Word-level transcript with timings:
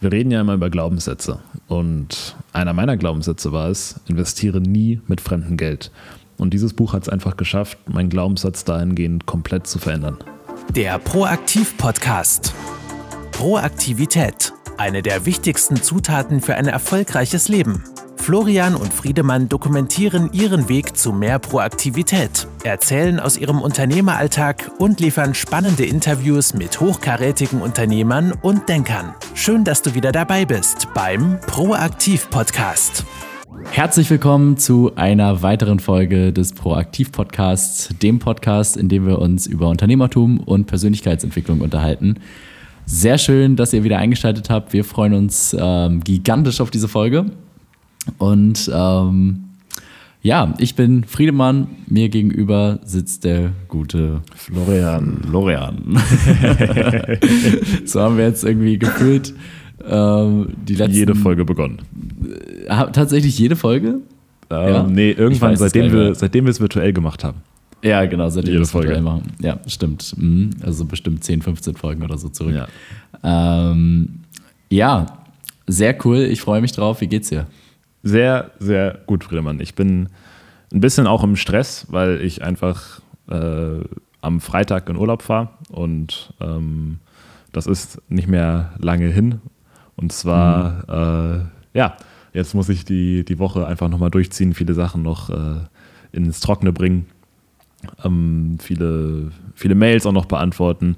Wir 0.00 0.12
reden 0.12 0.30
ja 0.30 0.40
immer 0.40 0.54
über 0.54 0.70
Glaubenssätze. 0.70 1.40
Und 1.66 2.36
einer 2.52 2.72
meiner 2.72 2.96
Glaubenssätze 2.96 3.50
war 3.50 3.68
es, 3.68 3.98
investiere 4.06 4.60
nie 4.60 5.00
mit 5.08 5.20
fremdem 5.20 5.56
Geld. 5.56 5.90
Und 6.36 6.54
dieses 6.54 6.72
Buch 6.72 6.92
hat 6.92 7.02
es 7.02 7.08
einfach 7.08 7.36
geschafft, 7.36 7.78
meinen 7.88 8.08
Glaubenssatz 8.08 8.64
dahingehend 8.64 9.26
komplett 9.26 9.66
zu 9.66 9.80
verändern. 9.80 10.18
Der 10.76 11.00
Proaktiv-Podcast. 11.00 12.54
Proaktivität. 13.32 14.52
Eine 14.76 15.02
der 15.02 15.26
wichtigsten 15.26 15.82
Zutaten 15.82 16.40
für 16.40 16.54
ein 16.54 16.68
erfolgreiches 16.68 17.48
Leben. 17.48 17.82
Florian 18.18 18.74
und 18.74 18.92
Friedemann 18.92 19.48
dokumentieren 19.48 20.30
ihren 20.32 20.68
Weg 20.68 20.96
zu 20.96 21.12
mehr 21.12 21.38
Proaktivität, 21.38 22.46
erzählen 22.62 23.20
aus 23.20 23.38
ihrem 23.38 23.62
Unternehmeralltag 23.62 24.70
und 24.78 25.00
liefern 25.00 25.34
spannende 25.34 25.86
Interviews 25.86 26.52
mit 26.52 26.78
hochkarätigen 26.80 27.62
Unternehmern 27.62 28.32
und 28.42 28.68
Denkern. 28.68 29.14
Schön, 29.34 29.64
dass 29.64 29.80
du 29.80 29.94
wieder 29.94 30.12
dabei 30.12 30.44
bist 30.44 30.88
beim 30.92 31.40
Proaktiv 31.40 32.28
Podcast. 32.28 33.06
Herzlich 33.70 34.10
willkommen 34.10 34.58
zu 34.58 34.92
einer 34.96 35.42
weiteren 35.42 35.80
Folge 35.80 36.32
des 36.32 36.52
Proaktiv 36.52 37.12
Podcasts, 37.12 37.88
dem 38.02 38.18
Podcast, 38.18 38.76
in 38.76 38.90
dem 38.90 39.06
wir 39.06 39.20
uns 39.20 39.46
über 39.46 39.68
Unternehmertum 39.68 40.40
und 40.40 40.66
Persönlichkeitsentwicklung 40.66 41.60
unterhalten. 41.60 42.16
Sehr 42.84 43.16
schön, 43.18 43.56
dass 43.56 43.72
ihr 43.72 43.84
wieder 43.84 43.98
eingeschaltet 43.98 44.50
habt. 44.50 44.72
Wir 44.72 44.84
freuen 44.84 45.14
uns 45.14 45.56
ähm, 45.58 46.02
gigantisch 46.02 46.60
auf 46.60 46.70
diese 46.70 46.88
Folge 46.88 47.26
und 48.18 48.70
ähm, 48.72 49.44
ja, 50.22 50.54
ich 50.58 50.74
bin 50.74 51.04
Friedemann. 51.04 51.68
Mir 51.86 52.08
gegenüber 52.08 52.80
sitzt 52.84 53.24
der 53.24 53.52
gute 53.68 54.22
Florian. 54.34 55.22
Florian. 55.28 55.96
so 57.84 58.00
haben 58.00 58.16
wir 58.18 58.26
jetzt 58.26 58.44
irgendwie 58.44 58.78
gefühlt 58.78 59.32
ähm, 59.86 60.48
die 60.66 60.74
letzten. 60.74 60.96
Jede 60.96 61.14
Folge 61.14 61.44
begonnen. 61.44 61.78
Äh, 62.66 62.90
tatsächlich 62.92 63.38
jede 63.38 63.56
Folge? 63.56 64.00
Ähm, 64.50 64.68
ja? 64.68 64.82
Nee, 64.82 65.12
irgendwann, 65.12 65.56
seitdem 65.56 65.92
wir, 65.92 66.14
seitdem 66.14 66.44
wir 66.46 66.50
es 66.50 66.60
virtuell 66.60 66.92
gemacht 66.92 67.22
haben. 67.22 67.38
Ja, 67.82 68.04
genau, 68.06 68.28
seitdem 68.28 68.54
wir 68.54 68.60
es 68.62 68.74
virtuell 68.74 69.02
machen. 69.02 69.22
Ja, 69.40 69.60
stimmt. 69.68 70.14
Mhm. 70.18 70.50
Also 70.62 70.84
bestimmt 70.84 71.22
10, 71.22 71.42
15 71.42 71.76
Folgen 71.76 72.02
oder 72.02 72.18
so 72.18 72.28
zurück. 72.28 72.54
Ja, 72.54 73.70
ähm, 73.70 74.20
ja 74.68 75.06
sehr 75.68 75.96
cool. 76.04 76.18
Ich 76.18 76.40
freue 76.40 76.60
mich 76.60 76.72
drauf. 76.72 77.00
Wie 77.00 77.06
geht's 77.06 77.28
dir? 77.28 77.46
Sehr, 78.02 78.50
sehr 78.58 79.00
gut, 79.06 79.24
Friedemann. 79.24 79.60
Ich 79.60 79.74
bin 79.74 80.08
ein 80.72 80.80
bisschen 80.80 81.06
auch 81.06 81.24
im 81.24 81.36
Stress, 81.36 81.86
weil 81.90 82.20
ich 82.20 82.42
einfach 82.42 83.00
äh, 83.28 83.80
am 84.20 84.40
Freitag 84.40 84.88
in 84.88 84.96
Urlaub 84.96 85.22
fahre 85.22 85.50
und 85.70 86.32
ähm, 86.40 86.98
das 87.52 87.66
ist 87.66 88.00
nicht 88.08 88.28
mehr 88.28 88.72
lange 88.78 89.08
hin. 89.08 89.40
Und 89.96 90.12
zwar, 90.12 90.84
mhm. 90.86 91.40
äh, 91.74 91.78
ja, 91.78 91.96
jetzt 92.32 92.54
muss 92.54 92.68
ich 92.68 92.84
die, 92.84 93.24
die 93.24 93.38
Woche 93.38 93.66
einfach 93.66 93.88
nochmal 93.88 94.10
durchziehen, 94.10 94.54
viele 94.54 94.74
Sachen 94.74 95.02
noch 95.02 95.30
äh, 95.30 95.60
ins 96.12 96.40
Trockene 96.40 96.72
bringen, 96.72 97.06
ähm, 98.04 98.58
viele, 98.60 99.32
viele 99.54 99.74
Mails 99.74 100.06
auch 100.06 100.12
noch 100.12 100.26
beantworten. 100.26 100.96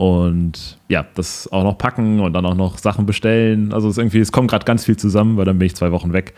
Und 0.00 0.78
ja, 0.88 1.04
das 1.14 1.46
auch 1.52 1.62
noch 1.62 1.76
packen 1.76 2.20
und 2.20 2.32
dann 2.32 2.46
auch 2.46 2.54
noch 2.54 2.78
Sachen 2.78 3.04
bestellen. 3.04 3.74
Also 3.74 3.90
es 3.90 3.98
irgendwie, 3.98 4.20
es 4.20 4.32
kommt 4.32 4.50
gerade 4.50 4.64
ganz 4.64 4.86
viel 4.86 4.96
zusammen, 4.96 5.36
weil 5.36 5.44
dann 5.44 5.58
bin 5.58 5.66
ich 5.66 5.76
zwei 5.76 5.92
Wochen 5.92 6.14
weg. 6.14 6.32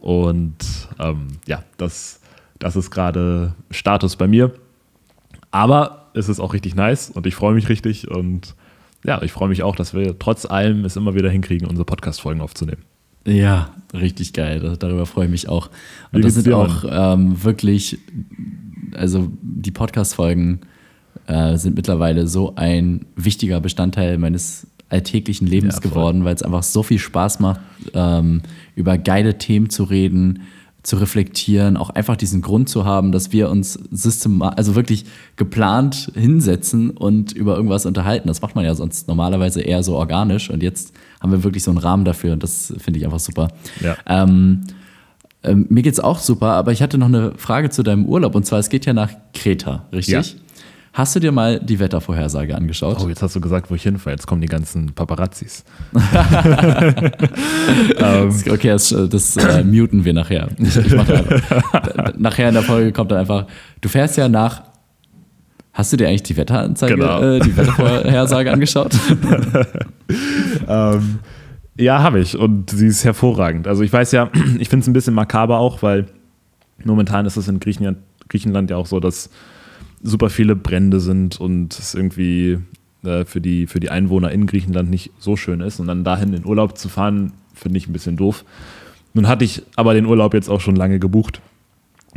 Und 0.00 0.54
ähm, 1.00 1.26
ja, 1.44 1.64
das, 1.78 2.20
das 2.60 2.76
ist 2.76 2.92
gerade 2.92 3.56
Status 3.72 4.14
bei 4.14 4.28
mir. 4.28 4.52
Aber 5.50 6.10
es 6.14 6.28
ist 6.28 6.38
auch 6.38 6.52
richtig 6.52 6.76
nice 6.76 7.10
und 7.10 7.26
ich 7.26 7.34
freue 7.34 7.54
mich 7.54 7.68
richtig. 7.68 8.08
Und 8.08 8.54
ja, 9.04 9.20
ich 9.20 9.32
freue 9.32 9.48
mich 9.48 9.64
auch, 9.64 9.74
dass 9.74 9.94
wir 9.94 10.16
trotz 10.16 10.46
allem 10.46 10.84
es 10.84 10.94
immer 10.94 11.16
wieder 11.16 11.28
hinkriegen, 11.28 11.66
unsere 11.66 11.86
Podcast-Folgen 11.86 12.40
aufzunehmen. 12.40 12.84
Ja, 13.26 13.72
richtig 13.92 14.32
geil. 14.32 14.76
Darüber 14.78 15.06
freue 15.06 15.24
ich 15.24 15.32
mich 15.32 15.48
auch. 15.48 15.70
Und 16.12 16.24
das 16.24 16.34
sind 16.34 16.52
auch 16.52 16.84
ähm, 16.88 17.42
wirklich, 17.42 17.98
also 18.94 19.28
die 19.42 19.72
Podcast-Folgen 19.72 20.60
äh, 21.28 21.56
sind 21.56 21.76
mittlerweile 21.76 22.26
so 22.26 22.54
ein 22.56 23.06
wichtiger 23.14 23.60
Bestandteil 23.60 24.18
meines 24.18 24.66
alltäglichen 24.88 25.46
Lebens 25.46 25.76
ja, 25.76 25.80
geworden, 25.80 26.24
weil 26.24 26.34
es 26.34 26.42
einfach 26.42 26.62
so 26.62 26.82
viel 26.82 26.98
Spaß 26.98 27.40
macht, 27.40 27.60
ähm, 27.92 28.42
über 28.74 28.96
geile 28.96 29.36
Themen 29.36 29.68
zu 29.68 29.84
reden, 29.84 30.42
zu 30.82 30.96
reflektieren, 30.96 31.76
auch 31.76 31.90
einfach 31.90 32.16
diesen 32.16 32.40
Grund 32.40 32.70
zu 32.70 32.86
haben, 32.86 33.12
dass 33.12 33.30
wir 33.30 33.50
uns 33.50 33.74
systematisch, 33.90 34.56
also 34.56 34.74
wirklich 34.74 35.04
geplant 35.36 36.10
hinsetzen 36.14 36.90
und 36.90 37.32
über 37.32 37.56
irgendwas 37.56 37.84
unterhalten. 37.84 38.28
Das 38.28 38.40
macht 38.40 38.54
man 38.54 38.64
ja 38.64 38.74
sonst 38.74 39.06
normalerweise 39.08 39.60
eher 39.60 39.82
so 39.82 39.96
organisch 39.96 40.48
und 40.48 40.62
jetzt 40.62 40.94
haben 41.20 41.32
wir 41.32 41.44
wirklich 41.44 41.62
so 41.62 41.70
einen 41.70 41.78
Rahmen 41.78 42.06
dafür 42.06 42.32
und 42.32 42.42
das 42.42 42.72
finde 42.78 43.00
ich 43.00 43.04
einfach 43.04 43.20
super. 43.20 43.48
Ja. 43.82 43.96
Ähm, 44.06 44.62
ähm, 45.42 45.66
mir 45.68 45.82
geht's 45.82 46.00
auch 46.00 46.18
super, 46.18 46.52
aber 46.52 46.72
ich 46.72 46.80
hatte 46.80 46.96
noch 46.96 47.08
eine 47.08 47.32
Frage 47.36 47.68
zu 47.68 47.82
deinem 47.82 48.06
Urlaub 48.06 48.34
und 48.34 48.46
zwar, 48.46 48.58
es 48.58 48.70
geht 48.70 48.86
ja 48.86 48.94
nach 48.94 49.10
Kreta, 49.34 49.84
richtig? 49.92 50.32
Ja. 50.32 50.40
Hast 50.98 51.14
du 51.14 51.20
dir 51.20 51.30
mal 51.30 51.60
die 51.60 51.78
Wettervorhersage 51.78 52.56
angeschaut? 52.56 52.96
Oh, 53.00 53.08
jetzt 53.08 53.22
hast 53.22 53.36
du 53.36 53.40
gesagt, 53.40 53.70
wo 53.70 53.76
ich 53.76 53.84
hinfahre. 53.84 54.16
Jetzt 54.16 54.26
kommen 54.26 54.40
die 54.40 54.48
ganzen 54.48 54.92
Paparazzis. 54.94 55.64
Ähm. 57.98 58.34
okay, 58.50 58.68
das, 58.68 58.94
das 59.10 59.36
äh, 59.36 59.62
muten 59.62 60.04
wir 60.04 60.12
nachher. 60.12 60.48
Ich, 60.58 60.76
ich 60.76 60.92
nachher 62.18 62.48
in 62.48 62.54
der 62.54 62.62
Folge 62.62 62.92
kommt 62.92 63.10
dann 63.10 63.18
einfach, 63.18 63.46
du 63.80 63.88
fährst 63.88 64.16
ja 64.16 64.28
nach 64.28 64.62
Hast 65.72 65.92
du 65.92 65.96
dir 65.96 66.08
eigentlich 66.08 66.24
die 66.24 66.36
Wetteranzeige, 66.36 66.94
genau. 66.94 67.22
äh, 67.22 67.40
die 67.40 67.56
Wettervorhersage 67.56 68.50
angeschaut? 68.52 68.96
ähm, 70.66 71.18
ja, 71.76 72.02
habe 72.02 72.20
ich. 72.20 72.36
Und 72.36 72.70
sie 72.70 72.88
ist 72.88 73.04
hervorragend. 73.04 73.68
Also 73.68 73.84
ich 73.84 73.92
weiß 73.92 74.10
ja, 74.12 74.30
ich 74.58 74.68
finde 74.68 74.82
es 74.82 74.88
ein 74.88 74.94
bisschen 74.94 75.14
makaber 75.14 75.58
auch, 75.58 75.82
weil 75.82 76.06
momentan 76.84 77.26
ist 77.26 77.36
es 77.36 77.46
in 77.46 77.60
Griechenland, 77.60 77.98
Griechenland 78.28 78.70
ja 78.70 78.76
auch 78.76 78.86
so, 78.86 78.98
dass 78.98 79.30
super 80.02 80.30
viele 80.30 80.56
Brände 80.56 81.00
sind 81.00 81.40
und 81.40 81.78
es 81.78 81.94
irgendwie 81.94 82.58
äh, 83.04 83.24
für, 83.24 83.40
die, 83.40 83.66
für 83.66 83.80
die 83.80 83.90
Einwohner 83.90 84.30
in 84.30 84.46
Griechenland 84.46 84.90
nicht 84.90 85.10
so 85.18 85.36
schön 85.36 85.60
ist. 85.60 85.80
Und 85.80 85.86
dann 85.86 86.04
dahin 86.04 86.32
in 86.32 86.44
Urlaub 86.44 86.78
zu 86.78 86.88
fahren, 86.88 87.32
finde 87.54 87.78
ich 87.78 87.88
ein 87.88 87.92
bisschen 87.92 88.16
doof. 88.16 88.44
Nun 89.14 89.28
hatte 89.28 89.44
ich 89.44 89.62
aber 89.76 89.94
den 89.94 90.06
Urlaub 90.06 90.34
jetzt 90.34 90.48
auch 90.48 90.60
schon 90.60 90.76
lange 90.76 90.98
gebucht. 90.98 91.40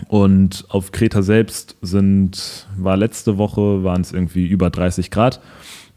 Und 0.08 0.66
auf 0.70 0.92
Kreta 0.92 1.22
selbst 1.22 1.76
sind, 1.82 2.68
war 2.78 2.98
letzte 2.98 3.38
Woche, 3.38 3.84
waren 3.84 4.02
es 4.02 4.14
irgendwie 4.14 4.48
über 4.48 4.70
30 4.70 5.12
Grad. 5.12 5.42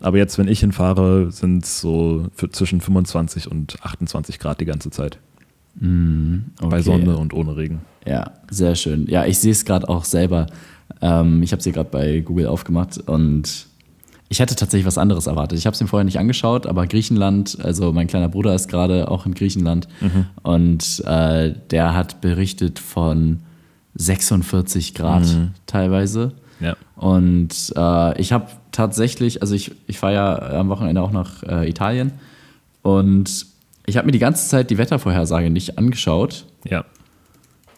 Aber 0.01 0.19
jetzt, 0.19 0.37
wenn 0.39 0.49
ich 0.49 0.61
hinfahre, 0.61 1.31
sind 1.31 1.65
es 1.65 1.81
so 1.81 2.27
zwischen 2.51 2.81
25 2.81 3.51
und 3.51 3.83
28 3.83 4.39
Grad 4.39 4.61
die 4.61 4.65
ganze 4.65 4.91
Zeit. 4.91 5.19
Mm, 5.77 6.39
okay. 6.59 6.69
Bei 6.69 6.83
Sonne 6.83 7.17
und 7.17 7.33
ohne 7.33 7.57
Regen. 7.57 7.81
Ja, 8.07 8.33
sehr 8.51 8.75
schön. 8.75 9.07
Ja, 9.07 9.25
ich 9.25 9.39
sehe 9.39 9.53
es 9.53 9.65
gerade 9.65 9.89
auch 9.89 10.05
selber. 10.05 10.47
Ähm, 11.05 11.43
ich 11.43 11.53
habe 11.53 11.63
sie 11.63 11.71
gerade 11.71 11.91
bei 11.91 12.21
Google 12.21 12.47
aufgemacht 12.47 12.99
und 13.07 13.67
ich 14.31 14.41
hätte 14.41 14.57
tatsächlich 14.57 14.87
was 14.87 14.97
anderes 14.97 15.27
erwartet. 15.27 15.59
Ich 15.59 15.67
habe 15.67 15.75
es 15.75 15.81
mir 15.83 15.87
vorher 15.87 16.05
nicht 16.05 16.19
angeschaut, 16.19 16.67
aber 16.67 16.87
Griechenland, 16.87 17.59
also 17.63 17.93
mein 17.93 18.07
kleiner 18.07 18.31
Bruder 18.31 18.55
ist 18.55 18.69
gerade 18.69 19.11
auch 19.11 19.27
in 19.27 19.35
Griechenland 19.35 19.87
mhm. 20.01 20.27
und 20.43 21.05
äh, 21.07 21.53
der 21.71 21.95
hat 21.95 22.23
berichtet 22.23 22.79
von 22.79 23.41
46 23.97 24.95
Grad 24.95 25.27
mhm. 25.27 25.51
teilweise. 25.67 26.33
Ja. 26.59 26.75
Und 26.97 27.75
äh, 27.77 28.21
ich 28.21 28.33
habe 28.33 28.47
tatsächlich, 28.73 29.43
also 29.43 29.55
ich, 29.55 29.73
ich 29.87 29.99
fahre 29.99 30.15
ja 30.15 30.39
am 30.59 30.71
Wochenende 30.71 31.03
auch 31.03 31.13
nach 31.13 31.43
äh, 31.43 31.69
Italien 31.69 32.13
und 32.81 33.47
ich 33.85 33.99
habe 33.99 34.07
mir 34.07 34.13
die 34.13 34.19
ganze 34.19 34.49
Zeit 34.49 34.71
die 34.71 34.79
Wettervorhersage 34.79 35.51
nicht 35.51 35.77
angeschaut. 35.77 36.47
Ja. 36.65 36.87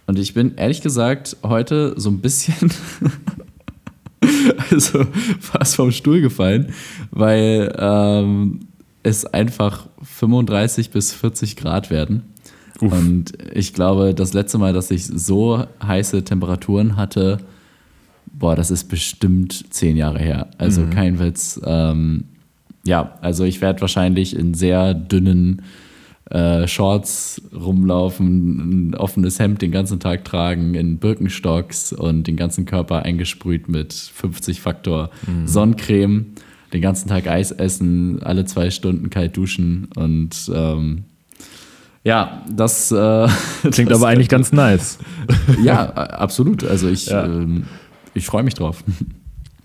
Und 0.07 0.19
ich 0.19 0.35
bin 0.35 0.55
ehrlich 0.57 0.83
gesagt 0.83 1.37
heute 1.43 1.95
so 1.97 2.11
ein 2.11 2.21
bisschen 2.21 2.71
also 4.71 5.05
fast 5.41 5.77
vom 5.77 5.91
Stuhl 5.91 6.21
gefallen, 6.21 6.73
weil 7.11 7.75
ähm, 7.79 8.61
es 9.03 9.25
einfach 9.25 9.87
35 10.03 10.91
bis 10.91 11.13
40 11.13 11.57
Grad 11.57 11.91
werden. 11.91 12.23
Uff. 12.81 12.93
Und 12.93 13.33
ich 13.53 13.73
glaube, 13.73 14.15
das 14.15 14.33
letzte 14.33 14.59
Mal, 14.59 14.73
dass 14.73 14.91
ich 14.91 15.07
so 15.07 15.65
heiße 15.83 16.25
Temperaturen 16.25 16.97
hatte, 16.97 17.39
boah, 18.33 18.55
das 18.55 18.71
ist 18.71 18.85
bestimmt 18.85 19.73
zehn 19.73 19.97
Jahre 19.97 20.19
her. 20.19 20.49
Also 20.59 20.83
mhm. 20.83 20.91
kein 20.91 21.19
Witz. 21.19 21.61
Ähm, 21.65 22.25
ja, 22.85 23.19
also 23.21 23.45
ich 23.45 23.61
werde 23.61 23.81
wahrscheinlich 23.81 24.37
in 24.37 24.55
sehr 24.55 24.95
dünnen 24.95 25.63
äh, 26.31 26.67
Shorts 26.67 27.41
rumlaufen, 27.55 28.91
ein 28.91 28.95
offenes 28.95 29.39
Hemd 29.39 29.63
den 29.63 29.71
ganzen 29.71 30.01
Tag 30.01 30.25
tragen, 30.25 30.75
in 30.75 30.99
Birkenstocks 30.99 31.93
und 31.93 32.27
den 32.27 32.37
ganzen 32.37 32.65
Körper 32.65 33.03
eingesprüht 33.03 33.69
mit 33.69 33.93
50 33.93 34.61
Faktor 34.61 35.11
mhm. 35.27 35.47
Sonnencreme, 35.47 36.27
den 36.73 36.81
ganzen 36.83 37.09
Tag 37.09 37.29
Eis 37.29 37.53
essen, 37.53 38.23
alle 38.23 38.45
zwei 38.45 38.71
Stunden 38.71 39.09
kalt 39.11 39.37
duschen 39.37 39.89
und 39.95 40.51
ähm, 40.53 41.05
ja, 42.03 42.45
das 42.49 42.93
äh, 42.93 43.29
klingt 43.71 43.91
das 43.91 43.99
aber 43.99 44.09
eigentlich 44.09 44.29
ganz 44.29 44.53
nice. 44.53 44.99
ja, 45.63 45.93
absolut. 45.93 46.63
Also 46.63 46.89
ich, 46.89 47.07
ja. 47.07 47.25
ähm, 47.25 47.65
ich 48.15 48.27
freue 48.27 48.45
mich 48.45 48.55
drauf. 48.55 48.85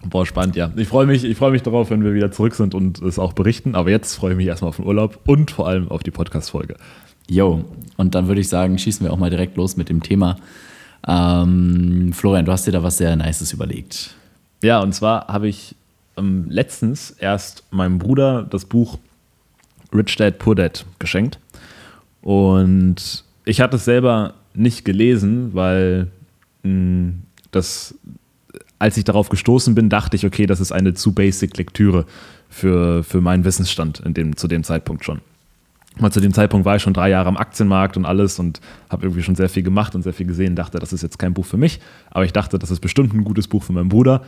Boah, 0.10 0.26
spannend, 0.26 0.56
ja. 0.56 0.72
Ich 0.76 0.88
freue 0.88 1.06
mich, 1.06 1.38
freu 1.38 1.52
mich 1.52 1.62
darauf, 1.62 1.90
wenn 1.90 2.04
wir 2.04 2.14
wieder 2.14 2.32
zurück 2.32 2.56
sind 2.56 2.74
und 2.74 3.02
es 3.02 3.20
auch 3.20 3.34
berichten. 3.34 3.76
Aber 3.76 3.90
jetzt 3.90 4.16
freue 4.16 4.32
ich 4.32 4.38
mich 4.38 4.48
erstmal 4.48 4.70
auf 4.70 4.78
den 4.78 4.86
Urlaub 4.86 5.20
und 5.28 5.52
vor 5.52 5.68
allem 5.68 5.90
auf 5.90 6.04
die 6.04 6.12
Podcast-Folge. 6.12 6.76
Jo, 7.30 7.64
und 7.98 8.16
dann 8.16 8.28
würde 8.28 8.42
ich 8.42 8.50
sagen, 8.50 8.78
schießen 8.78 9.06
wir 9.06 9.14
auch 9.14 9.18
mal 9.18 9.30
direkt 9.30 9.58
los 9.58 9.78
mit 9.78 9.90
dem 9.90 10.02
Thema. 10.02 10.38
Ähm, 11.08 12.12
Florian, 12.14 12.46
du 12.46 12.52
hast 12.52 12.66
dir 12.68 12.72
da 12.72 12.84
was 12.84 12.98
sehr 12.98 13.16
Nices 13.16 13.54
überlegt. 13.54 14.16
Ja, 14.64 14.82
und 14.82 14.94
zwar 14.94 15.28
habe 15.28 15.48
ich 15.48 15.76
ähm, 16.18 16.46
letztens 16.50 17.12
erst 17.12 17.64
meinem 17.72 18.00
Bruder 18.00 18.44
das 18.44 18.66
Buch 18.66 18.98
Rich 19.94 20.16
Dad 20.16 20.40
Poor 20.40 20.56
Dad 20.56 20.86
geschenkt. 21.00 21.40
Und 22.22 23.24
ich 23.46 23.62
hatte 23.62 23.78
es 23.78 23.86
selber 23.86 24.36
nicht 24.54 24.86
gelesen, 24.86 25.54
weil 25.54 26.08
mh, 26.64 26.70
hm, 26.70 27.22
das, 27.52 27.96
als 28.82 28.98
ich 28.98 29.04
darauf 29.04 29.30
gestoßen 29.30 29.76
bin, 29.76 29.90
dachte 29.90 30.16
ich, 30.16 30.26
okay, 30.26 30.48
das 30.48 30.60
ist 30.60 30.72
eine 30.72 30.96
zu 30.96 31.14
basic 31.14 31.56
Lektüre 31.58 32.06
für, 32.50 33.04
für 33.04 33.22
meinen 33.22 33.46
Wissensstand 33.46 34.00
in 34.00 34.16
dem, 34.16 34.36
zu 34.36 34.48
dem 34.48 34.64
Zeitpunkt 34.64 35.06
schon. 35.06 35.22
Mal 36.00 36.12
zu 36.12 36.20
dem 36.20 36.34
Zeitpunkt 36.34 36.66
war 36.66 36.78
ich 36.78 36.82
schon 36.82 36.94
drei 36.94 37.10
Jahre 37.10 37.30
am 37.30 37.38
Aktienmarkt 37.38 37.96
und 37.96 38.06
alles 38.06 38.40
und 38.40 38.60
habe 38.90 39.04
irgendwie 39.04 39.22
schon 39.22 39.36
sehr 39.36 39.50
viel 39.50 39.62
gemacht 39.62 39.94
und 39.94 40.02
sehr 40.02 40.14
viel 40.14 40.26
gesehen. 40.26 40.56
Dachte, 40.56 40.80
das 40.80 40.94
ist 40.94 41.04
jetzt 41.04 41.20
kein 41.20 41.34
Buch 41.34 41.46
für 41.46 41.58
mich, 41.58 41.80
aber 42.10 42.26
ich 42.26 42.34
dachte, 42.34 42.58
das 42.58 42.72
ist 42.72 42.80
bestimmt 42.80 43.14
ein 43.14 43.24
gutes 43.24 43.48
Buch 43.48 43.62
für 43.62 43.72
meinen 43.72 43.90
Bruder. 43.90 44.24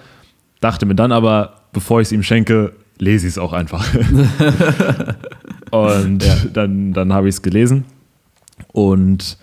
Dachte 0.60 0.86
mir 0.86 0.96
dann 0.96 1.12
aber, 1.12 1.62
bevor 1.72 2.00
ich 2.00 2.10
es 2.10 2.12
ihm 2.12 2.22
schenke, 2.22 2.74
lese 3.00 3.26
ich 3.26 3.34
es 3.34 3.38
auch 3.40 3.54
einfach. 3.54 3.92
und 5.72 6.24
ja. 6.24 6.36
dann, 6.54 6.94
dann 6.94 7.12
habe 7.12 7.28
ich 7.28 7.36
es 7.36 7.42
gelesen 7.42 7.86
und 8.72 9.38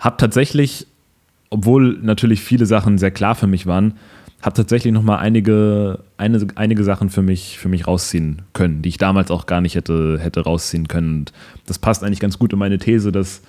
habe 0.00 0.16
tatsächlich, 0.16 0.88
obwohl 1.48 1.98
natürlich 2.02 2.40
viele 2.40 2.66
Sachen 2.66 2.98
sehr 2.98 3.12
klar 3.12 3.36
für 3.36 3.46
mich 3.46 3.66
waren, 3.66 3.94
habe 4.40 4.54
tatsächlich 4.54 4.92
noch 4.92 5.02
mal 5.02 5.16
einige, 5.16 6.00
eine, 6.16 6.46
einige 6.54 6.84
Sachen 6.84 7.10
für 7.10 7.22
mich, 7.22 7.58
für 7.58 7.68
mich 7.68 7.86
rausziehen 7.86 8.42
können, 8.52 8.82
die 8.82 8.90
ich 8.90 8.98
damals 8.98 9.30
auch 9.30 9.46
gar 9.46 9.60
nicht 9.60 9.74
hätte, 9.74 10.18
hätte 10.20 10.42
rausziehen 10.42 10.86
können. 10.86 11.20
Und 11.20 11.32
das 11.66 11.78
passt 11.78 12.04
eigentlich 12.04 12.20
ganz 12.20 12.38
gut 12.38 12.52
in 12.52 12.58
meine 12.58 12.78
These, 12.78 13.10
dass 13.10 13.42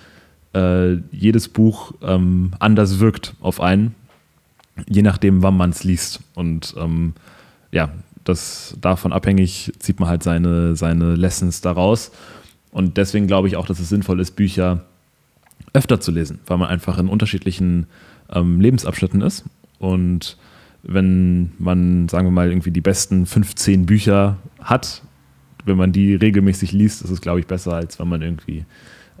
äh, 0.52 0.94
jedes 1.12 1.48
Buch 1.48 1.92
ähm, 2.02 2.52
anders 2.58 2.98
wirkt 2.98 3.34
auf 3.40 3.60
einen, 3.60 3.94
je 4.88 5.02
nachdem, 5.02 5.42
wann 5.42 5.56
man 5.56 5.70
es 5.70 5.84
liest. 5.84 6.20
Und 6.34 6.74
ähm, 6.76 7.14
ja, 7.70 7.90
das 8.24 8.76
davon 8.80 9.12
abhängig 9.12 9.72
zieht 9.78 10.00
man 10.00 10.08
halt 10.08 10.24
seine, 10.24 10.74
seine 10.74 11.14
Lessons 11.14 11.60
daraus. 11.60 12.10
Und 12.72 12.96
deswegen 12.96 13.28
glaube 13.28 13.46
ich 13.46 13.56
auch, 13.56 13.66
dass 13.66 13.78
es 13.78 13.88
sinnvoll 13.88 14.18
ist, 14.18 14.32
Bücher 14.32 14.84
öfter 15.72 16.00
zu 16.00 16.10
lesen, 16.10 16.40
weil 16.46 16.58
man 16.58 16.68
einfach 16.68 16.98
in 16.98 17.08
unterschiedlichen 17.08 17.86
ähm, 18.32 18.60
Lebensabschnitten 18.60 19.20
ist. 19.22 19.44
Und 19.78 20.36
wenn 20.82 21.52
man, 21.58 22.08
sagen 22.08 22.26
wir 22.26 22.32
mal, 22.32 22.50
irgendwie 22.50 22.70
die 22.70 22.80
besten 22.80 23.26
15 23.26 23.86
Bücher 23.86 24.36
hat, 24.60 25.02
wenn 25.64 25.76
man 25.76 25.92
die 25.92 26.14
regelmäßig 26.14 26.72
liest, 26.72 27.02
ist 27.02 27.10
es, 27.10 27.20
glaube 27.20 27.40
ich, 27.40 27.46
besser, 27.46 27.74
als 27.74 27.98
wenn 27.98 28.08
man 28.08 28.22
irgendwie 28.22 28.64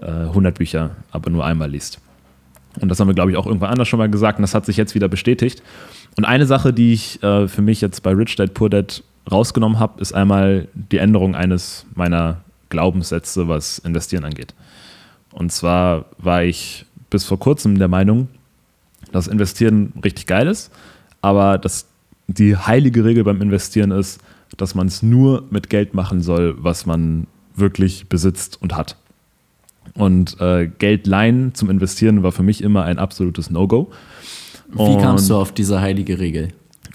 äh, 0.00 0.06
100 0.06 0.56
Bücher 0.56 0.96
aber 1.10 1.30
nur 1.30 1.44
einmal 1.44 1.70
liest. 1.70 2.00
Und 2.80 2.88
das 2.88 3.00
haben 3.00 3.08
wir, 3.08 3.14
glaube 3.14 3.30
ich, 3.30 3.36
auch 3.36 3.46
irgendwann 3.46 3.70
anders 3.70 3.88
schon 3.88 3.98
mal 3.98 4.08
gesagt 4.08 4.38
und 4.38 4.42
das 4.42 4.54
hat 4.54 4.64
sich 4.64 4.76
jetzt 4.76 4.94
wieder 4.94 5.08
bestätigt. 5.08 5.62
Und 6.16 6.24
eine 6.24 6.46
Sache, 6.46 6.72
die 6.72 6.92
ich 6.92 7.22
äh, 7.22 7.48
für 7.48 7.62
mich 7.62 7.80
jetzt 7.80 8.02
bei 8.02 8.12
Rich 8.12 8.36
Dad 8.36 8.54
Poor 8.54 8.70
Dad 8.70 9.02
rausgenommen 9.30 9.78
habe, 9.78 10.00
ist 10.00 10.12
einmal 10.12 10.68
die 10.74 10.98
Änderung 10.98 11.34
eines 11.34 11.84
meiner 11.94 12.42
Glaubenssätze, 12.68 13.48
was 13.48 13.78
Investieren 13.80 14.24
angeht. 14.24 14.54
Und 15.32 15.52
zwar 15.52 16.06
war 16.18 16.44
ich 16.44 16.86
bis 17.10 17.24
vor 17.24 17.38
kurzem 17.38 17.78
der 17.78 17.88
Meinung, 17.88 18.28
dass 19.12 19.26
Investieren 19.26 19.92
richtig 20.04 20.26
geil 20.26 20.46
ist, 20.46 20.70
aber 21.20 21.58
dass 21.58 21.86
die 22.26 22.56
heilige 22.56 23.04
Regel 23.04 23.24
beim 23.24 23.40
Investieren 23.42 23.90
ist, 23.90 24.20
dass 24.56 24.74
man 24.74 24.86
es 24.86 25.02
nur 25.02 25.44
mit 25.50 25.70
Geld 25.70 25.94
machen 25.94 26.22
soll, 26.22 26.56
was 26.58 26.86
man 26.86 27.26
wirklich 27.54 28.08
besitzt 28.08 28.60
und 28.60 28.76
hat. 28.76 28.96
Und 29.94 30.40
äh, 30.40 30.68
Geld 30.78 31.06
leihen 31.06 31.54
zum 31.54 31.70
Investieren 31.70 32.22
war 32.22 32.32
für 32.32 32.42
mich 32.42 32.62
immer 32.62 32.84
ein 32.84 32.98
absolutes 32.98 33.50
No-Go. 33.50 33.90
Wie 34.72 34.96
kamst 34.98 35.28
du 35.28 35.36
auf 35.36 35.52
diese 35.52 35.80
heilige 35.80 36.18
Regel? 36.18 36.48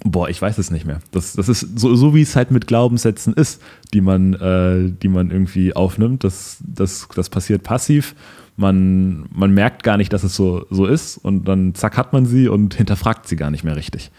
Boah, 0.03 0.29
ich 0.29 0.41
weiß 0.41 0.57
es 0.59 0.71
nicht 0.71 0.85
mehr. 0.85 0.99
Das, 1.11 1.33
das 1.33 1.49
ist 1.49 1.79
so, 1.79 1.95
so 1.95 2.13
wie 2.13 2.21
es 2.21 2.35
halt 2.35 2.51
mit 2.51 2.67
Glaubenssätzen 2.67 3.33
ist, 3.33 3.61
die 3.93 4.01
man, 4.01 4.33
äh, 4.33 4.91
die 5.01 5.07
man 5.07 5.31
irgendwie 5.31 5.75
aufnimmt. 5.75 6.23
Das, 6.23 6.57
das, 6.61 7.07
das 7.13 7.29
passiert 7.29 7.63
passiv. 7.63 8.15
Man, 8.57 9.25
man 9.33 9.53
merkt 9.53 9.83
gar 9.83 9.97
nicht, 9.97 10.13
dass 10.13 10.23
es 10.23 10.35
so, 10.35 10.65
so 10.69 10.85
ist 10.85 11.17
und 11.17 11.45
dann 11.45 11.75
zack 11.75 11.97
hat 11.97 12.13
man 12.13 12.25
sie 12.25 12.47
und 12.47 12.73
hinterfragt 12.73 13.27
sie 13.27 13.35
gar 13.35 13.51
nicht 13.51 13.63
mehr 13.63 13.75
richtig. 13.75 14.11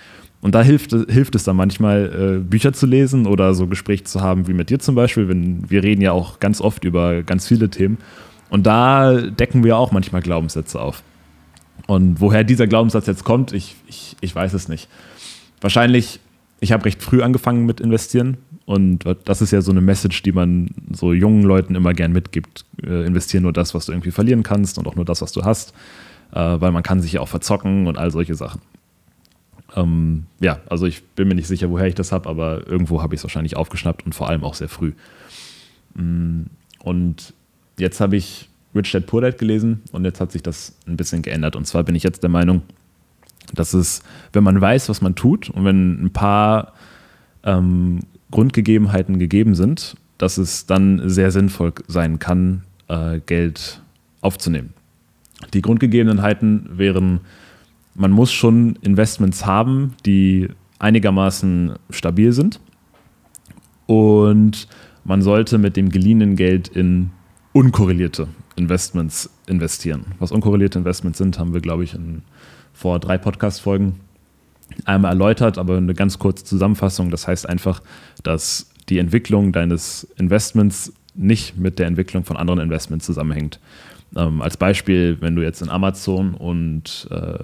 Und 0.42 0.54
da 0.54 0.62
hilft, 0.62 0.92
hilft 0.92 1.34
es 1.34 1.44
dann 1.44 1.56
manchmal, 1.56 2.36
äh, 2.36 2.38
Bücher 2.38 2.72
zu 2.72 2.86
lesen 2.86 3.26
oder 3.26 3.54
so 3.54 3.66
Gespräche 3.66 4.04
zu 4.04 4.20
haben 4.20 4.46
wie 4.46 4.52
mit 4.52 4.70
dir 4.70 4.78
zum 4.78 4.94
Beispiel. 4.94 5.28
Wenn, 5.28 5.68
wir 5.70 5.82
reden 5.82 6.02
ja 6.02 6.12
auch 6.12 6.38
ganz 6.38 6.60
oft 6.60 6.84
über 6.84 7.22
ganz 7.22 7.48
viele 7.48 7.70
Themen. 7.70 7.98
Und 8.50 8.66
da 8.66 9.20
decken 9.22 9.64
wir 9.64 9.76
auch 9.76 9.90
manchmal 9.92 10.22
Glaubenssätze 10.22 10.80
auf. 10.80 11.02
Und 11.86 12.20
woher 12.20 12.44
dieser 12.44 12.66
Glaubenssatz 12.66 13.06
jetzt 13.06 13.24
kommt, 13.24 13.52
ich, 13.52 13.76
ich, 13.86 14.16
ich 14.20 14.34
weiß 14.34 14.52
es 14.52 14.68
nicht. 14.68 14.88
Wahrscheinlich, 15.60 16.20
ich 16.60 16.72
habe 16.72 16.84
recht 16.84 17.02
früh 17.02 17.22
angefangen 17.22 17.66
mit 17.66 17.80
investieren 17.80 18.36
und 18.66 19.04
das 19.24 19.42
ist 19.42 19.52
ja 19.52 19.62
so 19.62 19.70
eine 19.70 19.80
Message, 19.80 20.22
die 20.24 20.32
man 20.32 20.70
so 20.92 21.12
jungen 21.12 21.44
Leuten 21.44 21.76
immer 21.76 21.94
gern 21.94 22.12
mitgibt. 22.12 22.64
Äh, 22.82 23.06
investieren 23.06 23.44
nur 23.44 23.52
das, 23.52 23.74
was 23.74 23.86
du 23.86 23.92
irgendwie 23.92 24.10
verlieren 24.10 24.42
kannst 24.42 24.76
und 24.76 24.88
auch 24.88 24.96
nur 24.96 25.04
das, 25.04 25.22
was 25.22 25.30
du 25.30 25.44
hast, 25.44 25.72
äh, 26.32 26.40
weil 26.60 26.72
man 26.72 26.82
kann 26.82 27.00
sich 27.00 27.12
ja 27.12 27.20
auch 27.20 27.28
verzocken 27.28 27.86
und 27.86 27.96
all 27.96 28.10
solche 28.10 28.34
Sachen. 28.34 28.60
Ähm, 29.76 30.26
ja, 30.40 30.58
also 30.68 30.86
ich 30.86 31.04
bin 31.04 31.28
mir 31.28 31.36
nicht 31.36 31.46
sicher, 31.46 31.70
woher 31.70 31.86
ich 31.86 31.94
das 31.94 32.10
habe, 32.10 32.28
aber 32.28 32.66
irgendwo 32.66 33.02
habe 33.02 33.14
ich 33.14 33.20
es 33.20 33.24
wahrscheinlich 33.24 33.56
aufgeschnappt 33.56 34.04
und 34.04 34.16
vor 34.16 34.28
allem 34.28 34.42
auch 34.42 34.54
sehr 34.54 34.68
früh. 34.68 34.94
Mm, 35.94 36.42
und 36.80 37.34
jetzt 37.78 38.00
habe 38.00 38.16
ich 38.16 38.48
Rich 38.74 38.90
Dad 38.90 39.06
Poor 39.06 39.22
Dad 39.22 39.38
gelesen 39.38 39.82
und 39.92 40.04
jetzt 40.04 40.20
hat 40.20 40.32
sich 40.32 40.42
das 40.42 40.76
ein 40.88 40.96
bisschen 40.96 41.22
geändert. 41.22 41.54
Und 41.54 41.66
zwar 41.68 41.84
bin 41.84 41.94
ich 41.94 42.02
jetzt 42.02 42.24
der 42.24 42.30
Meinung, 42.30 42.62
dass 43.54 43.74
es, 43.74 44.02
wenn 44.32 44.42
man 44.42 44.60
weiß, 44.60 44.88
was 44.88 45.02
man 45.02 45.14
tut 45.14 45.50
und 45.50 45.64
wenn 45.64 46.04
ein 46.04 46.12
paar 46.12 46.72
ähm, 47.44 48.00
Grundgegebenheiten 48.30 49.18
gegeben 49.18 49.54
sind, 49.54 49.96
dass 50.18 50.38
es 50.38 50.66
dann 50.66 51.08
sehr 51.08 51.30
sinnvoll 51.30 51.72
sein 51.86 52.18
kann, 52.18 52.62
äh, 52.88 53.20
Geld 53.20 53.80
aufzunehmen. 54.20 54.72
Die 55.52 55.62
Grundgegebenheiten 55.62 56.70
wären, 56.78 57.20
man 57.94 58.10
muss 58.10 58.32
schon 58.32 58.76
Investments 58.82 59.44
haben, 59.44 59.94
die 60.04 60.48
einigermaßen 60.78 61.74
stabil 61.90 62.32
sind 62.32 62.60
und 63.86 64.68
man 65.04 65.22
sollte 65.22 65.58
mit 65.58 65.76
dem 65.76 65.90
geliehenen 65.90 66.36
Geld 66.36 66.68
in 66.68 67.10
unkorrelierte 67.52 68.28
Investments 68.56 69.30
investieren. 69.46 70.06
Was 70.18 70.32
unkorrelierte 70.32 70.78
Investments 70.78 71.18
sind, 71.18 71.38
haben 71.38 71.54
wir, 71.54 71.60
glaube 71.60 71.84
ich, 71.84 71.94
in, 71.94 72.22
vor 72.72 72.98
drei 72.98 73.16
Podcast-Folgen 73.16 74.00
einmal 74.84 75.12
erläutert, 75.12 75.58
aber 75.58 75.76
eine 75.76 75.94
ganz 75.94 76.18
kurze 76.18 76.44
Zusammenfassung. 76.44 77.10
Das 77.10 77.26
heißt 77.26 77.48
einfach, 77.48 77.82
dass 78.22 78.70
die 78.88 78.98
Entwicklung 78.98 79.52
deines 79.52 80.04
Investments 80.16 80.92
nicht 81.14 81.56
mit 81.56 81.78
der 81.78 81.86
Entwicklung 81.86 82.24
von 82.24 82.36
anderen 82.36 82.60
Investments 82.60 83.06
zusammenhängt. 83.06 83.58
Ähm, 84.14 84.42
als 84.42 84.56
Beispiel, 84.56 85.16
wenn 85.20 85.34
du 85.34 85.42
jetzt 85.42 85.62
in 85.62 85.70
Amazon 85.70 86.34
und 86.34 87.08
äh, 87.10 87.38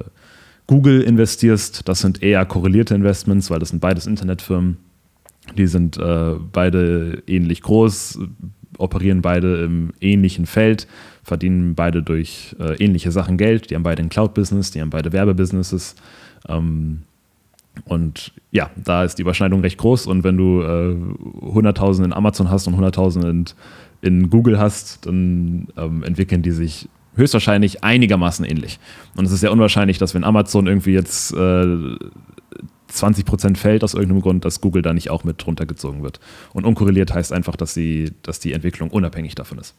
Google 0.67 1.03
investierst, 1.03 1.89
das 1.89 2.01
sind 2.01 2.23
eher 2.23 2.45
korrelierte 2.47 2.95
Investments, 2.95 3.51
weil 3.51 3.59
das 3.59 3.71
sind 3.71 3.81
beides 3.81 4.07
Internetfirmen. 4.07 4.77
Die 5.57 5.67
sind 5.67 5.97
äh, 5.97 6.35
beide 6.53 7.23
ähnlich 7.27 7.63
groß, 7.63 8.21
operieren 8.79 9.23
beide 9.23 9.65
im 9.65 9.93
ähnlichen 10.01 10.47
Feld, 10.47 10.87
verdienen 11.25 11.75
beide 11.75 12.03
durch 12.03 12.55
äh, 12.61 12.77
ähnliche 12.77 13.11
Sachen 13.11 13.37
Geld. 13.37 13.71
Die 13.71 13.75
haben 13.75 13.83
beide 13.83 14.03
ein 14.03 14.09
Cloud-Business, 14.09 14.71
die 14.71 14.81
haben 14.81 14.91
beide 14.91 15.13
Werbebusinesses. 15.13 15.97
Ähm, 16.49 17.03
und 17.85 18.33
ja, 18.51 18.71
da 18.77 19.05
ist 19.05 19.17
die 19.17 19.23
Überschneidung 19.23 19.61
recht 19.61 19.79
groß. 19.79 20.07
Und 20.07 20.25
wenn 20.25 20.37
du 20.37 20.63
äh, 20.63 20.95
100.000 21.47 22.05
in 22.05 22.13
Amazon 22.13 22.51
hast 22.51 22.67
und 22.67 22.75
100.000 22.75 23.29
in, 23.29 23.45
in, 24.03 24.31
Google 24.31 24.59
hast, 24.59 25.07
dann 25.07 25.69
ähm, 25.77 26.03
entwickeln 26.03 26.43
die 26.43 26.51
sich 26.51 26.89
höchstwahrscheinlich 27.17 27.83
einigermaßen 27.85 28.45
ähnlich. 28.45 28.79
Und 29.17 29.25
es 29.25 29.33
ist 29.33 29.41
sehr 29.41 29.53
unwahrscheinlich, 29.53 29.99
dass 29.99 30.15
wenn 30.15 30.25
Amazon 30.25 30.67
irgendwie 30.67 30.93
jetzt 30.93 31.33
äh, 31.33 31.97
20% 32.93 33.57
fällt 33.57 33.85
aus 33.85 33.95
irgendeinem 33.95 34.21
Grund, 34.21 34.45
dass 34.45 34.61
Google 34.61 34.83
da 34.83 34.93
nicht 34.93 35.11
auch 35.11 35.25
mit 35.25 35.47
runtergezogen 35.47 36.03
wird. 36.03 36.21
Und 36.53 36.65
unkorreliert 36.65 37.13
heißt 37.13 37.33
einfach, 37.33 37.57
dass, 37.57 37.75
sie, 37.75 38.13
dass 38.23 38.39
die 38.39 38.53
Entwicklung 38.53 38.91
unabhängig 38.91 39.35
davon 39.35 39.59
ist. 39.59 39.75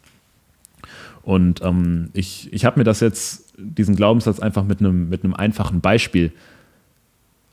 Und 1.21 1.62
ähm, 1.62 2.09
ich, 2.13 2.51
ich 2.51 2.65
habe 2.65 2.79
mir 2.79 2.83
das 2.83 3.00
jetzt, 3.00 3.53
diesen 3.57 3.95
Glaubenssatz 3.95 4.39
einfach 4.39 4.63
mit 4.63 4.79
einem, 4.79 5.09
mit 5.09 5.23
einem 5.23 5.33
einfachen 5.33 5.79
Beispiel 5.79 6.33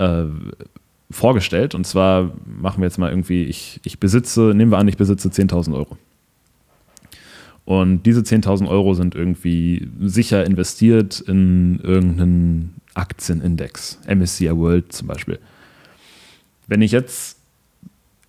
äh, 0.00 0.24
vorgestellt. 1.10 1.74
Und 1.74 1.86
zwar 1.86 2.32
machen 2.44 2.80
wir 2.80 2.86
jetzt 2.86 2.98
mal 2.98 3.10
irgendwie, 3.10 3.44
ich, 3.44 3.80
ich 3.84 4.00
besitze, 4.00 4.52
nehmen 4.54 4.72
wir 4.72 4.78
an, 4.78 4.88
ich 4.88 4.96
besitze 4.96 5.28
10.000 5.28 5.74
Euro. 5.74 5.96
Und 7.64 8.04
diese 8.04 8.20
10.000 8.22 8.68
Euro 8.68 8.94
sind 8.94 9.14
irgendwie 9.14 9.88
sicher 10.00 10.44
investiert 10.44 11.20
in 11.20 11.78
irgendeinen 11.80 12.80
Aktienindex, 12.94 14.00
MSCI 14.08 14.56
World 14.56 14.92
zum 14.92 15.06
Beispiel. 15.06 15.38
Wenn 16.66 16.82
ich 16.82 16.90
jetzt 16.90 17.36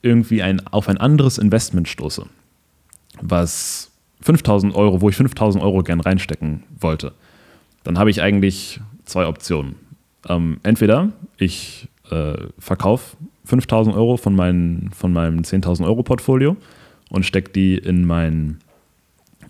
irgendwie 0.01 0.41
ein, 0.43 0.65
auf 0.67 0.89
ein 0.89 0.97
anderes 0.97 1.37
Investment 1.37 1.87
stoße, 1.87 2.25
was 3.21 3.91
5000 4.21 4.75
Euro, 4.75 5.01
wo 5.01 5.09
ich 5.09 5.15
5000 5.15 5.63
Euro 5.63 5.81
gern 5.83 6.01
reinstecken 6.01 6.63
wollte, 6.79 7.13
dann 7.83 7.97
habe 7.97 8.11
ich 8.11 8.21
eigentlich 8.21 8.79
zwei 9.05 9.25
Optionen. 9.25 9.75
Ähm, 10.27 10.59
entweder 10.63 11.11
ich 11.37 11.87
äh, 12.09 12.35
verkaufe 12.59 13.17
5000 13.45 13.95
Euro 13.95 14.17
von, 14.17 14.35
mein, 14.35 14.89
von 14.93 15.11
meinem 15.11 15.39
10.000 15.39 15.85
Euro 15.85 16.03
Portfolio 16.03 16.57
und 17.09 17.25
stecke 17.25 17.51
die 17.51 17.77
in 17.77 18.05
mein 18.05 18.59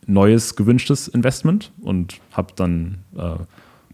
neues 0.07 0.55
gewünschtes 0.55 1.07
Investment 1.07 1.71
und 1.81 2.19
hab 2.31 2.55
dann, 2.55 2.99
äh, 3.17 3.35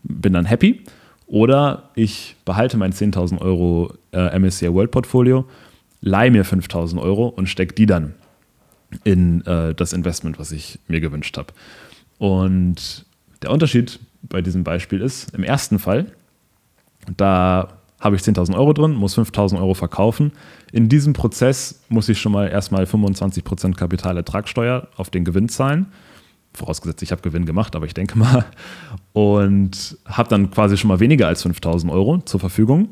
bin 0.04 0.34
dann 0.34 0.46
happy. 0.46 0.84
Oder 1.26 1.90
ich 1.96 2.36
behalte 2.46 2.78
mein 2.78 2.94
10.000 2.94 3.42
Euro 3.42 3.94
äh, 4.14 4.40
MSCI 4.40 4.74
World 4.74 4.92
Portfolio, 4.92 5.46
leihe 6.00 6.32
mir 6.32 6.46
5.000 6.46 7.02
Euro 7.02 7.28
und 7.28 7.48
stecke 7.48 7.76
die 7.76 7.86
dann 7.86 8.14
in 9.04 9.46
äh, 9.46 9.76
das 9.76 9.92
Investment, 9.92 10.40
was 10.40 10.52
ich 10.54 10.80
mir 10.88 11.02
gewünscht 11.02 11.38
habe. 11.38 11.52
Und 12.18 13.06
der 13.42 13.52
Unterschied 13.52 14.00
bei 14.22 14.42
diesem 14.42 14.64
Beispiel 14.64 15.02
ist, 15.02 15.34
im 15.36 15.44
ersten 15.44 15.80
Fall, 15.80 16.08
da 17.16 17.70
habe 18.00 18.16
ich 18.16 18.22
10.000 18.22 18.56
Euro 18.56 18.74
drin, 18.74 18.94
muss 18.94 19.18
5.000 19.18 19.58
Euro 19.58 19.74
verkaufen. 19.74 20.32
In 20.72 20.90
diesem 20.90 21.14
Prozess 21.14 21.84
muss 21.90 22.10
ich 22.10 22.20
schon 22.20 22.32
mal 22.32 22.48
erstmal 22.48 22.84
25% 22.84 23.76
Kapitalertragssteuer 23.76 24.88
auf 24.98 25.10
den 25.10 25.26
Gewinn 25.26 25.50
zahlen. 25.50 25.88
Vorausgesetzt, 26.54 27.02
ich 27.02 27.12
habe 27.12 27.22
Gewinn 27.22 27.46
gemacht, 27.46 27.76
aber 27.76 27.86
ich 27.86 27.94
denke 27.94 28.18
mal. 28.18 28.46
Und 29.14 29.98
habe 30.06 30.30
dann 30.30 30.52
quasi 30.52 30.78
schon 30.78 30.90
mal 30.90 31.00
weniger 31.00 31.28
als 31.28 31.46
5.000 31.46 31.92
Euro 31.92 32.20
zur 32.20 32.40
Verfügung 32.40 32.90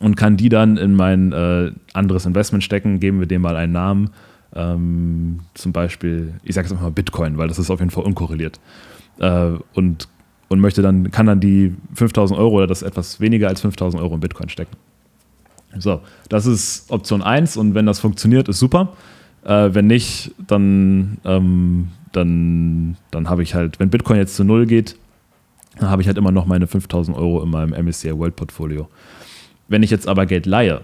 und 0.00 0.16
kann 0.16 0.36
die 0.36 0.48
dann 0.48 0.76
in 0.76 0.94
mein 0.94 1.32
äh, 1.32 1.72
anderes 1.92 2.26
Investment 2.26 2.64
stecken. 2.64 3.00
Geben 3.00 3.20
wir 3.20 3.26
dem 3.26 3.42
mal 3.42 3.56
einen 3.56 3.72
Namen. 3.72 4.10
Ähm, 4.54 5.40
zum 5.54 5.72
Beispiel, 5.72 6.34
ich 6.42 6.54
sage 6.54 6.66
es 6.66 6.72
einfach 6.72 6.84
mal 6.84 6.90
Bitcoin, 6.90 7.38
weil 7.38 7.48
das 7.48 7.58
ist 7.58 7.70
auf 7.70 7.80
jeden 7.80 7.90
Fall 7.90 8.04
unkorreliert. 8.04 8.60
Äh, 9.18 9.52
und 9.74 10.08
und 10.50 10.58
möchte 10.58 10.82
dann, 10.82 11.10
kann 11.12 11.26
dann 11.26 11.40
die 11.40 11.74
5000 11.94 12.38
Euro 12.38 12.56
oder 12.56 12.66
das 12.66 12.82
etwas 12.82 13.20
weniger 13.20 13.48
als 13.48 13.60
5000 13.60 14.02
Euro 14.02 14.14
in 14.14 14.20
Bitcoin 14.20 14.48
stecken. 14.48 14.76
So, 15.78 16.00
das 16.28 16.44
ist 16.44 16.90
Option 16.90 17.22
1 17.22 17.56
und 17.56 17.74
wenn 17.74 17.86
das 17.86 18.00
funktioniert, 18.00 18.48
ist 18.48 18.58
super. 18.58 18.92
Äh, 19.44 19.70
wenn 19.72 19.86
nicht, 19.86 20.32
dann, 20.44 21.18
ähm, 21.24 21.88
dann, 22.10 22.96
dann 23.12 23.30
habe 23.30 23.44
ich 23.44 23.54
halt, 23.54 23.78
wenn 23.78 23.90
Bitcoin 23.90 24.18
jetzt 24.18 24.34
zu 24.34 24.42
Null 24.42 24.66
geht, 24.66 24.96
dann 25.78 25.88
habe 25.88 26.02
ich 26.02 26.08
halt 26.08 26.18
immer 26.18 26.32
noch 26.32 26.46
meine 26.46 26.66
5000 26.66 27.16
Euro 27.16 27.42
in 27.42 27.48
meinem 27.48 27.86
MSCI 27.86 28.18
World 28.18 28.34
Portfolio. 28.34 28.88
Wenn 29.68 29.84
ich 29.84 29.90
jetzt 29.90 30.08
aber 30.08 30.26
Geld 30.26 30.46
leihe, 30.46 30.80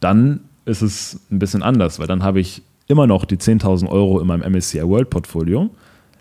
dann 0.00 0.40
ist 0.64 0.82
es 0.82 1.20
ein 1.30 1.38
bisschen 1.38 1.62
anders, 1.62 2.00
weil 2.00 2.08
dann 2.08 2.24
habe 2.24 2.40
ich 2.40 2.62
immer 2.88 3.06
noch 3.06 3.24
die 3.24 3.36
10.000 3.36 3.88
Euro 3.88 4.18
in 4.18 4.26
meinem 4.26 4.52
MSCI 4.52 4.82
World 4.82 5.10
Portfolio 5.10 5.70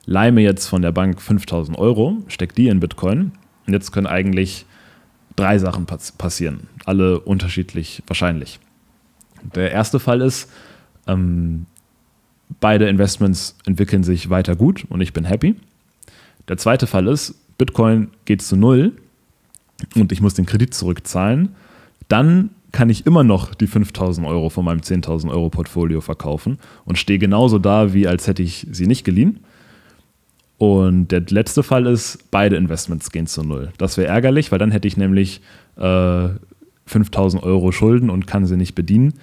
leihe 0.07 0.31
mir 0.31 0.41
jetzt 0.41 0.65
von 0.65 0.81
der 0.81 0.91
Bank 0.91 1.21
5000 1.21 1.77
Euro, 1.77 2.17
stecke 2.27 2.55
die 2.55 2.69
in 2.69 2.79
Bitcoin 2.79 3.33
und 3.67 3.73
jetzt 3.73 3.91
können 3.91 4.07
eigentlich 4.07 4.65
drei 5.35 5.59
Sachen 5.59 5.85
pass 5.85 6.13
passieren, 6.13 6.61
alle 6.85 7.19
unterschiedlich 7.19 8.01
wahrscheinlich. 8.07 8.59
Der 9.53 9.71
erste 9.71 9.99
Fall 9.99 10.21
ist, 10.21 10.49
ähm, 11.05 11.67
beide 12.59 12.87
Investments 12.87 13.55
entwickeln 13.65 14.03
sich 14.03 14.29
weiter 14.29 14.55
gut 14.55 14.85
und 14.89 15.01
ich 15.01 15.13
bin 15.13 15.25
happy. 15.25 15.55
Der 16.47 16.57
zweite 16.57 16.87
Fall 16.87 17.07
ist, 17.07 17.35
Bitcoin 17.57 18.07
geht 18.25 18.41
zu 18.41 18.55
null 18.55 18.93
und 19.95 20.11
ich 20.11 20.21
muss 20.21 20.33
den 20.33 20.45
Kredit 20.45 20.73
zurückzahlen. 20.73 21.55
Dann 22.07 22.51
kann 22.71 22.89
ich 22.89 23.05
immer 23.05 23.23
noch 23.23 23.53
die 23.53 23.67
5000 23.67 24.25
Euro 24.25 24.49
von 24.49 24.63
meinem 24.63 24.79
10.000 24.79 25.29
Euro 25.29 25.49
Portfolio 25.49 25.99
verkaufen 25.99 26.59
und 26.85 26.97
stehe 26.97 27.19
genauso 27.19 27.59
da, 27.59 27.93
wie 27.93 28.07
als 28.07 28.27
hätte 28.27 28.43
ich 28.43 28.67
sie 28.71 28.87
nicht 28.87 29.03
geliehen. 29.03 29.41
Und 30.57 31.09
der 31.09 31.21
letzte 31.29 31.61
Fall 31.61 31.85
ist, 31.85 32.31
beide 32.31 32.55
Investments 32.55 33.11
gehen 33.11 33.27
zu 33.27 33.43
null. 33.43 33.71
Das 33.77 33.97
wäre 33.97 34.07
ärgerlich, 34.07 34.51
weil 34.51 34.59
dann 34.59 34.71
hätte 34.71 34.87
ich 34.87 34.97
nämlich 34.97 35.41
äh, 35.77 36.29
5000 36.87 37.43
Euro 37.43 37.71
Schulden 37.71 38.09
und 38.09 38.25
kann 38.25 38.45
sie 38.45 38.57
nicht 38.57 38.73
bedienen. 38.73 39.13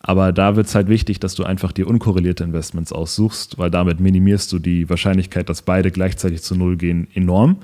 Aber 0.00 0.32
da 0.32 0.54
wird 0.56 0.66
es 0.66 0.74
halt 0.74 0.88
wichtig, 0.88 1.18
dass 1.20 1.34
du 1.34 1.44
einfach 1.44 1.72
die 1.72 1.84
unkorrelierte 1.84 2.44
Investments 2.44 2.92
aussuchst, 2.92 3.56
weil 3.56 3.70
damit 3.70 4.00
minimierst 4.00 4.52
du 4.52 4.58
die 4.58 4.90
Wahrscheinlichkeit, 4.90 5.48
dass 5.48 5.62
beide 5.62 5.90
gleichzeitig 5.90 6.42
zu 6.42 6.54
null 6.54 6.76
gehen, 6.76 7.08
enorm. 7.14 7.56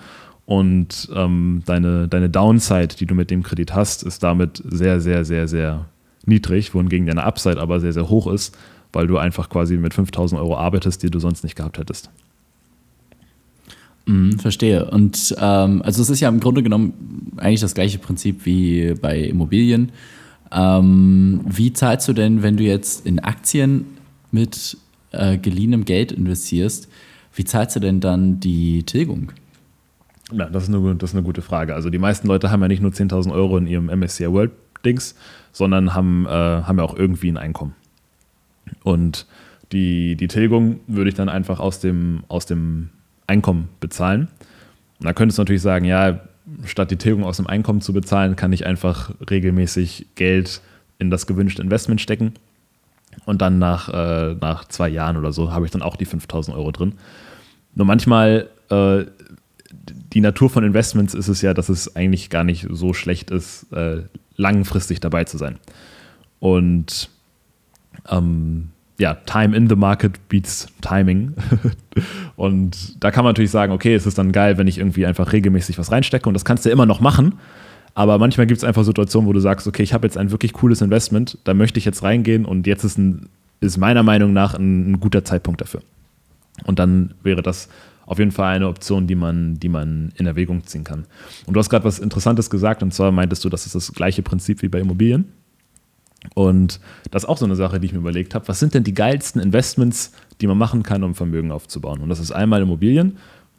Und 0.47 1.11
ähm, 1.15 1.62
deine, 1.67 2.09
deine 2.09 2.31
Downside, 2.31 2.97
die 2.99 3.05
du 3.05 3.15
mit 3.15 3.31
dem 3.31 3.43
Kredit 3.43 3.75
hast, 3.75 4.03
ist 4.03 4.23
damit 4.23 4.62
sehr, 4.67 5.00
sehr, 5.00 5.27
sehr, 5.27 5.47
sehr 5.49 5.85
niedrig, 6.25 6.75
wohingegen 6.75 7.07
deine 7.07 7.25
Upside 7.25 7.61
aber 7.61 7.79
sehr, 7.79 7.93
sehr 7.93 8.09
hoch 8.09 8.27
ist, 8.27 8.57
weil 8.93 9.07
du 9.07 9.19
einfach 9.19 9.50
quasi 9.50 9.77
mit 9.77 9.93
5000 9.93 10.41
Euro 10.41 10.57
arbeitest, 10.57 11.03
die 11.03 11.11
du 11.11 11.19
sonst 11.19 11.45
nicht 11.45 11.57
gehabt 11.57 11.77
hättest. 11.77 12.11
Mhm, 14.11 14.40
verstehe. 14.40 14.90
Und 14.90 15.37
ähm, 15.38 15.83
also 15.83 16.02
es 16.02 16.11
ist 16.11 16.19
ja 16.19 16.29
im 16.29 16.40
Grunde 16.40 16.64
genommen 16.64 17.33
eigentlich 17.37 17.61
das 17.61 17.75
gleiche 17.75 17.99
Prinzip 17.99 18.45
wie 18.45 18.95
bei 19.00 19.21
Immobilien. 19.21 19.93
Ähm, 20.50 21.43
wie 21.47 21.73
zahlst 21.73 22.09
du 22.09 22.12
denn, 22.12 22.43
wenn 22.43 22.57
du 22.57 22.64
jetzt 22.64 23.07
in 23.07 23.21
Aktien 23.21 23.85
mit 24.33 24.76
äh, 25.12 25.38
geliehenem 25.38 25.85
Geld 25.85 26.11
investierst, 26.11 26.88
wie 27.35 27.45
zahlst 27.45 27.76
du 27.76 27.81
denn 27.81 28.00
dann 28.00 28.40
die 28.40 28.83
Tilgung? 28.83 29.31
Ja, 30.33 30.47
das 30.47 30.64
ist, 30.64 30.75
eine, 30.75 30.97
das 30.97 31.11
ist 31.11 31.17
eine 31.17 31.25
gute 31.25 31.43
Frage. 31.43 31.76
Also 31.76 31.88
die 31.88 31.99
meisten 31.99 32.26
Leute 32.26 32.50
haben 32.50 32.62
ja 32.62 32.69
nicht 32.69 32.83
nur 32.83 32.90
10.000 32.90 33.33
Euro 33.33 33.59
in 33.59 33.69
ihrem 33.69 33.87
MSCI 33.87 34.33
World 34.33 34.50
Dings, 34.85 35.14
sondern 35.52 35.95
haben, 35.95 36.26
äh, 36.26 36.31
haben 36.31 36.79
ja 36.79 36.85
auch 36.85 36.97
irgendwie 36.97 37.31
ein 37.31 37.37
Einkommen. 37.37 37.75
Und 38.83 39.26
die, 39.71 40.17
die 40.17 40.26
Tilgung 40.26 40.81
würde 40.88 41.11
ich 41.11 41.14
dann 41.14 41.29
einfach 41.29 41.61
aus 41.61 41.79
dem, 41.79 42.25
aus 42.26 42.47
dem 42.47 42.90
Einkommen 43.30 43.68
bezahlen. 43.80 44.28
Und 44.99 45.06
da 45.06 45.12
könntest 45.12 45.38
du 45.38 45.42
natürlich 45.42 45.62
sagen, 45.62 45.84
ja, 45.84 46.20
statt 46.64 46.90
die 46.90 46.96
Tilgung 46.96 47.25
aus 47.25 47.38
dem 47.38 47.46
Einkommen 47.46 47.80
zu 47.80 47.92
bezahlen, 47.92 48.37
kann 48.37 48.52
ich 48.52 48.66
einfach 48.66 49.12
regelmäßig 49.30 50.06
Geld 50.14 50.60
in 50.99 51.10
das 51.10 51.26
gewünschte 51.26 51.62
Investment 51.62 52.00
stecken. 52.00 52.34
Und 53.25 53.40
dann 53.40 53.58
nach, 53.58 53.88
äh, 53.88 54.34
nach 54.34 54.66
zwei 54.66 54.88
Jahren 54.88 55.16
oder 55.16 55.32
so 55.32 55.52
habe 55.52 55.64
ich 55.64 55.70
dann 55.70 55.82
auch 55.82 55.96
die 55.96 56.04
5000 56.04 56.56
Euro 56.56 56.70
drin. 56.70 56.94
Nur 57.75 57.87
manchmal, 57.87 58.49
äh, 58.70 59.04
die 60.12 60.20
Natur 60.20 60.50
von 60.50 60.64
Investments 60.64 61.14
ist 61.14 61.28
es 61.28 61.42
ja, 61.42 61.54
dass 61.54 61.68
es 61.68 61.94
eigentlich 61.96 62.30
gar 62.30 62.44
nicht 62.44 62.66
so 62.70 62.92
schlecht 62.92 63.30
ist, 63.30 63.72
äh, 63.72 64.02
langfristig 64.37 65.00
dabei 65.00 65.25
zu 65.25 65.38
sein. 65.38 65.58
Und 66.40 67.10
ähm, 68.08 68.70
ja, 69.00 69.14
Time 69.14 69.57
in 69.57 69.69
the 69.69 69.76
Market 69.76 70.28
beats 70.28 70.69
Timing. 70.83 71.33
und 72.37 73.02
da 73.02 73.11
kann 73.11 73.25
man 73.25 73.30
natürlich 73.30 73.50
sagen, 73.50 73.73
okay, 73.73 73.95
es 73.95 74.07
ist 74.07 74.19
dann 74.19 74.30
geil, 74.30 74.59
wenn 74.59 74.66
ich 74.66 74.76
irgendwie 74.76 75.07
einfach 75.07 75.33
regelmäßig 75.33 75.78
was 75.78 75.90
reinstecke 75.90 76.28
und 76.28 76.35
das 76.35 76.45
kannst 76.45 76.66
du 76.66 76.71
immer 76.71 76.85
noch 76.85 77.00
machen. 77.00 77.35
Aber 77.95 78.19
manchmal 78.19 78.47
gibt 78.47 78.59
es 78.59 78.64
einfach 78.64 78.85
Situationen, 78.85 79.26
wo 79.26 79.33
du 79.33 79.40
sagst, 79.40 79.66
okay, 79.66 79.83
ich 79.83 79.95
habe 79.95 80.07
jetzt 80.07 80.19
ein 80.19 80.30
wirklich 80.30 80.52
cooles 80.52 80.83
Investment, 80.83 81.38
da 81.45 81.54
möchte 81.54 81.78
ich 81.78 81.87
jetzt 81.87 82.02
reingehen 82.02 82.45
und 82.45 82.66
jetzt 82.66 82.85
ist, 82.85 82.99
ein, 82.99 83.30
ist 83.61 83.78
meiner 83.78 84.02
Meinung 84.02 84.35
nach 84.35 84.54
ein, 84.54 84.92
ein 84.92 85.00
guter 85.00 85.25
Zeitpunkt 85.25 85.62
dafür. 85.62 85.80
Und 86.64 86.78
dann 86.78 87.14
wäre 87.23 87.42
das 87.42 87.71
auf 88.04 88.19
jeden 88.19 88.33
Fall 88.33 88.54
eine 88.54 88.69
Option, 88.69 89.07
die 89.07 89.14
man, 89.14 89.59
die 89.59 89.71
man 89.71 90.12
in 90.16 90.26
Erwägung 90.26 90.66
ziehen 90.66 90.85
kann. 90.85 91.07
Und 91.47 91.54
du 91.54 91.59
hast 91.59 91.71
gerade 91.71 91.87
was 91.87 91.99
Interessantes 91.99 92.50
gesagt, 92.50 92.83
und 92.83 92.92
zwar 92.92 93.12
meintest 93.12 93.45
du, 93.45 93.49
das 93.49 93.64
ist 93.64 93.75
das 93.75 93.92
gleiche 93.92 94.23
Prinzip 94.23 94.61
wie 94.62 94.69
bei 94.69 94.80
Immobilien. 94.80 95.33
Und 96.35 96.81
das 97.11 97.25
ist 97.25 97.29
auch 97.29 97.39
so 97.39 97.47
eine 97.47 97.57
Sache, 97.57 97.81
die 97.81 97.87
ich 97.87 97.93
mir 97.93 97.99
überlegt 97.99 98.35
habe. 98.35 98.47
Was 98.49 98.61
sind 98.61 98.75
denn 98.75 98.85
die 98.85 98.95
geilsten 98.95 99.41
Investments, 99.41 100.12
die 100.41 100.47
man 100.47 100.59
machen 100.59 100.83
kann, 100.83 101.03
um 101.03 101.15
Vermögen 101.15 101.50
aufzubauen? 101.50 102.00
Und 102.00 102.09
das 102.09 102.19
ist 102.19 102.33
einmal 102.33 102.62
Immobilien 102.62 103.17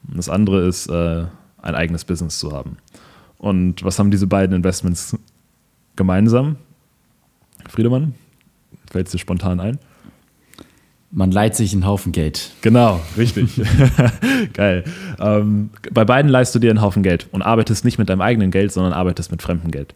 und 0.08 0.18
das 0.18 0.30
andere 0.30 0.68
ist, 0.68 0.88
äh, 0.88 1.26
ein 1.62 1.76
eigenes 1.76 2.06
Business 2.06 2.40
zu 2.40 2.52
haben. 2.52 2.78
Und 3.38 3.84
was 3.84 3.98
haben 4.00 4.12
diese 4.12 4.28
beiden 4.28 4.56
Investments 4.56 5.18
gemeinsam? 5.96 6.58
Friedemann, 7.68 8.14
fällt 8.90 9.08
es 9.08 9.12
dir 9.12 9.20
spontan 9.20 9.60
ein? 9.60 9.80
Man 11.14 11.32
leiht 11.32 11.56
sich 11.56 11.74
einen 11.74 11.86
Haufen 11.86 12.14
Geld. 12.14 12.52
Genau, 12.62 13.02
richtig. 13.18 13.62
Geil. 14.54 14.86
Ähm, 15.20 15.72
bei 15.92 16.06
beiden 16.06 16.32
leihst 16.32 16.56
du 16.56 16.60
dir 16.60 16.70
einen 16.70 16.82
Haufen 16.82 17.04
Geld 17.04 17.28
und 17.32 17.42
arbeitest 17.42 17.84
nicht 17.84 17.98
mit 17.98 18.08
deinem 18.08 18.22
eigenen 18.22 18.50
Geld, 18.50 18.72
sondern 18.72 18.94
arbeitest 18.94 19.30
mit 19.30 19.42
fremdem 19.42 19.72
Geld. 19.72 19.94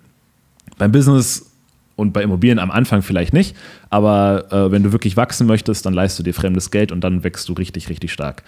Beim 0.77 0.91
Business 0.91 1.51
und 1.95 2.13
bei 2.13 2.23
Immobilien 2.23 2.59
am 2.59 2.71
Anfang 2.71 3.01
vielleicht 3.01 3.33
nicht, 3.33 3.55
aber 3.89 4.51
äh, 4.51 4.71
wenn 4.71 4.83
du 4.83 4.91
wirklich 4.91 5.15
wachsen 5.17 5.47
möchtest, 5.47 5.85
dann 5.85 5.93
leist 5.93 6.19
du 6.19 6.23
dir 6.23 6.33
fremdes 6.33 6.71
Geld 6.71 6.91
und 6.91 7.01
dann 7.01 7.23
wächst 7.23 7.47
du 7.49 7.53
richtig, 7.53 7.89
richtig 7.89 8.11
stark. 8.11 8.43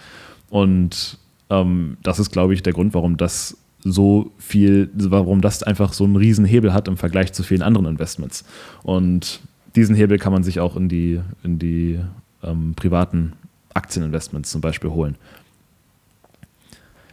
Und 0.50 1.18
ähm, 1.50 1.96
das 2.02 2.18
ist, 2.18 2.30
glaube 2.30 2.54
ich, 2.54 2.62
der 2.62 2.72
Grund, 2.72 2.94
warum 2.94 3.16
das 3.16 3.56
so 3.84 4.32
viel, 4.38 4.90
warum 4.94 5.40
das 5.40 5.62
einfach 5.62 5.92
so 5.92 6.04
einen 6.04 6.16
riesen 6.16 6.44
Hebel 6.44 6.74
hat 6.74 6.88
im 6.88 6.96
Vergleich 6.96 7.32
zu 7.32 7.42
vielen 7.42 7.62
anderen 7.62 7.86
Investments. 7.86 8.44
Und 8.82 9.40
diesen 9.76 9.94
Hebel 9.94 10.18
kann 10.18 10.32
man 10.32 10.42
sich 10.42 10.60
auch 10.60 10.76
in 10.76 10.88
die, 10.88 11.20
in 11.42 11.58
die 11.58 12.00
ähm, 12.42 12.74
privaten 12.74 13.34
Aktieninvestments 13.74 14.50
zum 14.50 14.60
Beispiel 14.60 14.90
holen. 14.90 15.16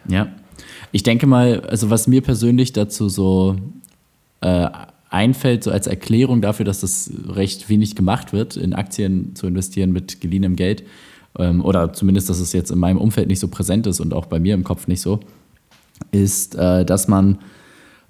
Ja, 0.07 0.27
ich 0.91 1.03
denke 1.03 1.27
mal, 1.27 1.61
also 1.61 1.89
was 1.89 2.07
mir 2.07 2.21
persönlich 2.21 2.73
dazu 2.73 3.09
so 3.09 3.55
äh, 4.41 4.67
einfällt, 5.15 5.63
so 5.63 5.71
als 5.71 5.87
Erklärung 5.87 6.41
dafür, 6.41 6.65
dass 6.65 6.81
das 6.81 7.09
recht 7.27 7.69
wenig 7.69 7.95
gemacht 7.95 8.33
wird, 8.33 8.57
in 8.57 8.73
Aktien 8.73 9.33
zu 9.35 9.47
investieren 9.47 9.91
mit 9.91 10.21
geliehenem 10.21 10.55
Geld, 10.55 10.83
ähm, 11.39 11.63
oder 11.63 11.93
zumindest, 11.93 12.29
dass 12.29 12.39
es 12.39 12.53
jetzt 12.53 12.69
in 12.69 12.79
meinem 12.79 12.97
Umfeld 12.97 13.27
nicht 13.27 13.39
so 13.39 13.47
präsent 13.47 13.87
ist 13.87 13.99
und 13.99 14.13
auch 14.13 14.25
bei 14.25 14.39
mir 14.39 14.53
im 14.53 14.63
Kopf 14.63 14.87
nicht 14.87 15.01
so, 15.01 15.21
ist, 16.11 16.55
äh, 16.55 16.85
dass 16.85 17.07
man 17.07 17.39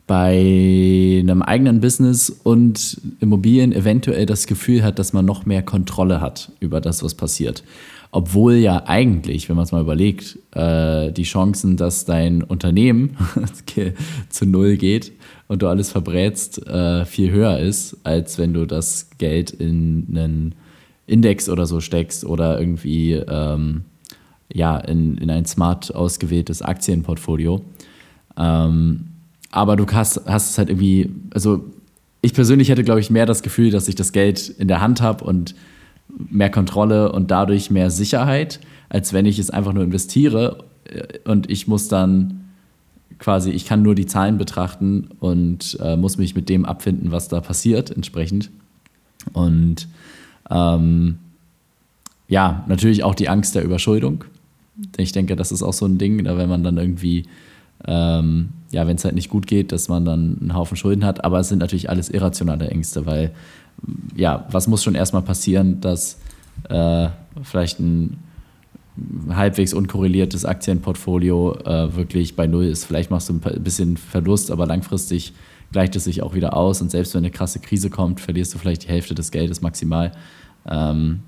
bei 0.07 1.19
einem 1.21 1.41
eigenen 1.41 1.79
Business 1.79 2.29
und 2.29 3.01
Immobilien 3.19 3.71
eventuell 3.71 4.25
das 4.25 4.45
Gefühl 4.45 4.83
hat, 4.83 4.99
dass 4.99 5.13
man 5.13 5.25
noch 5.25 5.45
mehr 5.45 5.63
Kontrolle 5.63 6.21
hat 6.21 6.51
über 6.59 6.81
das, 6.81 7.01
was 7.01 7.15
passiert. 7.15 7.63
Obwohl 8.11 8.53
ja 8.53 8.83
eigentlich, 8.85 9.49
wenn 9.49 9.55
man 9.55 9.65
es 9.65 9.71
mal 9.71 9.81
überlegt, 9.81 10.37
äh, 10.51 11.11
die 11.11 11.23
Chancen, 11.23 11.75
dass 11.75 12.05
dein 12.05 12.43
Unternehmen 12.43 13.17
zu 14.29 14.45
Null 14.45 14.77
geht 14.77 15.11
und 15.47 15.61
du 15.61 15.67
alles 15.67 15.91
verbrätst, 15.91 16.65
äh, 16.67 17.05
viel 17.05 17.31
höher 17.31 17.59
ist, 17.59 17.97
als 18.03 18.37
wenn 18.37 18.53
du 18.53 18.65
das 18.65 19.09
Geld 19.17 19.51
in 19.51 20.07
einen 20.09 20.55
Index 21.07 21.49
oder 21.49 21.65
so 21.65 21.81
steckst 21.81 22.25
oder 22.25 22.59
irgendwie 22.59 23.13
ähm, 23.13 23.83
ja, 24.51 24.77
in, 24.77 25.17
in 25.17 25.29
ein 25.29 25.45
smart 25.45 25.93
ausgewähltes 25.93 26.61
Aktienportfolio. 26.61 27.61
Ähm, 28.37 29.07
aber 29.51 29.75
du 29.75 29.85
hast, 29.91 30.21
hast 30.25 30.51
es 30.51 30.57
halt 30.57 30.69
irgendwie, 30.69 31.11
also 31.33 31.65
ich 32.21 32.33
persönlich 32.33 32.69
hätte, 32.69 32.83
glaube 32.83 32.99
ich, 32.99 33.09
mehr 33.09 33.25
das 33.25 33.43
Gefühl, 33.43 33.69
dass 33.69 33.87
ich 33.87 33.95
das 33.95 34.11
Geld 34.11 34.49
in 34.49 34.67
der 34.67 34.81
Hand 34.81 35.01
habe 35.01 35.23
und 35.23 35.55
mehr 36.07 36.49
Kontrolle 36.49 37.11
und 37.11 37.31
dadurch 37.31 37.69
mehr 37.69 37.91
Sicherheit, 37.91 38.59
als 38.89 39.13
wenn 39.13 39.25
ich 39.25 39.39
es 39.39 39.49
einfach 39.49 39.73
nur 39.73 39.83
investiere 39.83 40.63
äh, 40.85 41.19
und 41.29 41.49
ich 41.49 41.67
muss 41.67 41.87
dann 41.87 42.44
quasi, 43.19 43.51
ich 43.51 43.65
kann 43.65 43.81
nur 43.81 43.95
die 43.95 44.05
Zahlen 44.05 44.37
betrachten 44.37 45.09
und 45.19 45.77
äh, 45.81 45.95
muss 45.95 46.17
mich 46.17 46.35
mit 46.35 46.49
dem 46.49 46.65
abfinden, 46.65 47.11
was 47.11 47.27
da 47.27 47.41
passiert, 47.41 47.91
entsprechend. 47.91 48.49
Und 49.33 49.87
ähm, 50.49 51.17
ja, 52.27 52.63
natürlich 52.67 53.03
auch 53.03 53.15
die 53.15 53.29
Angst 53.29 53.55
der 53.55 53.63
Überschuldung. 53.63 54.25
Ich 54.97 55.11
denke, 55.11 55.35
das 55.35 55.51
ist 55.51 55.63
auch 55.63 55.73
so 55.73 55.85
ein 55.85 55.97
Ding, 55.97 56.25
wenn 56.25 56.49
man 56.49 56.63
dann 56.63 56.77
irgendwie, 56.77 57.25
ähm, 57.87 58.49
ja, 58.71 58.87
wenn 58.87 58.97
es 58.97 59.05
halt 59.05 59.15
nicht 59.15 59.29
gut 59.29 59.47
geht, 59.47 59.71
dass 59.71 59.87
man 59.87 60.05
dann 60.05 60.37
einen 60.41 60.53
Haufen 60.53 60.75
Schulden 60.75 61.05
hat. 61.05 61.23
Aber 61.23 61.39
es 61.39 61.49
sind 61.49 61.59
natürlich 61.59 61.89
alles 61.89 62.09
irrationale 62.09 62.67
Ängste, 62.69 63.05
weil, 63.05 63.31
ja, 64.15 64.45
was 64.51 64.67
muss 64.67 64.83
schon 64.83 64.95
erstmal 64.95 65.21
passieren, 65.21 65.79
dass 65.81 66.19
äh, 66.69 67.07
vielleicht 67.43 67.79
ein 67.79 68.17
halbwegs 69.29 69.73
unkorreliertes 69.73 70.45
Aktienportfolio 70.45 71.55
äh, 71.65 71.95
wirklich 71.95 72.35
bei 72.35 72.47
Null 72.47 72.65
ist. 72.65 72.85
Vielleicht 72.85 73.11
machst 73.11 73.29
du 73.29 73.33
ein 73.33 73.63
bisschen 73.63 73.97
Verlust, 73.97 74.51
aber 74.51 74.65
langfristig 74.65 75.33
gleicht 75.71 75.95
es 75.95 76.05
sich 76.05 76.21
auch 76.21 76.33
wieder 76.33 76.55
aus. 76.55 76.81
Und 76.81 76.91
selbst 76.91 77.13
wenn 77.13 77.19
eine 77.19 77.31
krasse 77.31 77.59
Krise 77.59 77.89
kommt, 77.89 78.19
verlierst 78.19 78.53
du 78.53 78.57
vielleicht 78.57 78.83
die 78.83 78.87
Hälfte 78.87 79.15
des 79.15 79.31
Geldes 79.31 79.61
maximal. 79.61 80.11
Ähm, 80.67 81.19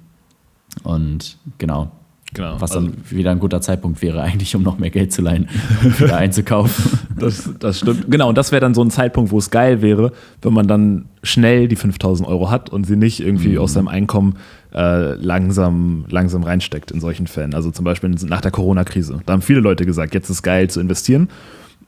und 0.83 1.37
genau. 1.57 1.91
Genau. 2.33 2.59
Was 2.59 2.71
dann 2.71 2.87
also, 2.87 3.11
wieder 3.11 3.31
ein 3.31 3.39
guter 3.39 3.61
Zeitpunkt 3.61 4.01
wäre, 4.01 4.21
eigentlich, 4.21 4.55
um 4.55 4.61
noch 4.61 4.77
mehr 4.77 4.89
Geld 4.89 5.13
zu 5.13 5.21
leihen, 5.21 5.47
um 5.83 5.99
wieder 5.99 6.17
einzukaufen. 6.17 6.99
Das, 7.17 7.49
das 7.57 7.79
stimmt. 7.79 8.11
Genau, 8.11 8.29
und 8.29 8.37
das 8.37 8.51
wäre 8.51 8.59
dann 8.59 8.75
so 8.75 8.83
ein 8.83 8.91
Zeitpunkt, 8.91 9.31
wo 9.31 9.39
es 9.39 9.49
geil 9.49 9.81
wäre, 9.81 10.11
wenn 10.43 10.53
man 10.53 10.67
dann 10.67 11.05
schnell 11.23 11.67
die 11.67 11.75
5000 11.75 12.29
Euro 12.29 12.51
hat 12.51 12.69
und 12.69 12.85
sie 12.85 12.95
nicht 12.95 13.21
irgendwie 13.21 13.53
mhm. 13.53 13.57
aus 13.57 13.73
seinem 13.73 13.87
Einkommen 13.87 14.35
äh, 14.71 15.15
langsam, 15.15 16.05
langsam 16.09 16.43
reinsteckt 16.43 16.91
in 16.91 16.99
solchen 16.99 17.25
Fällen. 17.25 17.55
Also 17.55 17.71
zum 17.71 17.85
Beispiel 17.85 18.11
nach 18.11 18.41
der 18.41 18.51
Corona-Krise. 18.51 19.21
Da 19.25 19.33
haben 19.33 19.41
viele 19.41 19.61
Leute 19.61 19.87
gesagt, 19.87 20.13
jetzt 20.13 20.29
ist 20.29 20.43
geil 20.43 20.69
zu 20.69 20.79
investieren. 20.79 21.29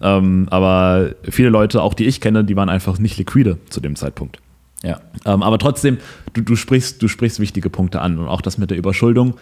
Ähm, 0.01 0.47
aber 0.49 1.11
viele 1.29 1.49
Leute, 1.49 1.83
auch 1.83 1.93
die 1.93 2.05
ich 2.05 2.21
kenne, 2.21 2.43
die 2.43 2.55
waren 2.55 2.69
einfach 2.69 2.97
nicht 2.97 3.19
liquide 3.19 3.59
zu 3.69 3.81
dem 3.81 3.95
Zeitpunkt. 3.95 4.39
Ja. 4.81 4.99
Ähm, 5.25 5.43
aber 5.43 5.59
trotzdem, 5.59 5.97
du, 6.33 6.41
du, 6.41 6.55
sprichst, 6.55 7.01
du 7.01 7.07
sprichst 7.07 7.39
wichtige 7.39 7.69
Punkte 7.69 8.01
an 8.01 8.17
und 8.17 8.27
auch 8.27 8.41
das 8.41 8.57
mit 8.57 8.71
der 8.71 8.77
Überschuldung. 8.77 9.35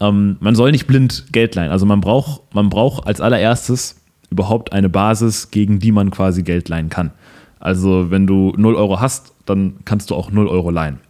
Ähm, 0.00 0.36
man 0.40 0.54
soll 0.54 0.70
nicht 0.70 0.86
blind 0.86 1.26
Geld 1.32 1.54
leihen. 1.54 1.70
Also 1.70 1.86
man 1.86 2.00
braucht, 2.00 2.54
man 2.54 2.68
braucht 2.68 3.06
als 3.06 3.20
allererstes 3.20 4.00
überhaupt 4.30 4.72
eine 4.72 4.88
Basis, 4.88 5.50
gegen 5.50 5.78
die 5.78 5.92
man 5.92 6.10
quasi 6.10 6.42
Geld 6.42 6.68
leihen 6.68 6.88
kann. 6.88 7.12
Also 7.60 8.10
wenn 8.10 8.26
du 8.26 8.52
0 8.56 8.74
Euro 8.76 9.00
hast, 9.00 9.32
dann 9.46 9.76
kannst 9.84 10.10
du 10.10 10.14
auch 10.14 10.30
0 10.30 10.46
Euro 10.46 10.70
leihen. 10.70 11.00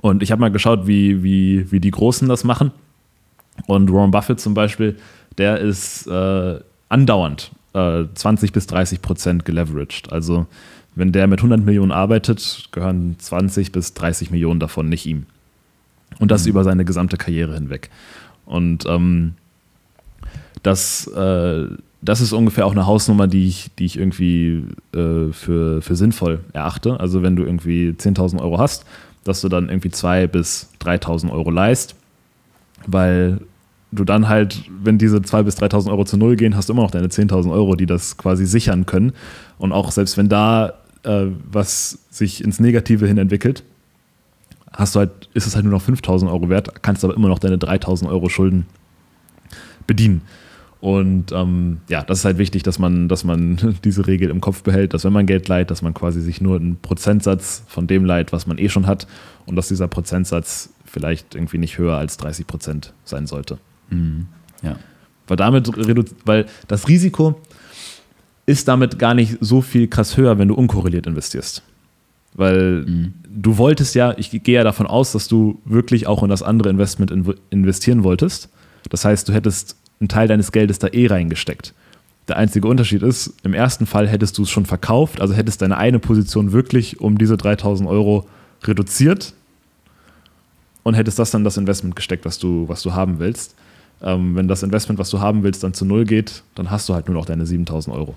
Und 0.00 0.22
ich 0.22 0.30
habe 0.30 0.40
mal 0.40 0.50
geschaut, 0.50 0.86
wie, 0.86 1.22
wie, 1.22 1.70
wie 1.70 1.80
die 1.80 1.90
Großen 1.90 2.28
das 2.28 2.44
machen. 2.44 2.70
Und 3.66 3.92
Warren 3.92 4.10
Buffett 4.10 4.40
zum 4.40 4.54
Beispiel, 4.54 4.96
der 5.36 5.58
ist 5.58 6.06
äh, 6.06 6.60
andauernd 6.88 7.50
äh, 7.74 8.04
20 8.14 8.52
bis 8.52 8.66
30 8.68 9.02
Prozent 9.02 9.44
geleveraged. 9.44 10.12
Also 10.12 10.46
wenn 10.94 11.12
der 11.12 11.26
mit 11.26 11.40
100 11.40 11.64
Millionen 11.64 11.92
arbeitet, 11.92 12.68
gehören 12.72 13.16
20 13.18 13.72
bis 13.72 13.94
30 13.94 14.30
Millionen 14.30 14.60
davon 14.60 14.88
nicht 14.88 15.06
ihm. 15.06 15.26
Und 16.18 16.30
das 16.30 16.44
mhm. 16.44 16.50
über 16.50 16.64
seine 16.64 16.84
gesamte 16.84 17.16
Karriere 17.16 17.54
hinweg. 17.54 17.90
Und 18.46 18.84
ähm, 18.86 19.34
das, 20.62 21.06
äh, 21.08 21.66
das 22.02 22.20
ist 22.20 22.32
ungefähr 22.32 22.66
auch 22.66 22.72
eine 22.72 22.86
Hausnummer, 22.86 23.26
die 23.26 23.46
ich, 23.46 23.70
die 23.78 23.84
ich 23.84 23.98
irgendwie 23.98 24.64
äh, 24.94 25.32
für, 25.32 25.82
für 25.82 25.96
sinnvoll 25.96 26.40
erachte. 26.52 26.98
Also 26.98 27.22
wenn 27.22 27.36
du 27.36 27.44
irgendwie 27.44 27.90
10.000 27.90 28.40
Euro 28.40 28.58
hast, 28.58 28.84
dass 29.24 29.40
du 29.40 29.48
dann 29.48 29.68
irgendwie 29.68 29.88
2.000 29.88 30.26
bis 30.28 30.70
3.000 30.80 31.30
Euro 31.30 31.50
leist, 31.50 31.94
weil 32.86 33.40
du 33.92 34.04
dann 34.04 34.28
halt, 34.28 34.64
wenn 34.82 34.98
diese 34.98 35.18
2.000 35.18 35.42
bis 35.42 35.58
3.000 35.58 35.90
Euro 35.90 36.04
zu 36.04 36.16
Null 36.16 36.36
gehen, 36.36 36.56
hast 36.56 36.68
du 36.68 36.72
immer 36.72 36.82
noch 36.82 36.90
deine 36.90 37.08
10.000 37.08 37.50
Euro, 37.52 37.74
die 37.74 37.86
das 37.86 38.16
quasi 38.16 38.46
sichern 38.46 38.86
können. 38.86 39.12
Und 39.58 39.72
auch 39.72 39.90
selbst 39.90 40.16
wenn 40.16 40.28
da 40.28 40.74
äh, 41.04 41.26
was 41.50 41.98
sich 42.10 42.42
ins 42.42 42.60
Negative 42.60 43.06
hin 43.06 43.18
entwickelt, 43.18 43.62
hast 44.78 44.94
du 44.94 45.00
halt, 45.00 45.28
ist 45.34 45.46
es 45.46 45.56
halt 45.56 45.64
nur 45.64 45.74
noch 45.74 45.82
5.000 45.82 46.30
Euro 46.30 46.48
wert, 46.48 46.82
kannst 46.82 47.04
aber 47.04 47.14
immer 47.14 47.28
noch 47.28 47.40
deine 47.40 47.56
3.000 47.56 48.08
Euro 48.08 48.28
Schulden 48.28 48.66
bedienen. 49.86 50.22
Und 50.80 51.32
ähm, 51.32 51.78
ja, 51.88 52.04
das 52.04 52.20
ist 52.20 52.24
halt 52.24 52.38
wichtig, 52.38 52.62
dass 52.62 52.78
man, 52.78 53.08
dass 53.08 53.24
man 53.24 53.76
diese 53.84 54.06
Regel 54.06 54.30
im 54.30 54.40
Kopf 54.40 54.62
behält, 54.62 54.94
dass 54.94 55.04
wenn 55.04 55.12
man 55.12 55.26
Geld 55.26 55.48
leiht, 55.48 55.72
dass 55.72 55.82
man 55.82 55.92
quasi 55.92 56.20
sich 56.20 56.40
nur 56.40 56.56
einen 56.56 56.76
Prozentsatz 56.76 57.64
von 57.66 57.88
dem 57.88 58.04
leiht, 58.04 58.32
was 58.32 58.46
man 58.46 58.58
eh 58.58 58.68
schon 58.68 58.86
hat 58.86 59.08
und 59.46 59.56
dass 59.56 59.66
dieser 59.66 59.88
Prozentsatz 59.88 60.70
vielleicht 60.84 61.34
irgendwie 61.34 61.58
nicht 61.58 61.78
höher 61.78 61.96
als 61.96 62.16
30 62.16 62.46
Prozent 62.46 62.94
sein 63.04 63.26
sollte. 63.26 63.58
Mhm. 63.90 64.28
Ja. 64.62 64.76
Weil 65.26 65.36
damit 65.36 65.68
weil 66.24 66.46
das 66.68 66.88
Risiko 66.88 67.40
ist 68.46 68.68
damit 68.68 68.98
gar 68.98 69.14
nicht 69.14 69.38
so 69.40 69.60
viel 69.60 69.88
krass 69.88 70.16
höher, 70.16 70.38
wenn 70.38 70.48
du 70.48 70.54
unkorreliert 70.54 71.06
investierst. 71.06 71.62
Weil 72.34 72.84
mhm. 72.86 73.14
Du 73.42 73.56
wolltest 73.56 73.94
ja, 73.94 74.14
ich 74.16 74.30
gehe 74.30 74.56
ja 74.56 74.64
davon 74.64 74.86
aus, 74.86 75.12
dass 75.12 75.28
du 75.28 75.60
wirklich 75.64 76.06
auch 76.06 76.22
in 76.22 76.28
das 76.28 76.42
andere 76.42 76.70
Investment 76.70 77.12
investieren 77.50 78.02
wolltest. 78.02 78.48
Das 78.90 79.04
heißt, 79.04 79.28
du 79.28 79.32
hättest 79.32 79.76
einen 80.00 80.08
Teil 80.08 80.28
deines 80.28 80.52
Geldes 80.52 80.78
da 80.78 80.88
eh 80.88 81.06
reingesteckt. 81.06 81.74
Der 82.26 82.36
einzige 82.36 82.68
Unterschied 82.68 83.02
ist, 83.02 83.34
im 83.42 83.54
ersten 83.54 83.86
Fall 83.86 84.08
hättest 84.08 84.36
du 84.38 84.42
es 84.42 84.50
schon 84.50 84.66
verkauft, 84.66 85.20
also 85.20 85.34
hättest 85.34 85.62
deine 85.62 85.78
eine 85.78 85.98
Position 85.98 86.52
wirklich 86.52 87.00
um 87.00 87.16
diese 87.16 87.36
3000 87.36 87.88
Euro 87.88 88.28
reduziert 88.64 89.34
und 90.82 90.94
hättest 90.94 91.18
das 91.18 91.30
dann 91.30 91.44
das 91.44 91.56
Investment 91.56 91.96
gesteckt, 91.96 92.24
was 92.24 92.38
du, 92.38 92.68
was 92.68 92.82
du 92.82 92.92
haben 92.92 93.18
willst. 93.18 93.54
Ähm, 94.02 94.36
wenn 94.36 94.46
das 94.46 94.62
Investment, 94.62 94.98
was 94.98 95.10
du 95.10 95.20
haben 95.20 95.42
willst, 95.42 95.62
dann 95.62 95.74
zu 95.74 95.84
null 95.84 96.04
geht, 96.04 96.42
dann 96.54 96.70
hast 96.70 96.88
du 96.88 96.94
halt 96.94 97.08
nur 97.08 97.14
noch 97.14 97.24
deine 97.24 97.46
7000 97.46 97.96
Euro. 97.96 98.14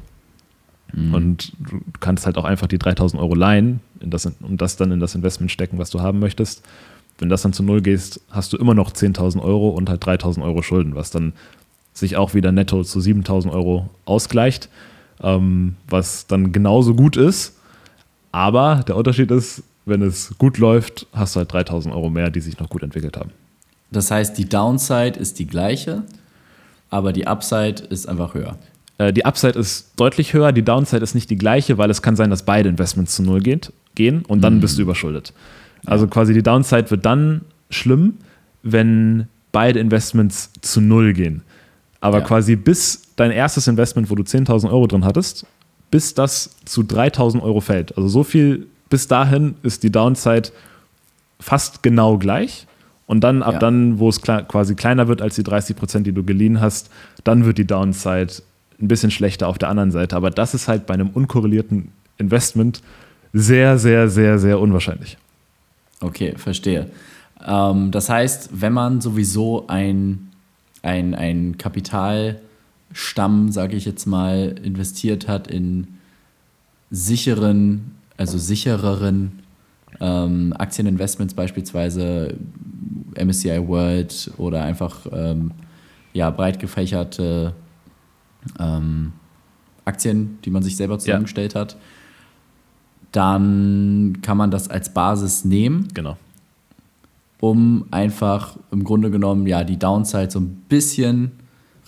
Mhm. 0.94 1.14
Und 1.14 1.54
du 1.60 1.82
kannst 2.00 2.26
halt 2.26 2.38
auch 2.38 2.46
einfach 2.46 2.68
die 2.68 2.78
3000 2.78 3.22
Euro 3.22 3.36
leihen 3.36 3.80
das, 4.10 4.26
und 4.26 4.62
das 4.62 4.78
dann 4.78 4.92
in 4.92 5.00
das 5.00 5.16
Investment 5.16 5.52
stecken, 5.52 5.78
was 5.78 5.90
du 5.90 6.02
haben 6.02 6.20
möchtest. 6.20 6.64
Wenn 7.20 7.30
das 7.30 7.44
dann 7.44 7.54
zu 7.54 7.62
null 7.62 7.82
gehst, 7.82 8.20
hast 8.32 8.52
du 8.54 8.58
immer 8.58 8.74
noch 8.74 8.92
10.000 8.92 9.42
Euro 9.42 9.70
und 9.70 9.90
halt 9.90 10.04
3.000 10.04 10.44
Euro 10.44 10.64
Schulden, 10.64 10.96
was 10.96 11.12
dann 11.12 11.34
sich 11.94 12.18
auch 12.18 12.34
wieder 12.34 12.52
netto 12.52 12.84
zu 12.84 13.00
7.000 13.00 13.52
Euro 13.52 13.90
ausgleicht, 14.06 14.70
ähm, 15.22 15.76
was 15.88 16.26
dann 16.26 16.52
genauso 16.52 16.96
gut 16.96 17.18
ist. 17.18 17.58
Aber 18.32 18.84
der 18.88 18.96
Unterschied 18.96 19.30
ist, 19.30 19.64
wenn 19.86 20.02
es 20.02 20.34
gut 20.38 20.58
läuft, 20.58 21.06
hast 21.14 21.36
du 21.36 21.40
halt 21.40 21.52
3.000 21.52 21.92
Euro 21.92 22.10
mehr, 22.10 22.32
die 22.32 22.40
sich 22.40 22.60
noch 22.60 22.70
gut 22.70 22.82
entwickelt 22.82 23.18
haben. 23.18 23.32
Das 23.92 24.10
heißt, 24.10 24.38
die 24.38 24.48
Downside 24.48 25.20
ist 25.20 25.38
die 25.38 25.48
gleiche, 25.48 26.04
aber 26.90 27.14
die 27.14 27.28
Upside 27.28 27.84
ist 27.90 28.08
einfach 28.08 28.34
höher. 28.34 28.58
Äh, 28.98 29.14
die 29.14 29.26
Upside 29.26 29.60
ist 29.60 29.92
deutlich 29.96 30.34
höher, 30.34 30.52
die 30.52 30.64
Downside 30.64 31.04
ist 31.04 31.16
nicht 31.16 31.30
die 31.30 31.38
gleiche, 31.38 31.78
weil 31.78 31.90
es 31.90 32.02
kann 32.02 32.16
sein, 32.16 32.30
dass 32.30 32.44
beide 32.44 32.70
Investments 32.70 33.16
zu 33.16 33.24
null 33.24 33.42
geht, 33.42 33.74
gehen 33.96 34.24
und 34.28 34.42
dann 34.42 34.56
mhm. 34.56 34.62
bist 34.62 34.78
du 34.78 34.82
überschuldet. 34.82 35.34
Also 35.86 36.08
quasi 36.08 36.34
die 36.34 36.44
Downside 36.44 36.92
wird 36.92 37.06
dann 37.06 37.42
schlimm, 37.70 38.16
wenn 38.64 39.28
beide 39.52 39.80
Investments 39.80 40.52
zu 40.62 40.82
null 40.82 41.14
gehen. 41.14 41.42
Aber 42.00 42.20
ja. 42.20 42.26
quasi 42.26 42.56
bis 42.56 43.04
dein 43.16 43.32
erstes 43.32 43.68
Investment, 43.68 44.10
wo 44.10 44.16
du 44.16 44.24
10.000 44.24 44.70
Euro 44.70 44.88
drin 44.88 45.06
hattest, 45.06 45.46
bis 45.92 46.14
das 46.14 46.56
zu 46.66 46.82
3.000 46.82 47.42
Euro 47.42 47.62
fällt. 47.62 47.98
Also 47.98 48.08
so 48.08 48.24
viel 48.24 48.68
bis 48.90 49.08
dahin 49.08 49.56
ist 49.64 49.84
die 49.84 49.92
Downside 49.92 50.50
fast 51.40 51.84
genau 51.84 52.18
gleich. 52.18 52.68
Und 53.08 53.24
dann, 53.26 53.44
ab 53.44 53.56
ja. 53.56 53.60
dann, 53.60 54.00
wo 54.00 54.08
es 54.08 54.22
quasi 54.22 54.76
kleiner 54.76 55.08
wird 55.10 55.22
als 55.22 55.36
die 55.36 55.44
30 55.44 55.76
Prozent, 55.76 56.08
die 56.08 56.14
du 56.14 56.24
geliehen 56.24 56.62
hast, 56.62 56.90
dann 57.24 57.46
wird 57.46 57.58
die 57.58 57.68
Downside 57.68 58.32
ein 58.82 58.88
bisschen 58.88 59.12
schlechter 59.12 59.48
auf 59.48 59.58
der 59.58 59.70
anderen 59.70 59.92
Seite. 59.92 60.16
Aber 60.16 60.32
das 60.32 60.54
ist 60.54 60.68
halt 60.68 60.86
bei 60.86 60.94
einem 60.94 61.10
unkorrelierten 61.10 61.90
Investment 62.18 62.82
sehr, 63.34 63.78
sehr, 63.78 64.10
sehr, 64.10 64.40
sehr 64.40 64.60
unwahrscheinlich. 64.60 65.18
Okay, 66.02 66.34
verstehe. 66.38 66.90
Ähm, 67.46 67.92
das 67.92 68.10
heißt, 68.10 68.50
wenn 68.54 68.74
man 68.74 69.02
sowieso 69.02 69.68
ein, 69.68 70.32
ein, 70.82 71.16
ein 71.16 71.58
Kapitalstamm, 71.58 73.52
sage 73.52 73.76
ich 73.76 73.86
jetzt 73.86 74.06
mal, 74.06 74.56
investiert 74.64 75.28
hat 75.28 75.48
in 75.48 75.88
sicheren, 76.90 77.96
also 78.18 78.38
sichereren 78.38 79.40
ähm, 80.00 80.54
Aktieninvestments, 80.58 81.34
beispielsweise 81.34 82.36
MSCI 83.16 83.68
World 83.68 84.32
oder 84.38 84.64
einfach 84.64 85.06
ähm, 85.12 85.52
ja, 86.14 86.30
breit 86.30 86.60
gefächerte 86.60 87.54
ähm, 88.60 89.14
Aktien, 89.86 90.40
die 90.44 90.50
man 90.50 90.64
sich 90.64 90.76
selber 90.76 91.00
zusammengestellt 91.00 91.54
ja. 91.54 91.62
hat, 91.62 91.78
dann 93.12 94.20
kann 94.22 94.38
man 94.38 94.52
das 94.52 94.70
als 94.70 94.94
Basis 94.94 95.46
nehmen. 95.46 95.88
Genau. 95.94 96.18
Um 97.40 97.86
einfach 97.92 98.56
im 98.72 98.84
Grunde 98.84 99.10
genommen 99.10 99.48
ja 99.48 99.64
die 99.64 99.78
Downside 99.78 100.32
so 100.32 100.40
ein 100.40 100.64
bisschen 100.70 101.32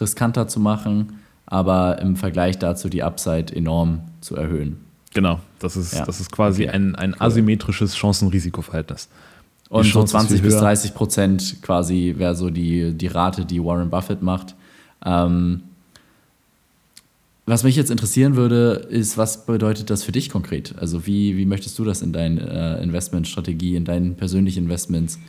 riskanter 0.02 0.48
zu 0.48 0.60
machen, 0.60 1.20
aber 1.46 2.00
im 2.00 2.16
Vergleich 2.16 2.58
dazu 2.58 2.90
die 2.90 3.04
Upside 3.04 3.56
enorm 3.56 4.02
zu 4.22 4.36
erhöhen. 4.36 4.78
Genau, 5.14 5.40
das 5.60 5.78
ist, 5.78 5.94
ja. 5.94 6.06
das 6.06 6.20
ist 6.20 6.32
quasi 6.32 6.64
okay. 6.64 6.72
ein, 6.72 6.96
ein 6.96 7.20
asymmetrisches 7.20 7.96
Chancen-Risiko-Verhältnis. 7.96 9.10
Und 9.70 9.86
so 9.86 10.04
20 10.04 10.42
bis 10.42 10.58
30 10.58 10.94
Prozent 10.94 11.62
quasi 11.62 12.16
wäre 12.18 12.36
so 12.36 12.50
die, 12.50 12.94
die 12.94 13.08
Rate, 13.08 13.46
die 13.46 13.64
Warren 13.64 13.90
Buffett 13.90 14.22
macht. 14.22 14.56
Ähm, 15.06 15.64
was 17.46 17.64
mich 17.64 17.76
jetzt 17.76 17.92
interessieren 17.92 18.36
würde, 18.36 18.88
ist, 18.90 19.18
was 19.18 19.46
bedeutet 19.46 19.90
das 19.90 20.04
für 20.04 20.14
dich 20.14 20.30
konkret? 20.30 20.76
Also 20.78 21.06
wie, 21.06 21.36
wie 21.38 21.46
möchtest 21.46 21.78
du 21.78 21.84
das 21.84 22.02
in 22.02 22.14
deine 22.14 22.78
äh, 22.80 22.84
Investmentstrategie, 22.84 23.76
in 23.76 23.84
deinen 23.84 24.16
persönlichen 24.16 24.64
Investments 24.64 25.20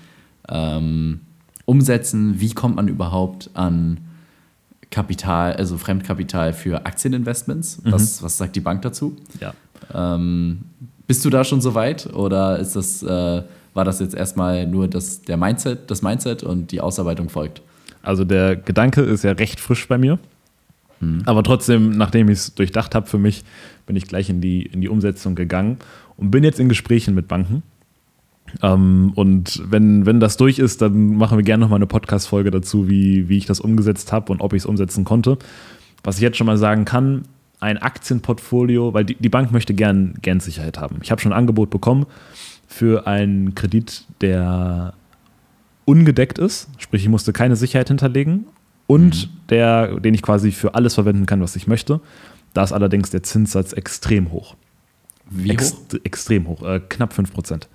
ähm, 0.49 1.21
umsetzen? 1.65 2.41
Wie 2.41 2.55
kommt 2.55 2.77
man 2.77 2.87
überhaupt 2.87 3.51
an 3.55 3.99
Kapital, 4.91 5.55
also 5.55 5.77
Fremdkapital 5.77 6.53
für 6.53 6.87
Aktieninvestments? 6.87 7.83
Mhm. 7.83 7.93
Was, 7.93 8.23
was 8.23 8.39
sagt 8.39 8.55
die 8.55 8.61
Bank 8.61 8.83
dazu? 8.83 9.17
Ja. 9.41 9.55
Ähm, 9.93 10.61
bist 11.09 11.25
du 11.25 11.31
da 11.31 11.43
schon 11.43 11.61
so 11.61 11.75
weit 11.75 12.13
oder 12.15 12.61
ist 12.61 12.77
das, 12.77 13.03
äh, 13.03 13.43
war 13.75 13.85
das 13.85 13.99
jetzt 13.99 14.15
erstmal 14.15 14.69
nur 14.69 14.87
das, 14.87 15.23
der 15.23 15.37
Mindset, 15.37 15.91
das 15.91 16.01
Mindset 16.03 16.45
und 16.45 16.71
die 16.71 16.81
Ausarbeitung 16.81 17.29
folgt? 17.29 17.61
Also 18.03 18.25
der 18.25 18.55
Gedanke 18.55 19.01
ist 19.01 19.25
ja 19.25 19.33
recht 19.33 19.59
frisch 19.59 19.89
bei 19.89 19.99
mir. 19.99 20.21
Mhm. 21.01 21.23
Aber 21.27 21.43
trotzdem, 21.43 21.91
nachdem 21.91 22.29
ich 22.29 22.39
es 22.39 22.55
durchdacht 22.55 22.95
habe 22.95 23.07
für 23.07 23.19
mich, 23.19 23.45
bin 23.87 23.97
ich 23.97 24.07
gleich 24.07 24.31
in 24.31 24.41
die, 24.41 24.63
in 24.63 24.81
die 24.81 24.89
Umsetzung 24.89 25.35
gegangen 25.35 25.79
und 26.17 26.31
bin 26.31 26.45
jetzt 26.45 26.61
in 26.61 26.69
Gesprächen 26.69 27.15
mit 27.15 27.29
Banken. 27.29 27.63
Ähm, 28.63 29.13
und 29.15 29.63
wenn, 29.69 30.07
wenn 30.07 30.21
das 30.21 30.37
durch 30.37 30.59
ist, 30.59 30.83
dann 30.83 31.17
machen 31.17 31.39
wir 31.39 31.45
gerne 31.45 31.63
nochmal 31.63 31.79
eine 31.79 31.87
Podcast-Folge 31.87 32.51
dazu, 32.51 32.89
wie, 32.89 33.29
wie 33.29 33.39
ich 33.39 33.47
das 33.47 33.61
umgesetzt 33.61 34.13
habe 34.13 34.33
und 34.33 34.41
ob 34.41 34.53
ich 34.53 34.63
es 34.63 34.67
umsetzen 34.67 35.05
konnte. 35.05 35.39
Was 36.03 36.17
ich 36.17 36.23
jetzt 36.23 36.37
schon 36.37 36.47
mal 36.47 36.59
sagen 36.59 36.85
kann, 36.85 37.23
ein 37.61 37.79
Aktienportfolio, 37.79 38.93
weil 38.93 39.05
die, 39.05 39.15
die 39.15 39.29
Bank 39.29 39.53
möchte 39.53 39.75
gern, 39.75 40.15
gern 40.21 40.41
Sicherheit 40.41 40.79
haben. 40.79 40.99
Ich 41.03 41.11
habe 41.11 41.21
schon 41.21 41.33
ein 41.33 41.39
Angebot 41.39 41.71
bekommen 41.71 42.07
für 42.67 43.07
einen 43.07 43.55
Kredit, 43.55 44.05
der 44.21 44.95
ungedeckt 45.87 46.39
ist, 46.39 46.69
sprich 46.79 47.03
ich 47.03 47.09
musste 47.09 47.33
keine 47.33 47.57
Sicherheit 47.57 47.89
hinterlegen 47.89 48.47
und 48.95 49.27
mhm. 49.27 49.31
der, 49.49 50.01
den 50.01 50.15
ich 50.15 50.23
quasi 50.23 50.53
für 50.53 50.75
alles 50.75 50.95
verwenden 50.95 51.27
kann, 51.27 51.41
was 51.41 51.57
ich 51.57 51.67
möchte. 51.67 52.01
Da 52.53 52.63
ist 52.63 52.73
allerdings 52.73 53.11
der 53.11 53.23
Zinssatz 53.23 53.73
extrem 53.73 54.31
hoch. 54.31 54.55
Wie 55.29 55.51
Ex 55.51 55.73
hoch? 55.73 55.99
Extrem 56.05 56.47
hoch, 56.47 56.63
äh, 56.63 56.81
knapp 56.89 57.13
5%. 57.13 57.67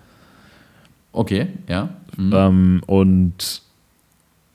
Okay, 1.12 1.48
ja. 1.68 1.90
Mhm. 2.16 2.34
Ähm, 2.34 2.82
und 2.86 3.62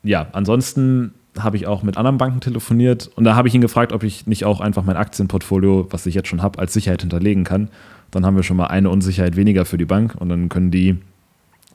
ja, 0.02 0.28
ansonsten 0.32 1.12
habe 1.38 1.56
ich 1.56 1.66
auch 1.66 1.82
mit 1.82 1.96
anderen 1.96 2.16
Banken 2.16 2.40
telefoniert 2.40 3.10
und 3.16 3.24
da 3.24 3.34
habe 3.34 3.48
ich 3.48 3.54
ihn 3.54 3.60
gefragt, 3.60 3.92
ob 3.92 4.04
ich 4.04 4.26
nicht 4.26 4.44
auch 4.44 4.60
einfach 4.60 4.84
mein 4.84 4.96
Aktienportfolio, 4.96 5.88
was 5.90 6.06
ich 6.06 6.14
jetzt 6.14 6.28
schon 6.28 6.42
habe, 6.42 6.58
als 6.58 6.72
Sicherheit 6.72 7.00
hinterlegen 7.00 7.44
kann. 7.44 7.68
Dann 8.10 8.24
haben 8.24 8.36
wir 8.36 8.44
schon 8.44 8.56
mal 8.56 8.68
eine 8.68 8.90
Unsicherheit 8.90 9.34
weniger 9.34 9.64
für 9.64 9.76
die 9.76 9.84
Bank 9.84 10.14
und 10.18 10.28
dann 10.28 10.48
können 10.48 10.70
die, 10.70 10.96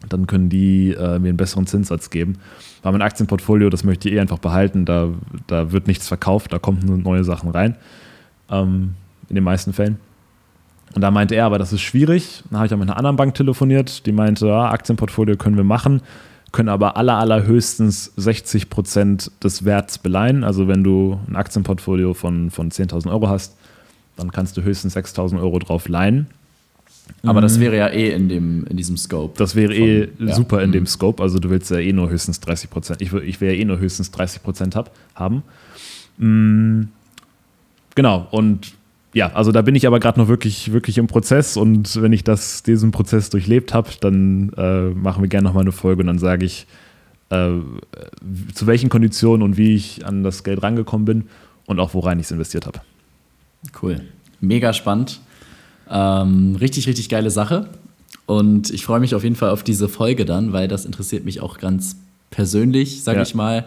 dann 0.07 0.27
können 0.27 0.49
die 0.49 0.91
äh, 0.91 1.19
mir 1.19 1.29
einen 1.29 1.38
besseren 1.38 1.67
Zinssatz 1.67 2.09
geben. 2.09 2.38
Weil 2.83 2.93
mein 2.93 3.01
Aktienportfolio, 3.01 3.69
das 3.69 3.83
möchte 3.83 4.07
ich 4.07 4.15
eh 4.15 4.19
einfach 4.19 4.39
behalten, 4.39 4.85
da, 4.85 5.09
da 5.47 5.71
wird 5.71 5.88
nichts 5.88 6.07
verkauft, 6.07 6.53
da 6.53 6.59
kommen 6.59 6.79
nur 6.85 6.97
neue 6.97 7.23
Sachen 7.23 7.49
rein. 7.49 7.75
Ähm, 8.49 8.95
in 9.27 9.35
den 9.35 9.43
meisten 9.43 9.73
Fällen. 9.73 9.97
Und 10.95 11.01
da 11.01 11.12
meinte 11.12 11.35
er, 11.35 11.45
aber 11.45 11.59
das 11.59 11.73
ist 11.73 11.81
schwierig. 11.81 12.43
Dann 12.49 12.59
habe 12.59 12.67
ich 12.67 12.73
auch 12.73 12.77
mit 12.77 12.88
einer 12.88 12.97
anderen 12.97 13.15
Bank 13.15 13.35
telefoniert, 13.35 14.05
die 14.05 14.12
meinte, 14.12 14.47
ja, 14.47 14.69
Aktienportfolio 14.69 15.35
können 15.35 15.57
wir 15.57 15.63
machen 15.63 16.01
können 16.51 16.69
aber 16.69 16.97
aller, 16.97 17.17
allerhöchstens 17.17 18.13
60 18.17 18.69
Prozent 18.69 19.31
des 19.43 19.65
Werts 19.65 19.97
beleihen. 19.97 20.43
Also 20.43 20.67
wenn 20.67 20.83
du 20.83 21.19
ein 21.27 21.35
Aktienportfolio 21.35 22.13
von, 22.13 22.49
von 22.49 22.71
10.000 22.71 23.12
Euro 23.12 23.29
hast, 23.29 23.57
dann 24.15 24.31
kannst 24.31 24.57
du 24.57 24.63
höchstens 24.63 24.95
6.000 24.97 25.39
Euro 25.39 25.59
drauf 25.59 25.88
leihen. 25.88 26.27
Aber 27.23 27.41
das 27.41 27.58
mhm. 27.58 27.62
wäre 27.62 27.77
ja 27.77 27.88
eh 27.88 28.12
in, 28.12 28.29
dem, 28.29 28.65
in 28.67 28.77
diesem 28.77 28.97
Scope. 28.97 29.38
Das 29.38 29.55
wäre 29.55 29.73
eh 29.73 30.10
ja. 30.19 30.34
super 30.34 30.63
in 30.63 30.71
dem 30.71 30.84
mhm. 30.84 30.88
Scope. 30.88 31.21
Also 31.21 31.39
du 31.39 31.49
willst 31.49 31.69
ja 31.69 31.77
eh 31.77 31.91
nur 31.91 32.10
höchstens 32.10 32.39
30 32.39 32.69
Prozent. 32.69 33.01
Ich, 33.01 33.12
ich 33.12 33.41
will 33.41 33.49
ja 33.49 33.55
eh 33.55 33.65
nur 33.65 33.79
höchstens 33.79 34.12
30 34.12 34.43
Prozent 34.43 34.75
hab, 34.75 34.91
haben. 35.15 35.43
Mhm. 36.17 36.89
Genau. 37.95 38.27
Und 38.32 38.73
ja, 39.13 39.34
also 39.34 39.51
da 39.51 39.62
bin 39.62 39.75
ich 39.75 39.88
aber 39.88 39.99
gerade 39.99 40.19
noch 40.19 40.27
wirklich, 40.27 40.71
wirklich 40.71 40.97
im 40.97 41.08
Prozess 41.08 41.58
und 41.58 41.99
wenn 42.01 42.13
ich 42.13 42.23
das, 42.23 42.62
diesen 42.63 42.91
Prozess 42.91 43.29
durchlebt 43.29 43.73
habe, 43.73 43.89
dann 43.99 44.53
äh, 44.55 44.89
machen 44.89 45.23
wir 45.23 45.29
gerne 45.29 45.47
nochmal 45.47 45.63
eine 45.63 45.71
Folge 45.71 46.01
und 46.01 46.08
dann 46.08 46.19
sage 46.19 46.45
ich, 46.45 46.67
äh, 47.29 47.49
zu 48.53 48.67
welchen 48.67 48.89
Konditionen 48.89 49.41
und 49.41 49.58
wie 49.58 49.75
ich 49.75 50.05
an 50.05 50.23
das 50.23 50.43
Geld 50.43 50.62
rangekommen 50.62 51.05
bin 51.05 51.23
und 51.65 51.79
auch 51.79 51.93
worein 51.93 52.19
ich 52.19 52.27
es 52.27 52.32
investiert 52.32 52.67
habe. 52.67 52.82
Cool. 53.82 54.01
Mega 54.41 54.73
spannend. 54.73 55.19
Ähm, 55.89 56.56
richtig, 56.60 56.88
richtig 56.88 57.10
geile 57.10 57.32
Sache. 57.32 57.69
Und 58.25 58.69
ich 58.69 58.86
freue 58.86 58.99
mich 58.99 59.15
auf 59.15 59.23
jeden 59.23 59.36
Fall 59.36 59.49
auf 59.49 59.63
diese 59.63 59.89
Folge 59.89 60.25
dann, 60.25 60.54
weil 60.54 60.67
das 60.67 60.86
interessiert 60.86 61.25
mich 61.25 61.41
auch 61.41 61.58
ganz 61.58 61.95
persönlich, 62.30 63.04
sage 63.04 63.17
ja. 63.17 63.23
ich 63.23 63.34
mal 63.34 63.65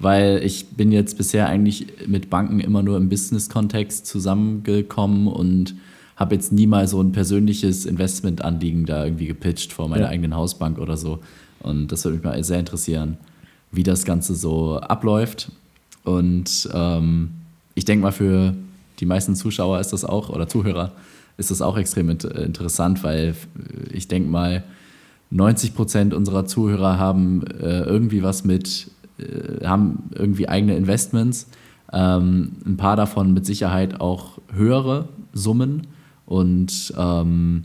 weil 0.00 0.40
ich 0.42 0.66
bin 0.68 0.90
jetzt 0.90 1.18
bisher 1.18 1.46
eigentlich 1.46 1.86
mit 2.06 2.30
Banken 2.30 2.58
immer 2.58 2.82
nur 2.82 2.96
im 2.96 3.08
Business-Kontext 3.10 4.06
zusammengekommen 4.06 5.28
und 5.28 5.74
habe 6.16 6.34
jetzt 6.34 6.52
nie 6.52 6.66
mal 6.66 6.88
so 6.88 7.02
ein 7.02 7.12
persönliches 7.12 7.84
Investmentanliegen 7.84 8.86
da 8.86 9.04
irgendwie 9.04 9.26
gepitcht 9.26 9.72
vor 9.72 9.88
meiner 9.88 10.04
ja. 10.04 10.08
eigenen 10.08 10.34
Hausbank 10.34 10.78
oder 10.78 10.96
so. 10.96 11.20
Und 11.60 11.92
das 11.92 12.04
würde 12.04 12.16
mich 12.16 12.24
mal 12.24 12.42
sehr 12.42 12.58
interessieren, 12.58 13.18
wie 13.72 13.82
das 13.82 14.04
Ganze 14.04 14.34
so 14.34 14.78
abläuft. 14.78 15.52
Und 16.04 16.68
ähm, 16.72 17.32
ich 17.74 17.84
denke 17.84 18.02
mal, 18.02 18.12
für 18.12 18.54
die 19.00 19.06
meisten 19.06 19.36
Zuschauer 19.36 19.80
ist 19.80 19.92
das 19.92 20.06
auch, 20.06 20.30
oder 20.30 20.48
Zuhörer, 20.48 20.92
ist 21.40 21.50
das 21.50 21.62
auch 21.62 21.76
extrem 21.76 22.10
interessant, 22.10 23.02
weil 23.02 23.34
ich 23.92 24.06
denke 24.06 24.28
mal, 24.28 24.62
90 25.30 25.74
Prozent 25.74 26.14
unserer 26.14 26.44
Zuhörer 26.44 26.98
haben 26.98 27.44
äh, 27.60 27.80
irgendwie 27.80 28.22
was 28.22 28.44
mit 28.44 28.90
äh, 29.18 29.64
haben 29.66 30.10
irgendwie 30.14 30.48
eigene 30.48 30.76
Investments. 30.76 31.48
Ähm, 31.92 32.52
ein 32.64 32.76
paar 32.76 32.96
davon 32.96 33.32
mit 33.32 33.46
Sicherheit 33.46 34.00
auch 34.00 34.38
höhere 34.52 35.08
Summen. 35.32 35.86
Und 36.26 36.92
ähm, 36.96 37.64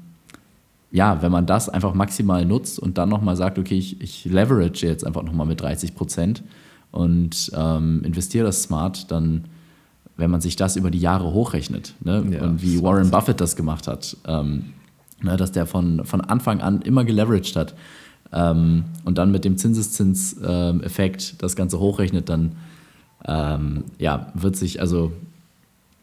ja, 0.91 1.21
wenn 1.21 1.31
man 1.31 1.45
das 1.45 1.69
einfach 1.69 1.93
maximal 1.93 2.45
nutzt 2.45 2.79
und 2.79 2.97
dann 2.97 3.09
nochmal 3.09 3.35
sagt, 3.35 3.59
okay, 3.59 3.77
ich, 3.77 4.01
ich 4.01 4.25
leverage 4.25 4.87
jetzt 4.87 5.05
einfach 5.05 5.23
nochmal 5.23 5.45
mit 5.45 5.61
30 5.61 5.93
Prozent 5.93 6.43
und 6.91 7.51
ähm, 7.55 8.01
investiere 8.03 8.45
das 8.45 8.63
smart, 8.63 9.11
dann, 9.11 9.45
wenn 10.17 10.31
man 10.31 10.41
sich 10.41 10.55
das 10.55 10.75
über 10.75 10.91
die 10.91 10.99
Jahre 10.99 11.33
hochrechnet, 11.33 11.93
ne? 12.03 12.23
Ja, 12.31 12.43
und 12.43 12.61
wie 12.61 12.81
Warren 12.81 13.11
Buffett 13.11 13.41
das 13.41 13.55
gemacht 13.55 13.87
hat, 13.87 14.17
ähm, 14.27 14.73
ne, 15.21 15.35
dass 15.37 15.51
der 15.51 15.65
von, 15.65 16.05
von 16.05 16.21
Anfang 16.21 16.61
an 16.61 16.81
immer 16.81 17.03
geleveraged 17.03 17.55
hat, 17.55 17.75
ähm, 18.33 18.85
und 19.03 19.17
dann 19.17 19.31
mit 19.31 19.45
dem 19.45 19.57
Zinseszinseffekt 19.57 21.31
ähm, 21.31 21.37
das 21.39 21.55
Ganze 21.55 21.79
hochrechnet, 21.79 22.29
dann 22.29 22.53
ähm, 23.25 23.85
ja, 23.97 24.31
wird 24.35 24.55
sich, 24.55 24.81
also 24.81 25.11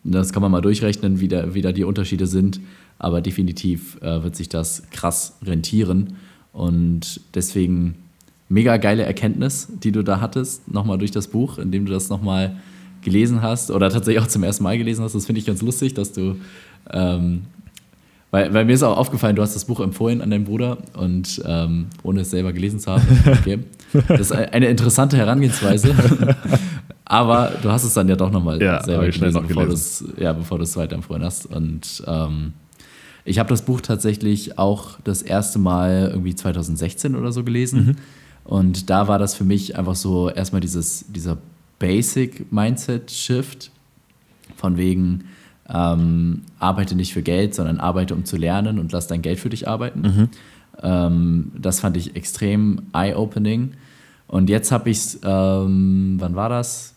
das 0.04 0.32
kann 0.32 0.42
man 0.42 0.50
mal 0.50 0.60
durchrechnen, 0.60 1.20
wie 1.20 1.28
da, 1.28 1.54
wie 1.54 1.62
da 1.62 1.72
die 1.72 1.84
Unterschiede 1.84 2.26
sind, 2.26 2.60
aber 2.98 3.20
definitiv 3.20 4.00
äh, 4.02 4.22
wird 4.22 4.34
sich 4.34 4.48
das 4.48 4.84
krass 4.90 5.38
rentieren 5.44 6.14
und 6.52 7.20
deswegen 7.34 7.96
mega 8.48 8.76
geile 8.76 9.04
Erkenntnis, 9.04 9.68
die 9.82 9.92
du 9.92 10.02
da 10.02 10.20
hattest, 10.20 10.70
nochmal 10.72 10.98
durch 10.98 11.10
das 11.10 11.28
Buch, 11.28 11.58
indem 11.58 11.86
du 11.86 11.92
das 11.92 12.08
nochmal 12.08 12.56
gelesen 13.02 13.42
hast 13.42 13.70
oder 13.70 13.90
tatsächlich 13.90 14.22
auch 14.22 14.28
zum 14.28 14.42
ersten 14.42 14.64
Mal 14.64 14.78
gelesen 14.78 15.04
hast. 15.04 15.14
Das 15.14 15.26
finde 15.26 15.40
ich 15.40 15.46
ganz 15.46 15.62
lustig, 15.62 15.94
dass 15.94 16.12
du 16.12 16.36
ähm, 16.90 17.42
weil, 18.32 18.52
weil 18.54 18.64
mir 18.64 18.72
ist 18.72 18.82
auch 18.82 18.96
aufgefallen, 18.96 19.36
du 19.36 19.42
hast 19.42 19.54
das 19.54 19.66
Buch 19.66 19.78
empfohlen 19.80 20.22
an 20.22 20.30
deinen 20.30 20.44
Bruder 20.44 20.78
und 20.96 21.42
ähm, 21.44 21.88
ohne 22.02 22.22
es 22.22 22.30
selber 22.30 22.54
gelesen 22.54 22.80
zu 22.80 22.90
haben. 22.90 23.02
Okay. 23.30 23.58
Das 24.08 24.20
ist 24.20 24.32
eine 24.32 24.68
interessante 24.68 25.18
Herangehensweise. 25.18 25.94
Aber 27.04 27.52
du 27.60 27.70
hast 27.70 27.84
es 27.84 27.92
dann 27.92 28.08
ja 28.08 28.16
doch 28.16 28.30
nochmal 28.30 28.62
ja, 28.62 28.82
selber 28.82 29.04
gelesen, 29.04 29.34
noch 29.34 29.46
bevor 29.46 29.66
du 29.66 29.72
es 29.74 30.02
ja, 30.16 30.32
bevor 30.32 30.58
weiter 30.58 30.94
empfohlen 30.94 31.22
hast. 31.22 31.44
Und 31.44 32.02
ähm, 32.06 32.54
Ich 33.26 33.38
habe 33.38 33.50
das 33.50 33.60
Buch 33.60 33.82
tatsächlich 33.82 34.58
auch 34.58 34.98
das 35.04 35.20
erste 35.20 35.58
Mal 35.58 36.08
irgendwie 36.10 36.34
2016 36.34 37.14
oder 37.14 37.32
so 37.32 37.44
gelesen. 37.44 37.84
Mhm. 37.84 37.96
Und 38.44 38.88
da 38.88 39.08
war 39.08 39.18
das 39.18 39.34
für 39.34 39.44
mich 39.44 39.76
einfach 39.76 39.94
so 39.94 40.30
erstmal 40.30 40.62
dieses, 40.62 41.04
dieser 41.12 41.36
Basic-Mindset-Shift 41.82 43.72
von 44.56 44.76
wegen, 44.76 45.24
ähm, 45.68 46.42
arbeite 46.60 46.94
nicht 46.94 47.12
für 47.12 47.22
Geld, 47.22 47.56
sondern 47.56 47.80
arbeite, 47.80 48.14
um 48.14 48.24
zu 48.24 48.36
lernen 48.36 48.78
und 48.78 48.92
lass 48.92 49.08
dein 49.08 49.20
Geld 49.20 49.40
für 49.40 49.50
dich 49.50 49.66
arbeiten. 49.66 50.00
Mhm. 50.00 50.28
Ähm, 50.80 51.52
das 51.60 51.80
fand 51.80 51.96
ich 51.96 52.14
extrem 52.14 52.82
eye-opening. 52.92 53.72
Und 54.28 54.48
jetzt 54.48 54.70
habe 54.70 54.90
ich 54.90 54.98
es, 54.98 55.20
ähm, 55.24 56.16
wann 56.20 56.36
war 56.36 56.48
das? 56.48 56.94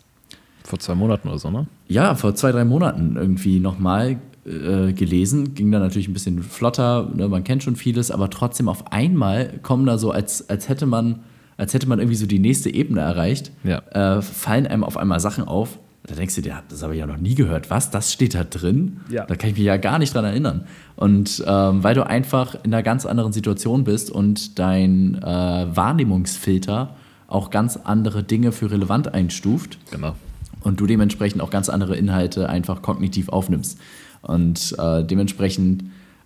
Vor 0.64 0.78
zwei 0.80 0.94
Monaten 0.94 1.30
oder 1.30 1.40
so, 1.40 1.50
ne? 1.50 1.66
Ja, 1.88 2.14
vor 2.14 2.36
zwei, 2.36 2.52
drei 2.52 2.64
Monaten 2.64 3.16
irgendwie 3.16 3.60
nochmal 3.60 4.18
äh, 4.46 4.94
gelesen. 4.94 5.56
Ging 5.56 5.72
dann 5.72 5.82
natürlich 5.82 6.08
ein 6.08 6.14
bisschen 6.14 6.44
flotter, 6.44 7.10
ne? 7.16 7.28
man 7.28 7.44
kennt 7.44 7.64
schon 7.64 7.76
vieles, 7.76 8.12
aber 8.12 8.30
trotzdem 8.30 8.70
auf 8.70 8.92
einmal 8.92 9.60
kommen 9.64 9.88
da 9.88 9.98
so, 9.98 10.12
als, 10.12 10.48
als 10.48 10.70
hätte 10.70 10.86
man 10.86 11.22
als 11.58 11.74
hätte 11.74 11.88
man 11.88 12.00
irgendwie 12.00 12.18
so 12.18 12.26
die 12.26 12.40
nächste 12.40 12.74
Ebene 12.74 13.02
erreicht, 13.02 13.52
ja. 13.64 13.80
äh, 14.18 14.22
fallen 14.22 14.68
einem 14.68 14.84
auf 14.84 14.98
einmal 14.98 15.20
Sachen 15.20 15.46
auf. 15.46 15.80
Da 16.08 16.14
denkst 16.14 16.36
du 16.36 16.42
dir, 16.42 16.62
das 16.70 16.84
habe 16.84 16.94
ich 16.94 17.00
ja 17.00 17.08
noch 17.08 17.18
nie 17.18 17.34
gehört. 17.34 17.72
Was? 17.72 17.90
Das 17.90 18.14
steht 18.14 18.36
da 18.36 18.44
drin? 18.44 19.02
Ja. 19.10 19.26
Da 19.26 19.36
kann 19.36 19.50
ich 19.50 19.56
mich 19.58 19.66
ja 19.66 19.78
gar 19.78 19.98
nicht 19.98 20.14
dran 20.14 20.26
erinnern. 20.26 20.68
Und 20.96 21.44
ähm, 21.48 21.84
weil 21.84 21.96
du 21.96 22.06
einfach 22.06 22.56
in 22.64 22.74
einer 22.74 22.84
ganz 22.84 23.08
anderen 23.08 23.34
Situation 23.34 23.86
bist 23.86 24.12
und 24.12 24.60
dein 24.60 25.16
äh, 25.16 25.26
Wahrnehmungsfilter 25.26 26.96
auch 27.28 27.50
ganz 27.50 27.78
andere 27.78 28.24
Dinge 28.24 28.52
für 28.52 28.70
relevant 28.70 29.14
einstuft. 29.14 29.80
Genau. 29.90 30.16
Und 30.62 30.80
du 30.80 30.86
dementsprechend 30.86 31.42
auch 31.42 31.50
ganz 31.50 31.70
andere 31.70 31.96
Inhalte 31.96 32.50
einfach 32.50 32.82
kognitiv 32.84 33.30
aufnimmst. 33.30 33.80
Und 34.22 34.76
äh, 34.78 35.04
dementsprechend, 35.04 35.86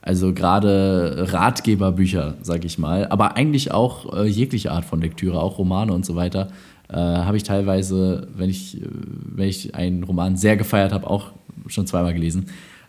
also 0.10 0.34
gerade 0.34 1.28
Ratgeberbücher, 1.32 2.34
sag 2.42 2.66
ich 2.66 2.80
mal, 2.80 3.06
aber 3.10 3.38
eigentlich 3.38 3.72
auch 3.72 4.12
äh, 4.12 4.26
jegliche 4.26 4.72
Art 4.72 4.84
von 4.84 5.02
Lektüre, 5.02 5.40
auch 5.40 5.60
Romane 5.60 5.94
und 5.94 6.04
so 6.04 6.16
weiter, 6.16 6.48
äh, 6.88 6.96
habe 6.96 7.38
ich 7.38 7.44
teilweise, 7.44 8.28
wenn 8.36 8.50
ich, 8.50 8.82
äh, 8.82 8.88
wenn 8.90 9.48
ich 9.48 9.76
einen 9.76 10.04
Roman 10.04 10.36
sehr 10.36 10.58
gefeiert 10.58 10.94
habe, 10.94 11.08
auch 11.08 11.30
schon 11.68 11.86
zweimal 11.86 12.16
gelesen. 12.16 12.48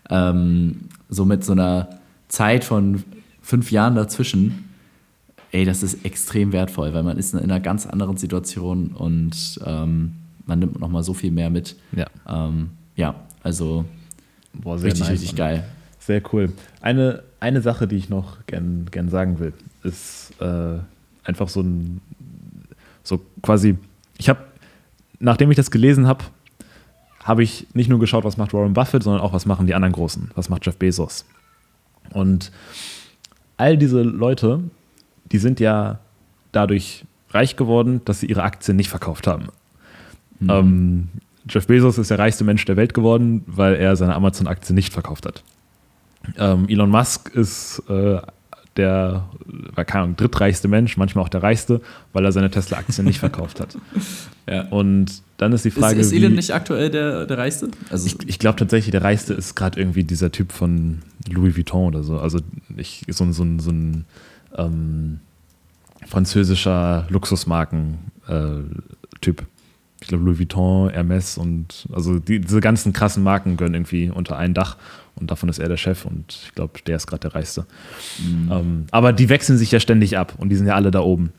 Ähm, 0.08 0.88
so 1.10 1.26
mit 1.26 1.44
so 1.44 1.52
einer 1.52 1.90
Zeit 2.28 2.64
von 2.64 3.04
fünf 3.42 3.70
Jahren 3.70 3.96
dazwischen 3.96 4.70
ey, 5.52 5.66
das 5.66 5.82
ist 5.82 6.06
extrem 6.06 6.52
wertvoll, 6.52 6.94
weil 6.94 7.02
man 7.02 7.18
ist 7.18 7.34
in 7.34 7.40
einer 7.40 7.60
ganz 7.60 7.84
anderen 7.84 8.16
Situation 8.16 8.92
und 8.94 9.60
ähm, 9.66 10.12
man 10.46 10.58
nimmt 10.58 10.80
nochmal 10.80 11.02
so 11.02 11.12
viel 11.12 11.32
mehr 11.32 11.50
mit. 11.50 11.76
Ja. 11.94 12.06
Ähm, 12.26 12.70
ja, 12.96 13.14
also 13.42 13.84
Boah, 14.54 14.80
richtig, 14.80 15.00
nice, 15.00 15.10
richtig 15.10 15.36
geil. 15.36 15.64
Sehr 16.10 16.22
cool. 16.32 16.52
Eine, 16.80 17.22
eine 17.38 17.60
Sache, 17.60 17.86
die 17.86 17.96
ich 17.96 18.08
noch 18.08 18.44
gern, 18.46 18.86
gern 18.90 19.08
sagen 19.08 19.38
will, 19.38 19.52
ist 19.82 20.32
äh, 20.40 20.78
einfach 21.24 21.48
so 21.48 21.60
ein, 21.60 22.00
so 23.02 23.20
quasi, 23.42 23.78
ich 24.18 24.28
habe, 24.28 24.40
nachdem 25.20 25.50
ich 25.50 25.56
das 25.56 25.70
gelesen 25.70 26.06
habe, 26.06 26.24
habe 27.22 27.42
ich 27.42 27.66
nicht 27.74 27.88
nur 27.88 28.00
geschaut, 28.00 28.24
was 28.24 28.36
macht 28.36 28.52
Warren 28.52 28.74
Buffett, 28.74 29.02
sondern 29.02 29.22
auch, 29.22 29.32
was 29.32 29.46
machen 29.46 29.66
die 29.66 29.74
anderen 29.74 29.92
Großen, 29.92 30.30
was 30.34 30.48
macht 30.48 30.66
Jeff 30.66 30.76
Bezos. 30.76 31.24
Und 32.12 32.50
all 33.56 33.76
diese 33.76 34.02
Leute 34.02 34.64
die 35.32 35.38
sind 35.38 35.60
ja 35.60 35.98
dadurch 36.52 37.04
reich 37.30 37.56
geworden, 37.56 38.00
dass 38.04 38.20
sie 38.20 38.26
ihre 38.26 38.42
Aktien 38.42 38.76
nicht 38.76 38.88
verkauft 38.88 39.26
haben. 39.26 39.48
Mhm. 40.40 40.50
Ähm, 40.50 41.08
Jeff 41.48 41.66
Bezos 41.66 41.98
ist 41.98 42.10
der 42.10 42.18
reichste 42.18 42.44
Mensch 42.44 42.64
der 42.64 42.76
Welt 42.76 42.94
geworden, 42.94 43.42
weil 43.46 43.74
er 43.76 43.96
seine 43.96 44.14
Amazon-Aktie 44.14 44.74
nicht 44.74 44.92
verkauft 44.92 45.26
hat. 45.26 45.42
Ähm, 46.36 46.68
Elon 46.68 46.90
Musk 46.90 47.30
ist 47.34 47.82
äh, 47.88 48.20
der, 48.76 49.28
keine 49.74 50.04
Ahnung, 50.04 50.16
drittreichste 50.16 50.68
Mensch, 50.68 50.96
manchmal 50.96 51.24
auch 51.24 51.28
der 51.28 51.42
reichste, 51.42 51.80
weil 52.12 52.24
er 52.24 52.30
seine 52.32 52.50
Tesla-Aktien 52.50 53.06
nicht 53.06 53.18
verkauft 53.18 53.60
hat. 53.60 53.76
Ja. 54.48 54.66
Und 54.68 55.22
dann 55.36 55.52
ist 55.52 55.64
die 55.64 55.70
Frage. 55.70 56.00
Ist, 56.00 56.08
ist 56.08 56.12
Elon 56.12 56.32
wie, 56.32 56.36
nicht 56.36 56.52
aktuell 56.52 56.90
der, 56.90 57.24
der 57.24 57.38
reichste? 57.38 57.68
Also 57.88 58.08
ich, 58.08 58.28
ich 58.28 58.40
glaube 58.40 58.58
tatsächlich, 58.58 58.90
der 58.90 59.04
reichste 59.04 59.32
ist 59.32 59.54
gerade 59.54 59.78
irgendwie 59.78 60.02
dieser 60.02 60.32
Typ 60.32 60.50
von 60.50 61.02
Louis 61.28 61.56
Vuitton 61.56 61.86
oder 61.86 62.02
so. 62.02 62.18
Also 62.18 62.40
ich, 62.76 63.04
so, 63.08 63.30
so, 63.30 63.46
so 63.58 63.70
ein 63.70 64.06
ähm, 64.56 65.20
französischer 66.04 67.06
Luxusmarken-Typ. 67.10 69.40
Äh, 69.40 69.44
ich 70.00 70.08
glaube, 70.08 70.24
Louis 70.24 70.40
Vuitton, 70.40 70.90
Hermes 70.90 71.38
und 71.38 71.86
also 71.92 72.18
die, 72.18 72.40
diese 72.40 72.60
ganzen 72.60 72.92
krassen 72.92 73.22
Marken 73.22 73.56
gehören 73.56 73.74
irgendwie 73.74 74.10
unter 74.10 74.36
ein 74.36 74.52
Dach 74.52 74.78
und 75.20 75.30
davon 75.30 75.48
ist 75.48 75.58
er 75.58 75.68
der 75.68 75.76
Chef 75.76 76.04
und 76.04 76.40
ich 76.46 76.54
glaube, 76.54 76.80
der 76.86 76.96
ist 76.96 77.06
gerade 77.06 77.20
der 77.20 77.34
Reichste. 77.34 77.66
Mhm. 78.18 78.52
Ähm, 78.52 78.86
aber 78.90 79.12
die 79.12 79.28
wechseln 79.28 79.58
sich 79.58 79.70
ja 79.70 79.80
ständig 79.80 80.18
ab 80.18 80.34
und 80.38 80.48
die 80.48 80.56
sind 80.56 80.66
ja 80.66 80.74
alle 80.74 80.90
da 80.90 81.00
oben. 81.00 81.32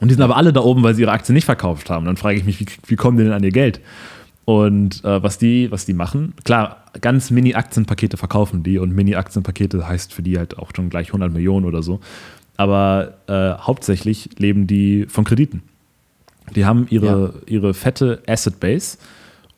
Und 0.00 0.08
die 0.08 0.14
sind 0.14 0.22
aber 0.22 0.36
alle 0.36 0.52
da 0.52 0.60
oben, 0.60 0.82
weil 0.82 0.94
sie 0.94 1.02
ihre 1.02 1.12
Aktien 1.12 1.34
nicht 1.34 1.44
verkauft 1.44 1.88
haben. 1.88 2.04
Dann 2.06 2.16
frage 2.16 2.36
ich 2.36 2.44
mich, 2.44 2.58
wie, 2.60 2.66
wie 2.86 2.96
kommen 2.96 3.16
die 3.16 3.24
denn 3.24 3.32
an 3.32 3.44
ihr 3.44 3.52
Geld? 3.52 3.80
Und 4.44 5.04
äh, 5.04 5.22
was, 5.22 5.38
die, 5.38 5.70
was 5.70 5.86
die 5.86 5.94
machen, 5.94 6.34
klar, 6.44 6.84
ganz 7.00 7.30
Mini-Aktienpakete 7.30 8.16
verkaufen 8.16 8.62
die 8.62 8.78
und 8.78 8.94
Mini-Aktienpakete 8.94 9.88
heißt 9.88 10.12
für 10.12 10.22
die 10.22 10.36
halt 10.36 10.58
auch 10.58 10.70
schon 10.76 10.90
gleich 10.90 11.08
100 11.08 11.32
Millionen 11.32 11.64
oder 11.64 11.82
so 11.82 12.00
aber 12.56 13.14
äh, 13.26 13.60
hauptsächlich 13.60 14.30
leben 14.38 14.66
die 14.66 15.06
von 15.08 15.24
Krediten. 15.24 15.62
Die 16.54 16.64
haben 16.64 16.86
ihre, 16.90 17.34
ja. 17.34 17.52
ihre 17.52 17.74
fette 17.74 18.22
Asset 18.26 18.60
Base 18.60 18.98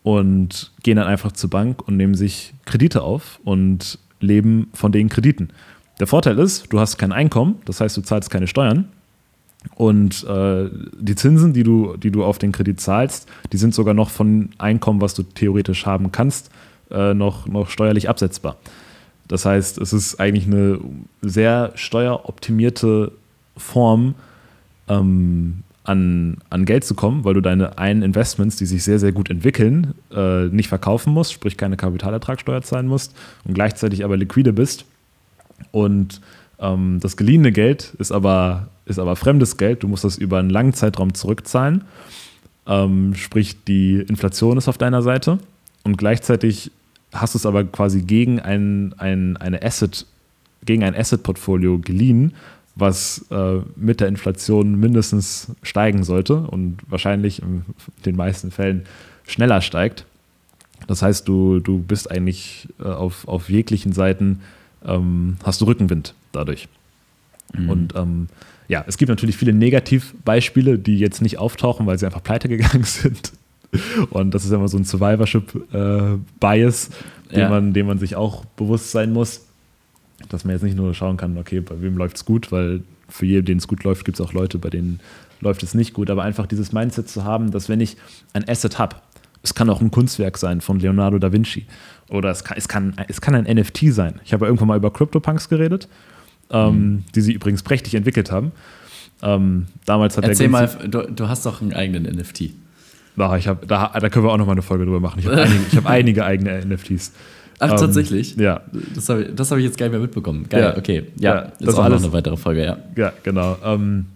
und 0.06 0.70
gehen 0.84 0.98
dann 0.98 1.08
einfach 1.08 1.32
zur 1.32 1.50
Bank 1.50 1.82
und 1.88 1.96
nehmen 1.96 2.14
sich 2.14 2.54
Kredite 2.64 3.02
auf 3.02 3.40
und 3.42 3.98
leben 4.20 4.68
von 4.72 4.92
den 4.92 5.08
Krediten. 5.08 5.48
Der 5.98 6.06
Vorteil 6.06 6.38
ist, 6.38 6.72
du 6.72 6.78
hast 6.78 6.96
kein 6.96 7.10
Einkommen, 7.10 7.56
das 7.64 7.80
heißt, 7.80 7.96
du 7.96 8.02
zahlst 8.02 8.30
keine 8.30 8.46
Steuern. 8.46 8.84
Und 9.74 10.22
äh, 10.22 10.70
die 10.96 11.16
Zinsen, 11.16 11.52
die 11.52 11.64
du, 11.64 11.96
die 11.96 12.12
du 12.12 12.22
auf 12.22 12.38
den 12.38 12.52
Kredit 12.52 12.80
zahlst, 12.80 13.28
die 13.52 13.56
sind 13.56 13.74
sogar 13.74 13.94
noch 13.94 14.10
von 14.10 14.50
Einkommen, 14.58 15.00
was 15.00 15.14
du 15.14 15.24
theoretisch 15.24 15.86
haben 15.86 16.12
kannst, 16.12 16.52
äh, 16.92 17.12
noch, 17.12 17.48
noch 17.48 17.68
steuerlich 17.68 18.08
absetzbar. 18.08 18.58
Das 19.26 19.44
heißt, 19.44 19.76
es 19.78 19.92
ist 19.92 20.20
eigentlich 20.20 20.46
eine 20.46 20.78
sehr 21.20 21.72
steueroptimierte 21.74 23.10
Form, 23.56 24.14
ähm, 24.86 25.64
an, 25.86 26.38
an 26.50 26.64
Geld 26.64 26.84
zu 26.84 26.94
kommen, 26.94 27.24
weil 27.24 27.34
du 27.34 27.40
deine 27.40 27.78
einen 27.78 28.02
Investments, 28.02 28.56
die 28.56 28.66
sich 28.66 28.82
sehr, 28.82 28.98
sehr 28.98 29.12
gut 29.12 29.30
entwickeln, 29.30 29.94
äh, 30.12 30.46
nicht 30.46 30.68
verkaufen 30.68 31.12
musst, 31.12 31.32
sprich 31.32 31.56
keine 31.56 31.76
Kapitalertragssteuer 31.76 32.62
zahlen 32.62 32.88
musst 32.88 33.14
und 33.44 33.54
gleichzeitig 33.54 34.04
aber 34.04 34.16
liquide 34.16 34.52
bist. 34.52 34.84
Und 35.70 36.20
ähm, 36.58 36.98
das 37.00 37.16
geliehene 37.16 37.52
Geld 37.52 37.94
ist 37.98 38.10
aber, 38.10 38.68
ist 38.84 38.98
aber 38.98 39.14
fremdes 39.14 39.56
Geld. 39.56 39.82
Du 39.82 39.88
musst 39.88 40.04
das 40.04 40.18
über 40.18 40.38
einen 40.38 40.50
langen 40.50 40.72
Zeitraum 40.72 41.14
zurückzahlen. 41.14 41.84
Ähm, 42.66 43.14
sprich, 43.14 43.62
die 43.64 44.00
Inflation 44.00 44.58
ist 44.58 44.68
auf 44.68 44.78
deiner 44.78 45.02
Seite 45.02 45.38
und 45.84 45.96
gleichzeitig 45.96 46.72
hast 47.12 47.34
du 47.34 47.38
es 47.38 47.46
aber 47.46 47.62
quasi 47.62 48.02
gegen 48.02 48.40
ein, 48.40 48.92
ein, 48.98 49.36
eine 49.36 49.62
Asset, 49.62 50.04
gegen 50.64 50.82
ein 50.82 50.96
Asset-Portfolio 50.96 51.78
geliehen, 51.78 52.32
was 52.76 53.24
äh, 53.30 53.60
mit 53.74 54.00
der 54.00 54.08
Inflation 54.08 54.78
mindestens 54.78 55.48
steigen 55.62 56.04
sollte 56.04 56.36
und 56.36 56.78
wahrscheinlich 56.88 57.42
in 57.42 57.62
den 58.04 58.16
meisten 58.16 58.50
Fällen 58.50 58.82
schneller 59.26 59.62
steigt. 59.62 60.04
Das 60.86 61.02
heißt, 61.02 61.26
du, 61.26 61.58
du 61.58 61.78
bist 61.78 62.10
eigentlich 62.10 62.68
äh, 62.78 62.84
auf, 62.84 63.26
auf 63.26 63.48
jeglichen 63.48 63.92
Seiten, 63.92 64.40
ähm, 64.84 65.38
hast 65.42 65.62
du 65.62 65.64
Rückenwind 65.64 66.14
dadurch. 66.32 66.68
Mhm. 67.54 67.70
Und 67.70 67.96
ähm, 67.96 68.28
ja, 68.68 68.84
es 68.86 68.98
gibt 68.98 69.08
natürlich 69.08 69.38
viele 69.38 69.54
Negativbeispiele, 69.54 70.78
die 70.78 70.98
jetzt 70.98 71.22
nicht 71.22 71.38
auftauchen, 71.38 71.86
weil 71.86 71.98
sie 71.98 72.06
einfach 72.06 72.22
pleite 72.22 72.48
gegangen 72.48 72.84
sind. 72.84 73.32
Und 74.10 74.34
das 74.34 74.44
ist 74.44 74.52
immer 74.52 74.68
so 74.68 74.76
ein 74.76 74.84
Survivorship-Bias, 74.84 76.88
äh, 76.88 77.32
den, 77.32 77.40
ja. 77.40 77.48
man, 77.48 77.72
dem 77.72 77.86
man 77.86 77.98
sich 77.98 78.16
auch 78.16 78.44
bewusst 78.44 78.90
sein 78.90 79.12
muss. 79.12 79.45
Dass 80.28 80.44
man 80.44 80.54
jetzt 80.54 80.62
nicht 80.62 80.76
nur 80.76 80.94
schauen 80.94 81.16
kann, 81.16 81.36
okay, 81.36 81.60
bei 81.60 81.80
wem 81.80 81.96
läuft 81.96 82.16
es 82.16 82.24
gut, 82.24 82.50
weil 82.50 82.82
für 83.08 83.26
jeden, 83.26 83.46
den 83.46 83.58
es 83.58 83.68
gut 83.68 83.84
läuft, 83.84 84.04
gibt 84.04 84.18
es 84.18 84.26
auch 84.26 84.32
Leute, 84.32 84.58
bei 84.58 84.70
denen 84.70 85.00
läuft 85.40 85.62
es 85.62 85.74
nicht 85.74 85.92
gut. 85.92 86.10
Aber 86.10 86.22
einfach 86.22 86.46
dieses 86.46 86.72
Mindset 86.72 87.08
zu 87.08 87.24
haben, 87.24 87.50
dass 87.50 87.68
wenn 87.68 87.80
ich 87.80 87.96
ein 88.32 88.48
Asset 88.48 88.78
habe, 88.78 88.96
es 89.42 89.54
kann 89.54 89.70
auch 89.70 89.80
ein 89.80 89.90
Kunstwerk 89.90 90.38
sein 90.38 90.60
von 90.60 90.80
Leonardo 90.80 91.18
da 91.18 91.32
Vinci 91.32 91.66
oder 92.08 92.30
es 92.30 92.44
kann, 92.44 92.56
es 92.58 92.68
kann, 92.68 92.94
es 93.08 93.20
kann 93.20 93.34
ein 93.34 93.56
NFT 93.56 93.92
sein. 93.92 94.20
Ich 94.24 94.32
habe 94.32 94.44
ja 94.44 94.48
irgendwann 94.48 94.68
mal 94.68 94.76
über 94.76 94.92
CryptoPunks 94.92 95.48
geredet, 95.48 95.88
ähm, 96.50 96.70
mhm. 96.70 97.04
die 97.14 97.20
sie 97.20 97.32
übrigens 97.32 97.62
prächtig 97.62 97.94
entwickelt 97.94 98.32
haben. 98.32 98.52
Ähm, 99.22 99.66
damals 99.84 100.16
hat 100.16 100.24
Erzähl 100.24 100.48
mal, 100.48 100.68
du, 100.88 101.02
du, 101.10 101.28
hast 101.28 101.46
doch 101.46 101.62
einen 101.62 101.72
eigenen 101.72 102.04
NFT. 102.16 102.50
Ach, 103.16 103.36
ich 103.36 103.48
hab, 103.48 103.66
da, 103.66 103.88
da 103.98 104.08
können 104.10 104.26
wir 104.26 104.32
auch 104.32 104.36
noch 104.36 104.46
mal 104.46 104.52
eine 104.52 104.62
Folge 104.62 104.84
drüber 104.84 105.00
machen. 105.00 105.20
Ich 105.20 105.26
habe 105.26 105.42
einige, 105.42 105.76
hab 105.76 105.86
einige, 105.86 106.24
eigene 106.24 106.66
NFTs. 106.66 107.12
Ach, 107.58 107.70
ähm, 107.70 107.76
tatsächlich? 107.76 108.36
Ja. 108.36 108.62
Das 108.94 109.08
habe 109.08 109.22
ich, 109.22 109.28
hab 109.38 109.58
ich 109.58 109.64
jetzt 109.64 109.78
gar 109.78 109.86
nicht 109.86 109.92
mehr 109.92 110.00
mitbekommen. 110.00 110.46
Geil, 110.48 110.62
ja. 110.62 110.76
okay. 110.76 111.04
Ja, 111.18 111.34
ja 111.34 111.52
das 111.58 111.68
ist 111.68 111.78
auch 111.78 111.84
alles, 111.84 112.02
noch 112.02 112.08
eine 112.08 112.18
weitere 112.18 112.36
Folge, 112.36 112.64
ja. 112.64 112.76
Ja, 112.96 113.12
genau. 113.22 113.56
Ähm, 113.64 114.06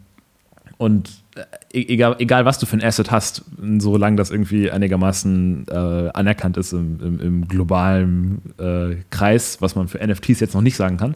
und 0.77 1.11
e-, 1.73 1.93
egal, 1.93 2.17
egal 2.19 2.45
was 2.45 2.59
du 2.59 2.67
für 2.67 2.77
ein 2.77 2.83
Asset 2.83 3.11
hast, 3.11 3.45
solange 3.79 4.17
das 4.17 4.31
irgendwie 4.31 4.71
einigermaßen 4.71 5.67
äh, 5.69 5.75
anerkannt 6.13 6.57
ist 6.57 6.73
im, 6.73 7.01
im, 7.01 7.21
im 7.21 7.49
globalen 7.49 8.41
äh, 8.59 8.97
Kreis, 9.11 9.59
was 9.61 9.75
man 9.75 9.89
für 9.89 10.07
NFTs 10.07 10.41
jetzt 10.41 10.55
noch 10.55 10.63
nicht 10.63 10.77
sagen 10.77 10.97
kann, 10.97 11.15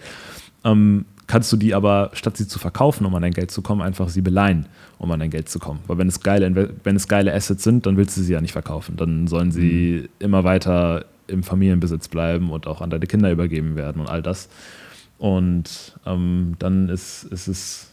ähm, 0.64 1.04
kannst 1.26 1.52
du 1.52 1.56
die 1.56 1.74
aber, 1.74 2.10
statt 2.14 2.36
sie 2.36 2.46
zu 2.46 2.58
verkaufen, 2.58 3.06
um 3.06 3.14
an 3.14 3.22
dein 3.22 3.32
Geld 3.32 3.50
zu 3.50 3.62
kommen, 3.62 3.82
einfach 3.82 4.08
sie 4.08 4.20
beleihen, 4.20 4.66
um 4.98 5.10
an 5.10 5.20
dein 5.20 5.30
Geld 5.30 5.48
zu 5.48 5.58
kommen. 5.58 5.80
Weil 5.86 5.98
wenn 5.98 6.08
es 6.08 6.20
geile, 6.20 6.70
wenn 6.84 6.96
es 6.96 7.08
geile 7.08 7.34
Assets 7.34 7.64
sind, 7.64 7.86
dann 7.86 7.96
willst 7.96 8.16
du 8.16 8.22
sie 8.22 8.32
ja 8.32 8.40
nicht 8.40 8.52
verkaufen. 8.52 8.96
Dann 8.96 9.26
sollen 9.26 9.50
sie 9.50 10.02
mhm. 10.02 10.08
immer 10.18 10.44
weiter 10.44 11.06
im 11.26 11.42
Familienbesitz 11.42 12.08
bleiben 12.08 12.50
und 12.50 12.66
auch 12.66 12.80
an 12.80 12.90
deine 12.90 13.06
Kinder 13.06 13.30
übergeben 13.30 13.76
werden 13.76 14.00
und 14.00 14.08
all 14.08 14.22
das. 14.22 14.48
Und 15.18 15.98
ähm, 16.06 16.56
dann 16.58 16.88
ist, 16.88 17.24
ist 17.24 17.48
es 17.48 17.90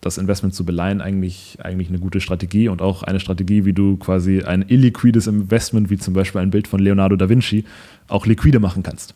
das 0.00 0.16
Investment 0.16 0.54
zu 0.54 0.64
beleihen 0.64 1.00
eigentlich, 1.00 1.58
eigentlich 1.62 1.88
eine 1.88 1.98
gute 1.98 2.20
Strategie 2.20 2.68
und 2.68 2.80
auch 2.80 3.02
eine 3.02 3.20
Strategie, 3.20 3.64
wie 3.64 3.72
du 3.72 3.96
quasi 3.96 4.42
ein 4.42 4.64
illiquides 4.66 5.26
Investment, 5.26 5.90
wie 5.90 5.98
zum 5.98 6.14
Beispiel 6.14 6.40
ein 6.40 6.50
Bild 6.50 6.68
von 6.68 6.80
Leonardo 6.80 7.16
da 7.16 7.28
Vinci, 7.28 7.64
auch 8.08 8.26
liquide 8.26 8.60
machen 8.60 8.82
kannst. 8.82 9.14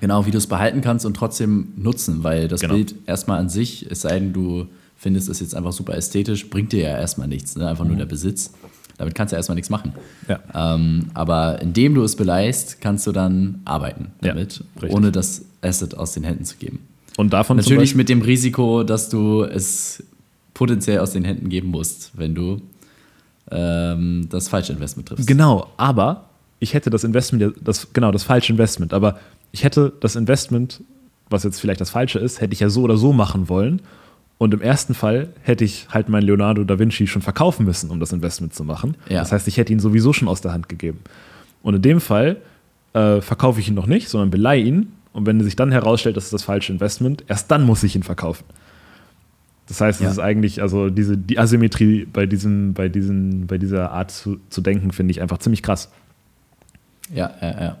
Genau, 0.00 0.26
wie 0.26 0.30
du 0.30 0.38
es 0.38 0.46
behalten 0.46 0.80
kannst 0.80 1.06
und 1.06 1.14
trotzdem 1.14 1.68
nutzen, 1.76 2.24
weil 2.24 2.48
das 2.48 2.60
genau. 2.60 2.74
Bild 2.74 2.94
erstmal 3.06 3.38
an 3.38 3.48
sich, 3.48 3.88
es 3.90 4.00
sei 4.00 4.18
denn, 4.18 4.32
du 4.32 4.66
findest 4.96 5.28
es 5.28 5.40
jetzt 5.40 5.54
einfach 5.54 5.72
super 5.72 5.94
ästhetisch, 5.94 6.50
bringt 6.50 6.72
dir 6.72 6.82
ja 6.82 6.98
erstmal 6.98 7.28
nichts, 7.28 7.56
ne? 7.56 7.68
einfach 7.68 7.84
mhm. 7.84 7.90
nur 7.90 7.98
der 7.98 8.06
Besitz. 8.06 8.52
Damit 8.98 9.14
kannst 9.14 9.32
du 9.32 9.36
ja 9.36 9.38
erstmal 9.38 9.54
nichts 9.54 9.70
machen. 9.70 9.94
Ja. 10.28 10.74
Ähm, 10.74 11.06
aber 11.14 11.62
indem 11.62 11.94
du 11.94 12.02
es 12.02 12.16
beleihst, 12.16 12.80
kannst 12.80 13.06
du 13.06 13.12
dann 13.12 13.60
arbeiten 13.64 14.08
damit, 14.20 14.62
ja, 14.82 14.88
ohne 14.88 15.12
das 15.12 15.44
Asset 15.62 15.96
aus 15.96 16.12
den 16.12 16.24
Händen 16.24 16.44
zu 16.44 16.56
geben. 16.56 16.80
Und 17.16 17.32
davon 17.32 17.56
Natürlich 17.56 17.94
mit 17.94 18.08
dem 18.08 18.22
Risiko, 18.22 18.84
dass 18.84 19.08
du 19.08 19.42
es 19.42 20.02
potenziell 20.54 20.98
aus 20.98 21.12
den 21.12 21.24
Händen 21.24 21.48
geben 21.48 21.68
musst, 21.68 22.12
wenn 22.16 22.34
du 22.34 22.60
ähm, 23.50 24.28
das 24.30 24.48
falsche 24.48 24.72
Investment 24.72 25.08
triffst. 25.08 25.26
Genau, 25.26 25.68
aber 25.76 26.28
ich 26.60 26.74
hätte 26.74 26.90
das 26.90 27.04
Investment, 27.04 27.54
das, 27.62 27.92
genau, 27.92 28.10
das 28.12 28.24
falsche 28.24 28.52
Investment, 28.52 28.92
aber 28.92 29.18
ich 29.52 29.64
hätte 29.64 29.92
das 30.00 30.16
Investment, 30.16 30.80
was 31.30 31.44
jetzt 31.44 31.60
vielleicht 31.60 31.80
das 31.80 31.90
falsche 31.90 32.18
ist, 32.18 32.40
hätte 32.40 32.52
ich 32.52 32.60
ja 32.60 32.68
so 32.68 32.82
oder 32.82 32.96
so 32.96 33.12
machen 33.12 33.48
wollen. 33.48 33.80
Und 34.38 34.54
im 34.54 34.60
ersten 34.60 34.94
Fall 34.94 35.30
hätte 35.42 35.64
ich 35.64 35.88
halt 35.90 36.08
meinen 36.08 36.22
Leonardo 36.22 36.62
da 36.62 36.78
Vinci 36.78 37.08
schon 37.08 37.22
verkaufen 37.22 37.66
müssen, 37.66 37.90
um 37.90 37.98
das 37.98 38.12
Investment 38.12 38.54
zu 38.54 38.62
machen. 38.62 38.96
Ja. 39.08 39.18
Das 39.18 39.32
heißt, 39.32 39.48
ich 39.48 39.56
hätte 39.56 39.72
ihn 39.72 39.80
sowieso 39.80 40.12
schon 40.12 40.28
aus 40.28 40.40
der 40.40 40.52
Hand 40.52 40.68
gegeben. 40.68 41.00
Und 41.62 41.74
in 41.74 41.82
dem 41.82 42.00
Fall 42.00 42.36
äh, 42.92 43.20
verkaufe 43.20 43.58
ich 43.58 43.68
ihn 43.68 43.74
noch 43.74 43.86
nicht, 43.86 44.08
sondern 44.08 44.30
beleihe 44.30 44.62
ihn. 44.62 44.92
Und 45.12 45.26
wenn 45.26 45.42
sich 45.42 45.56
dann 45.56 45.72
herausstellt, 45.72 46.16
das 46.16 46.24
ist 46.24 46.32
das 46.32 46.44
falsche 46.44 46.72
Investment, 46.72 47.24
erst 47.26 47.50
dann 47.50 47.64
muss 47.64 47.82
ich 47.82 47.96
ihn 47.96 48.04
verkaufen. 48.04 48.44
Das 49.66 49.80
heißt, 49.80 50.00
es 50.00 50.04
ja. 50.04 50.10
ist 50.10 50.18
eigentlich, 50.18 50.62
also 50.62 50.88
diese, 50.88 51.18
die 51.18 51.38
Asymmetrie 51.38 52.06
bei, 52.06 52.24
diesem, 52.26 52.72
bei, 52.74 52.88
diesen, 52.88 53.46
bei 53.46 53.58
dieser 53.58 53.90
Art 53.90 54.12
zu, 54.12 54.38
zu 54.48 54.60
denken, 54.60 54.92
finde 54.92 55.10
ich 55.10 55.20
einfach 55.20 55.38
ziemlich 55.38 55.62
krass. 55.62 55.90
Ja, 57.12 57.32
ja, 57.42 57.60
ja. 57.60 57.78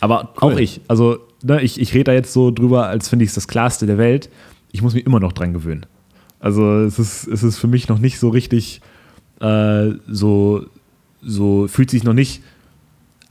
Aber 0.00 0.34
cool. 0.42 0.54
auch 0.54 0.58
ich, 0.58 0.80
also 0.88 1.18
ne, 1.42 1.62
ich, 1.62 1.80
ich 1.80 1.94
rede 1.94 2.04
da 2.04 2.12
jetzt 2.12 2.32
so 2.32 2.50
drüber, 2.50 2.88
als 2.88 3.08
finde 3.08 3.24
ich 3.24 3.30
es 3.30 3.34
das 3.34 3.48
Klarste 3.48 3.86
der 3.86 3.98
Welt. 3.98 4.28
Ich 4.72 4.82
muss 4.82 4.94
mich 4.94 5.06
immer 5.06 5.20
noch 5.20 5.32
dran 5.32 5.52
gewöhnen. 5.52 5.86
Also 6.42 6.80
es 6.80 6.98
ist, 6.98 7.28
es 7.28 7.44
ist 7.44 7.58
für 7.58 7.68
mich 7.68 7.88
noch 7.88 8.00
nicht 8.00 8.18
so 8.18 8.28
richtig 8.28 8.80
äh, 9.40 9.92
so, 10.08 10.66
so, 11.22 11.68
fühlt 11.68 11.88
sich 11.88 12.02
noch 12.02 12.14
nicht 12.14 12.42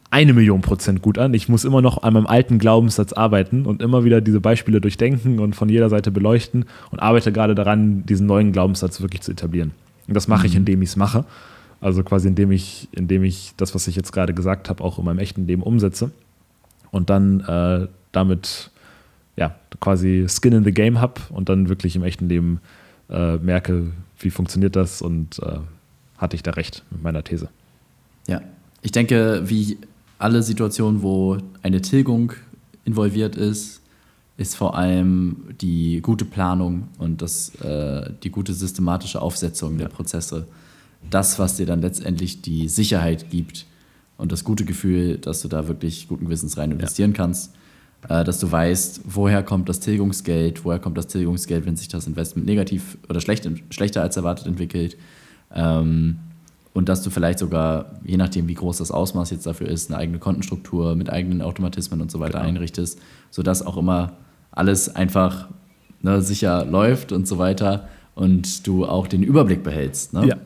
eine 0.09 0.33
Million 0.33 0.61
Prozent 0.61 1.01
gut 1.01 1.17
an. 1.17 1.33
Ich 1.33 1.49
muss 1.49 1.65
immer 1.65 1.81
noch 1.81 2.03
an 2.03 2.13
meinem 2.13 2.25
alten 2.25 2.57
Glaubenssatz 2.57 3.11
arbeiten 3.11 3.65
und 3.65 3.81
immer 3.81 4.05
wieder 4.05 4.21
diese 4.21 4.39
Beispiele 4.39 4.79
durchdenken 4.79 5.39
und 5.39 5.57
von 5.57 5.67
jeder 5.67 5.89
Seite 5.89 6.09
beleuchten 6.09 6.65
und 6.89 6.99
arbeite 6.99 7.33
gerade 7.33 7.53
daran, 7.53 8.05
diesen 8.05 8.27
neuen 8.27 8.53
Glaubenssatz 8.53 9.01
wirklich 9.01 9.21
zu 9.21 9.33
etablieren. 9.33 9.71
Und 10.07 10.13
das 10.13 10.29
mache 10.29 10.41
mhm. 10.41 10.45
ich, 10.47 10.55
indem 10.55 10.81
ich 10.81 10.89
es 10.89 10.95
mache. 10.95 11.25
Also 11.81 12.03
quasi 12.03 12.29
indem 12.29 12.51
ich, 12.51 12.87
indem 12.93 13.25
ich 13.25 13.51
das, 13.57 13.75
was 13.75 13.87
ich 13.87 13.95
jetzt 13.97 14.13
gerade 14.13 14.33
gesagt 14.33 14.69
habe, 14.69 14.81
auch 14.83 14.99
in 14.99 15.05
meinem 15.05 15.19
echten 15.19 15.47
Leben 15.47 15.63
umsetze 15.63 16.11
und 16.91 17.09
dann 17.09 17.41
äh, 17.41 17.87
damit 18.13 18.71
ja, 19.35 19.55
quasi 19.81 20.27
Skin 20.29 20.53
in 20.53 20.63
the 20.63 20.71
Game 20.71 21.01
habe 21.01 21.19
und 21.29 21.49
dann 21.49 21.67
wirklich 21.67 21.97
im 21.97 22.03
echten 22.03 22.29
Leben 22.29 22.61
äh, 23.11 23.37
merke, 23.37 23.91
wie 24.19 24.29
funktioniert 24.29 24.75
das 24.75 25.01
und 25.01 25.39
äh, 25.39 25.59
hatte 26.17 26.35
ich 26.35 26.43
da 26.43 26.51
recht 26.51 26.83
mit 26.91 27.03
meiner 27.03 27.23
These. 27.23 27.49
Ja, 28.27 28.41
ich 28.81 28.91
denke, 28.91 29.43
wie 29.45 29.77
alle 30.17 30.43
Situationen, 30.43 31.01
wo 31.01 31.37
eine 31.63 31.81
Tilgung 31.81 32.33
involviert 32.85 33.35
ist, 33.35 33.81
ist 34.37 34.55
vor 34.55 34.75
allem 34.75 35.37
die 35.61 36.01
gute 36.01 36.25
Planung 36.25 36.87
und 36.97 37.21
das, 37.21 37.53
äh, 37.55 38.11
die 38.23 38.31
gute 38.31 38.53
systematische 38.53 39.21
Aufsetzung 39.21 39.77
der 39.77 39.87
Prozesse 39.87 40.47
das, 41.09 41.39
was 41.39 41.57
dir 41.57 41.65
dann 41.65 41.81
letztendlich 41.81 42.41
die 42.41 42.67
Sicherheit 42.67 43.29
gibt 43.29 43.65
und 44.17 44.31
das 44.31 44.43
gute 44.43 44.65
Gefühl, 44.65 45.17
dass 45.17 45.41
du 45.41 45.47
da 45.47 45.67
wirklich 45.67 46.07
guten 46.07 46.25
Gewissens 46.25 46.57
rein 46.57 46.71
investieren 46.71 47.11
ja. 47.11 47.17
kannst. 47.17 47.53
Äh, 48.09 48.23
dass 48.23 48.39
du 48.39 48.51
weißt, 48.51 49.01
woher 49.05 49.43
kommt 49.43 49.69
das 49.69 49.79
Tilgungsgeld, 49.79 50.65
woher 50.65 50.79
kommt 50.79 50.97
das 50.97 51.07
Tilgungsgeld, 51.07 51.65
wenn 51.65 51.75
sich 51.75 51.87
das 51.87 52.07
Investment 52.07 52.47
negativ 52.47 52.97
oder 53.09 53.21
schlecht, 53.21 53.47
schlechter 53.69 54.01
als 54.01 54.17
erwartet 54.17 54.47
entwickelt. 54.47 54.97
Ähm, 55.53 56.17
und 56.73 56.87
dass 56.89 57.03
du 57.03 57.09
vielleicht 57.09 57.39
sogar, 57.39 57.99
je 58.03 58.17
nachdem, 58.17 58.47
wie 58.47 58.53
groß 58.53 58.77
das 58.77 58.91
Ausmaß 58.91 59.29
jetzt 59.31 59.45
dafür 59.45 59.67
ist, 59.67 59.91
eine 59.91 59.99
eigene 59.99 60.19
Kontenstruktur 60.19 60.95
mit 60.95 61.09
eigenen 61.09 61.41
Automatismen 61.41 62.01
und 62.01 62.09
so 62.09 62.19
weiter 62.19 62.39
genau. 62.39 62.49
einrichtest, 62.49 62.99
sodass 63.29 63.65
auch 63.65 63.77
immer 63.77 64.13
alles 64.51 64.95
einfach 64.95 65.49
ne, 66.01 66.21
sicher 66.21 66.65
läuft 66.65 67.11
und 67.11 67.27
so 67.27 67.37
weiter 67.37 67.87
und 68.15 68.65
du 68.65 68.85
auch 68.85 69.07
den 69.07 69.21
Überblick 69.21 69.63
behältst. 69.63 70.13
Ne? 70.13 70.27
Ja, 70.27 70.37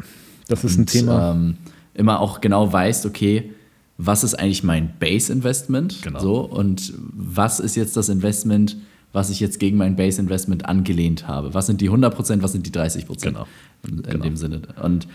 das 0.47 0.63
ist 0.63 0.77
und, 0.77 0.83
ein 0.83 0.85
Thema. 0.87 1.31
Ähm, 1.31 1.57
immer 1.93 2.19
auch 2.19 2.41
genau 2.41 2.71
weißt, 2.73 3.05
okay, 3.05 3.53
was 3.97 4.23
ist 4.23 4.35
eigentlich 4.35 4.63
mein 4.63 4.93
Base-Investment? 4.99 6.01
Genau. 6.01 6.19
So, 6.19 6.39
und 6.41 6.93
was 6.97 7.59
ist 7.59 7.75
jetzt 7.75 7.95
das 7.95 8.09
Investment, 8.09 8.77
was 9.13 9.29
ich 9.29 9.39
jetzt 9.39 9.59
gegen 9.59 9.77
mein 9.77 9.95
Base-Investment 9.95 10.65
angelehnt 10.65 11.27
habe? 11.27 11.53
Was 11.53 11.67
sind 11.67 11.79
die 11.81 11.89
100%, 11.89 12.41
was 12.41 12.51
sind 12.51 12.65
die 12.65 12.71
30%? 12.71 13.21
Genau. 13.21 13.47
In, 13.87 13.97
in 13.97 14.03
genau. 14.03 14.23
dem 14.23 14.35
Sinne. 14.35 14.61
Und 14.81 15.07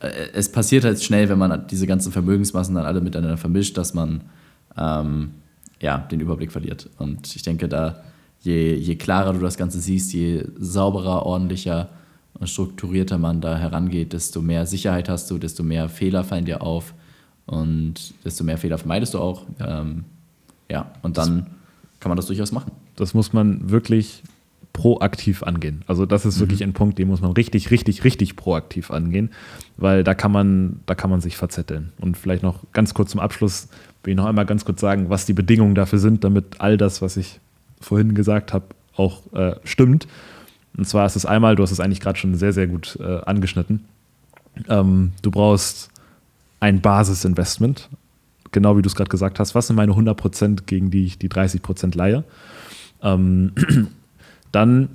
äh, 0.00 0.10
es 0.34 0.52
passiert 0.52 0.84
halt 0.84 1.02
schnell, 1.02 1.28
wenn 1.28 1.38
man 1.38 1.66
diese 1.68 1.86
ganzen 1.86 2.12
Vermögensmassen 2.12 2.74
dann 2.74 2.84
alle 2.84 3.00
miteinander 3.00 3.38
vermischt, 3.38 3.78
dass 3.78 3.94
man 3.94 4.22
ähm, 4.76 5.30
ja, 5.80 5.98
den 5.98 6.20
Überblick 6.20 6.52
verliert. 6.52 6.90
Und 6.98 7.34
ich 7.34 7.42
denke, 7.42 7.68
da 7.68 8.02
je, 8.40 8.74
je 8.74 8.96
klarer 8.96 9.32
du 9.32 9.40
das 9.40 9.56
Ganze 9.56 9.80
siehst, 9.80 10.12
je 10.12 10.44
sauberer, 10.58 11.24
ordentlicher 11.24 11.88
und 12.34 12.48
strukturierter 12.48 13.18
man 13.18 13.40
da 13.40 13.56
herangeht, 13.56 14.12
desto 14.12 14.42
mehr 14.42 14.66
Sicherheit 14.66 15.08
hast 15.08 15.30
du, 15.30 15.38
desto 15.38 15.62
mehr 15.62 15.88
Fehler 15.88 16.24
fallen 16.24 16.44
dir 16.44 16.62
auf 16.62 16.92
und 17.46 18.14
desto 18.24 18.44
mehr 18.44 18.58
Fehler 18.58 18.78
vermeidest 18.78 19.14
du 19.14 19.18
auch. 19.18 19.44
Ja, 19.58 19.80
ähm, 19.80 20.04
ja 20.70 20.90
und 21.02 21.16
dann 21.16 21.38
das, 21.38 21.46
kann 22.00 22.10
man 22.10 22.16
das 22.16 22.26
durchaus 22.26 22.52
machen. 22.52 22.72
Das 22.96 23.14
muss 23.14 23.32
man 23.32 23.70
wirklich 23.70 24.22
proaktiv 24.72 25.42
angehen. 25.42 25.82
Also 25.86 26.04
das 26.04 26.26
ist 26.26 26.36
mhm. 26.36 26.40
wirklich 26.40 26.62
ein 26.62 26.74
Punkt, 26.74 26.98
den 26.98 27.08
muss 27.08 27.22
man 27.22 27.32
richtig, 27.32 27.70
richtig, 27.70 28.04
richtig 28.04 28.36
proaktiv 28.36 28.90
angehen, 28.90 29.30
weil 29.78 30.04
da 30.04 30.14
kann 30.14 30.30
man, 30.30 30.80
da 30.84 30.94
kann 30.94 31.08
man 31.08 31.22
sich 31.22 31.36
verzetteln. 31.36 31.92
Und 31.98 32.16
vielleicht 32.16 32.42
noch 32.42 32.60
ganz 32.72 32.92
kurz 32.92 33.12
zum 33.12 33.20
Abschluss 33.20 33.68
will 34.02 34.12
ich 34.12 34.16
noch 34.16 34.26
einmal 34.26 34.44
ganz 34.44 34.64
kurz 34.64 34.80
sagen, 34.80 35.08
was 35.08 35.24
die 35.24 35.32
Bedingungen 35.32 35.74
dafür 35.74 35.98
sind, 35.98 36.24
damit 36.24 36.60
all 36.60 36.76
das, 36.76 37.00
was 37.00 37.16
ich 37.16 37.40
vorhin 37.80 38.14
gesagt 38.14 38.52
habe, 38.52 38.66
auch 38.96 39.32
äh, 39.32 39.56
stimmt. 39.64 40.06
Und 40.76 40.86
zwar 40.86 41.06
ist 41.06 41.16
es 41.16 41.24
einmal, 41.24 41.56
du 41.56 41.62
hast 41.62 41.70
es 41.70 41.80
eigentlich 41.80 42.00
gerade 42.00 42.18
schon 42.18 42.34
sehr, 42.34 42.52
sehr 42.52 42.66
gut 42.66 42.98
äh, 43.00 43.20
angeschnitten. 43.24 43.86
Ähm, 44.68 45.12
du 45.22 45.30
brauchst 45.30 45.90
ein 46.66 46.80
Basisinvestment, 46.80 47.88
genau 48.50 48.76
wie 48.76 48.82
du 48.82 48.88
es 48.88 48.96
gerade 48.96 49.08
gesagt 49.08 49.38
hast. 49.38 49.54
Was 49.54 49.68
sind 49.68 49.76
meine 49.76 49.92
100% 49.92 50.64
gegen 50.66 50.90
die 50.90 51.04
ich 51.04 51.16
die 51.16 51.28
30% 51.28 51.96
leihe? 51.96 52.24
Ähm, 53.02 53.52
dann 54.52 54.88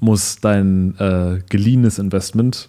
muss 0.00 0.40
dein 0.40 0.98
äh, 0.98 1.38
geliehenes 1.48 2.00
Investment 2.00 2.68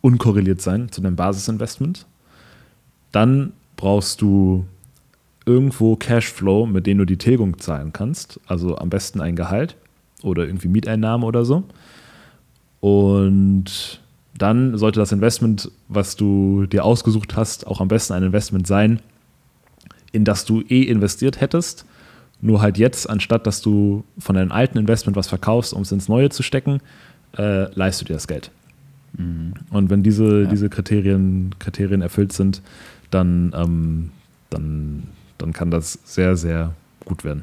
unkorreliert 0.00 0.60
sein 0.60 0.92
zu 0.92 1.00
deinem 1.00 1.16
Basisinvestment. 1.16 2.06
Dann 3.10 3.52
brauchst 3.76 4.20
du 4.20 4.64
irgendwo 5.44 5.96
Cashflow, 5.96 6.66
mit 6.66 6.86
dem 6.86 6.98
du 6.98 7.04
die 7.04 7.16
Tilgung 7.16 7.58
zahlen 7.58 7.92
kannst. 7.92 8.38
Also 8.46 8.78
am 8.78 8.90
besten 8.90 9.20
ein 9.20 9.34
Gehalt 9.34 9.76
oder 10.22 10.46
irgendwie 10.46 10.68
Mieteinnahmen 10.68 11.26
oder 11.26 11.44
so. 11.44 11.64
Und 12.78 14.00
dann 14.38 14.78
sollte 14.78 15.00
das 15.00 15.12
Investment, 15.12 15.70
was 15.88 16.16
du 16.16 16.66
dir 16.66 16.84
ausgesucht 16.84 17.36
hast, 17.36 17.66
auch 17.66 17.80
am 17.80 17.88
besten 17.88 18.14
ein 18.14 18.22
Investment 18.22 18.66
sein, 18.66 19.00
in 20.12 20.24
das 20.24 20.44
du 20.44 20.62
eh 20.62 20.82
investiert 20.82 21.40
hättest. 21.40 21.84
Nur 22.40 22.62
halt 22.62 22.78
jetzt, 22.78 23.10
anstatt 23.10 23.46
dass 23.46 23.60
du 23.60 24.04
von 24.18 24.36
deinem 24.36 24.52
alten 24.52 24.78
Investment 24.78 25.16
was 25.16 25.26
verkaufst, 25.26 25.74
um 25.74 25.82
es 25.82 25.90
ins 25.90 26.08
neue 26.08 26.30
zu 26.30 26.42
stecken, 26.42 26.80
äh, 27.36 27.72
leihst 27.74 28.00
du 28.00 28.04
dir 28.04 28.14
das 28.14 28.28
Geld. 28.28 28.50
Mhm. 29.16 29.54
Und 29.70 29.90
wenn 29.90 30.02
diese, 30.02 30.42
ja. 30.42 30.48
diese 30.48 30.68
Kriterien, 30.68 31.54
Kriterien 31.58 32.00
erfüllt 32.00 32.32
sind, 32.32 32.62
dann, 33.10 33.52
ähm, 33.56 34.10
dann, 34.50 35.04
dann 35.38 35.52
kann 35.52 35.70
das 35.70 35.98
sehr, 36.04 36.36
sehr 36.36 36.74
gut 37.04 37.24
werden. 37.24 37.42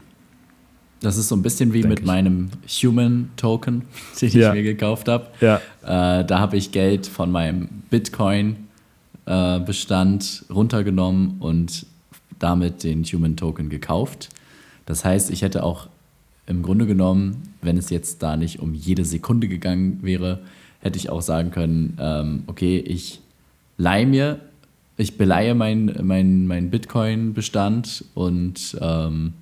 Das 1.01 1.17
ist 1.17 1.27
so 1.27 1.35
ein 1.35 1.41
bisschen 1.41 1.73
wie 1.73 1.83
mit 1.83 1.99
ich. 1.99 2.05
meinem 2.05 2.49
Human 2.67 3.29
Token, 3.37 3.83
den 4.21 4.31
ja. 4.31 4.49
ich 4.49 4.55
mir 4.55 4.63
gekauft 4.63 5.07
habe. 5.07 5.27
Ja. 5.41 5.61
Äh, 5.83 6.25
da 6.25 6.39
habe 6.39 6.57
ich 6.57 6.71
Geld 6.71 7.07
von 7.07 7.31
meinem 7.31 7.69
Bitcoin-Bestand 7.89 10.45
äh, 10.49 10.53
runtergenommen 10.53 11.35
und 11.39 11.85
damit 12.39 12.83
den 12.83 13.03
Human 13.03 13.37
Token 13.37 13.69
gekauft. 13.69 14.29
Das 14.85 15.05
heißt, 15.05 15.31
ich 15.31 15.41
hätte 15.41 15.63
auch 15.63 15.87
im 16.47 16.61
Grunde 16.61 16.85
genommen, 16.85 17.43
wenn 17.61 17.77
es 17.77 17.89
jetzt 17.89 18.21
da 18.21 18.37
nicht 18.37 18.59
um 18.59 18.73
jede 18.73 19.05
Sekunde 19.05 19.47
gegangen 19.47 19.99
wäre, 20.01 20.39
hätte 20.79 20.97
ich 20.97 21.09
auch 21.09 21.21
sagen 21.21 21.51
können, 21.51 21.97
ähm, 21.99 22.43
okay, 22.47 22.77
ich 22.77 23.21
leihe 23.77 24.05
mir, 24.05 24.39
ich 24.97 25.17
beleihe 25.17 25.55
meinen 25.55 26.05
mein, 26.05 26.47
mein 26.47 26.69
Bitcoin-Bestand 26.69 28.05
und 28.13 28.77
ähm, 28.79 29.33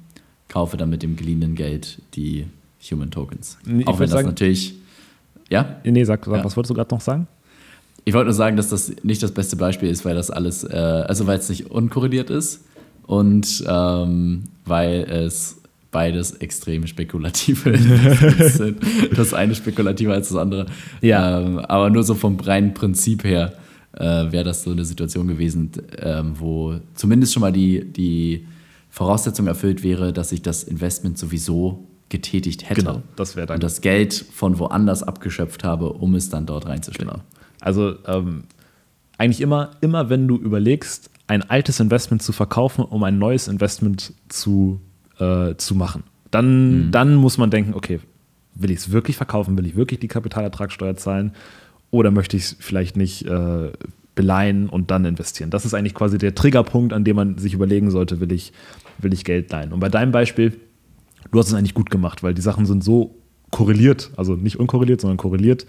kaufe 0.54 0.78
dann 0.78 0.92
mit 0.92 1.02
dem 1.02 1.16
geliehenen 1.16 1.56
Geld 1.56 2.00
die 2.14 2.46
Human 2.92 3.10
Tokens. 3.10 3.58
Ich 3.66 3.88
auch 3.88 3.98
wenn 3.98 4.06
das 4.06 4.12
sagen, 4.12 4.28
natürlich. 4.28 4.76
Ja? 5.50 5.78
Nee, 5.84 6.04
sag, 6.04 6.24
sag 6.26 6.38
ja. 6.38 6.44
was 6.44 6.56
wolltest 6.56 6.70
du 6.70 6.76
gerade 6.76 6.94
noch 6.94 7.02
sagen? 7.02 7.28
Ich 8.06 8.14
wollte 8.14 8.26
nur 8.26 8.36
sagen, 8.36 8.56
dass 8.56 8.70
das 8.70 8.94
nicht 9.02 9.24
das 9.24 9.32
beste 9.32 9.56
Beispiel 9.56 9.90
ist, 9.90 10.06
weil 10.06 10.14
das 10.14 10.30
alles, 10.30 10.64
äh, 10.64 10.76
also 10.76 11.26
weil 11.26 11.40
es 11.40 11.50
nicht 11.50 11.72
unkorreliert 11.72 12.30
ist 12.30 12.66
und 13.08 13.64
ähm, 13.68 14.44
weil 14.66 15.02
es 15.10 15.60
beides 15.90 16.34
extrem 16.34 16.86
spekulative 16.86 17.76
sind. 18.50 18.78
Das 19.16 19.34
eine 19.34 19.56
spekulativer 19.56 20.14
als 20.14 20.30
das 20.30 20.38
andere. 20.38 20.68
Ja. 21.02 21.40
Ähm, 21.40 21.60
aber 21.60 21.90
nur 21.90 22.04
so 22.04 22.14
vom 22.14 22.40
reinen 22.40 22.76
Prinzip 22.76 23.24
her 23.24 23.54
äh, 23.94 24.32
wäre 24.32 24.44
das 24.44 24.62
so 24.62 24.70
eine 24.70 24.86
Situation 24.86 25.28
gewesen, 25.28 25.72
ähm, 25.98 26.34
wo 26.38 26.76
zumindest 26.94 27.34
schon 27.34 27.42
mal 27.42 27.52
die, 27.52 27.92
die 27.92 28.46
Voraussetzung 28.94 29.48
erfüllt 29.48 29.82
wäre, 29.82 30.14
dass 30.14 30.32
ich 30.32 30.44
das 30.44 30.62
Investment 30.62 31.18
sowieso 31.18 31.88
getätigt 32.10 32.70
hätte. 32.70 32.82
Genau, 32.82 33.02
das 33.16 33.36
wäre 33.36 33.48
dann. 33.48 33.56
Und 33.56 33.64
das 33.64 33.82
Geld 33.82 34.14
von 34.14 34.60
woanders 34.60 35.02
abgeschöpft 35.02 35.64
habe, 35.64 35.94
um 35.94 36.14
es 36.14 36.30
dann 36.30 36.46
dort 36.46 36.68
reinzustellen. 36.68 37.10
Genau. 37.10 37.24
Also 37.60 37.96
ähm, 38.06 38.44
eigentlich 39.18 39.42
immer, 39.42 39.72
immer 39.82 40.12
wenn 40.12 40.28
du 40.28 40.38
überlegst, 40.38 41.10
ein 41.26 41.42
altes 41.42 41.80
Investment 41.80 42.22
zu 42.22 42.34
verkaufen, 42.34 42.86
um 42.86 43.04
ein 43.04 43.18
neues 43.18 43.48
Investment 43.48 44.14
zu 44.30 44.80
äh, 45.18 45.56
zu 45.58 45.74
machen. 45.74 46.04
Dann, 46.30 46.88
mhm. 46.88 46.92
dann 46.92 47.16
muss 47.16 47.40
man 47.40 47.50
denken, 47.50 47.74
okay, 47.74 48.00
will 48.54 48.70
ich 48.70 48.78
es 48.78 48.92
wirklich 48.92 49.18
verkaufen? 49.18 49.58
Will 49.58 49.66
ich 49.66 49.76
wirklich 49.76 50.00
die 50.02 50.08
Kapitalertragssteuer 50.08 50.96
zahlen? 50.98 51.32
Oder 51.90 52.12
möchte 52.12 52.38
ich 52.38 52.44
es 52.44 52.56
vielleicht 52.60 52.96
nicht 52.96 53.26
äh, 53.26 53.72
beleihen 54.16 54.70
und 54.70 54.92
dann 54.92 55.06
investieren? 55.06 55.50
Das 55.50 55.66
ist 55.66 55.74
eigentlich 55.74 55.94
quasi 55.94 56.18
der 56.18 56.36
Triggerpunkt, 56.36 56.94
an 56.94 57.04
dem 57.04 57.16
man 57.16 57.38
sich 57.38 57.54
überlegen 57.54 57.92
sollte, 57.92 58.20
will 58.20 58.32
ich, 58.32 58.54
will 59.00 59.14
ich 59.14 59.24
Geld 59.24 59.52
leihen? 59.52 59.74
Und 59.74 59.80
bei 59.80 59.90
deinem 59.90 60.12
Beispiel, 60.12 60.60
du 61.32 61.40
hast 61.40 61.48
es 61.48 61.54
eigentlich 61.54 61.74
gut 61.74 61.90
gemacht, 61.90 62.24
weil 62.24 62.34
die 62.34 62.42
Sachen 62.42 62.66
sind 62.66 62.84
so 62.84 63.16
korreliert, 63.52 64.12
also 64.18 64.36
nicht 64.36 64.60
unkorreliert, 64.60 65.02
sondern 65.02 65.18
korreliert, 65.18 65.66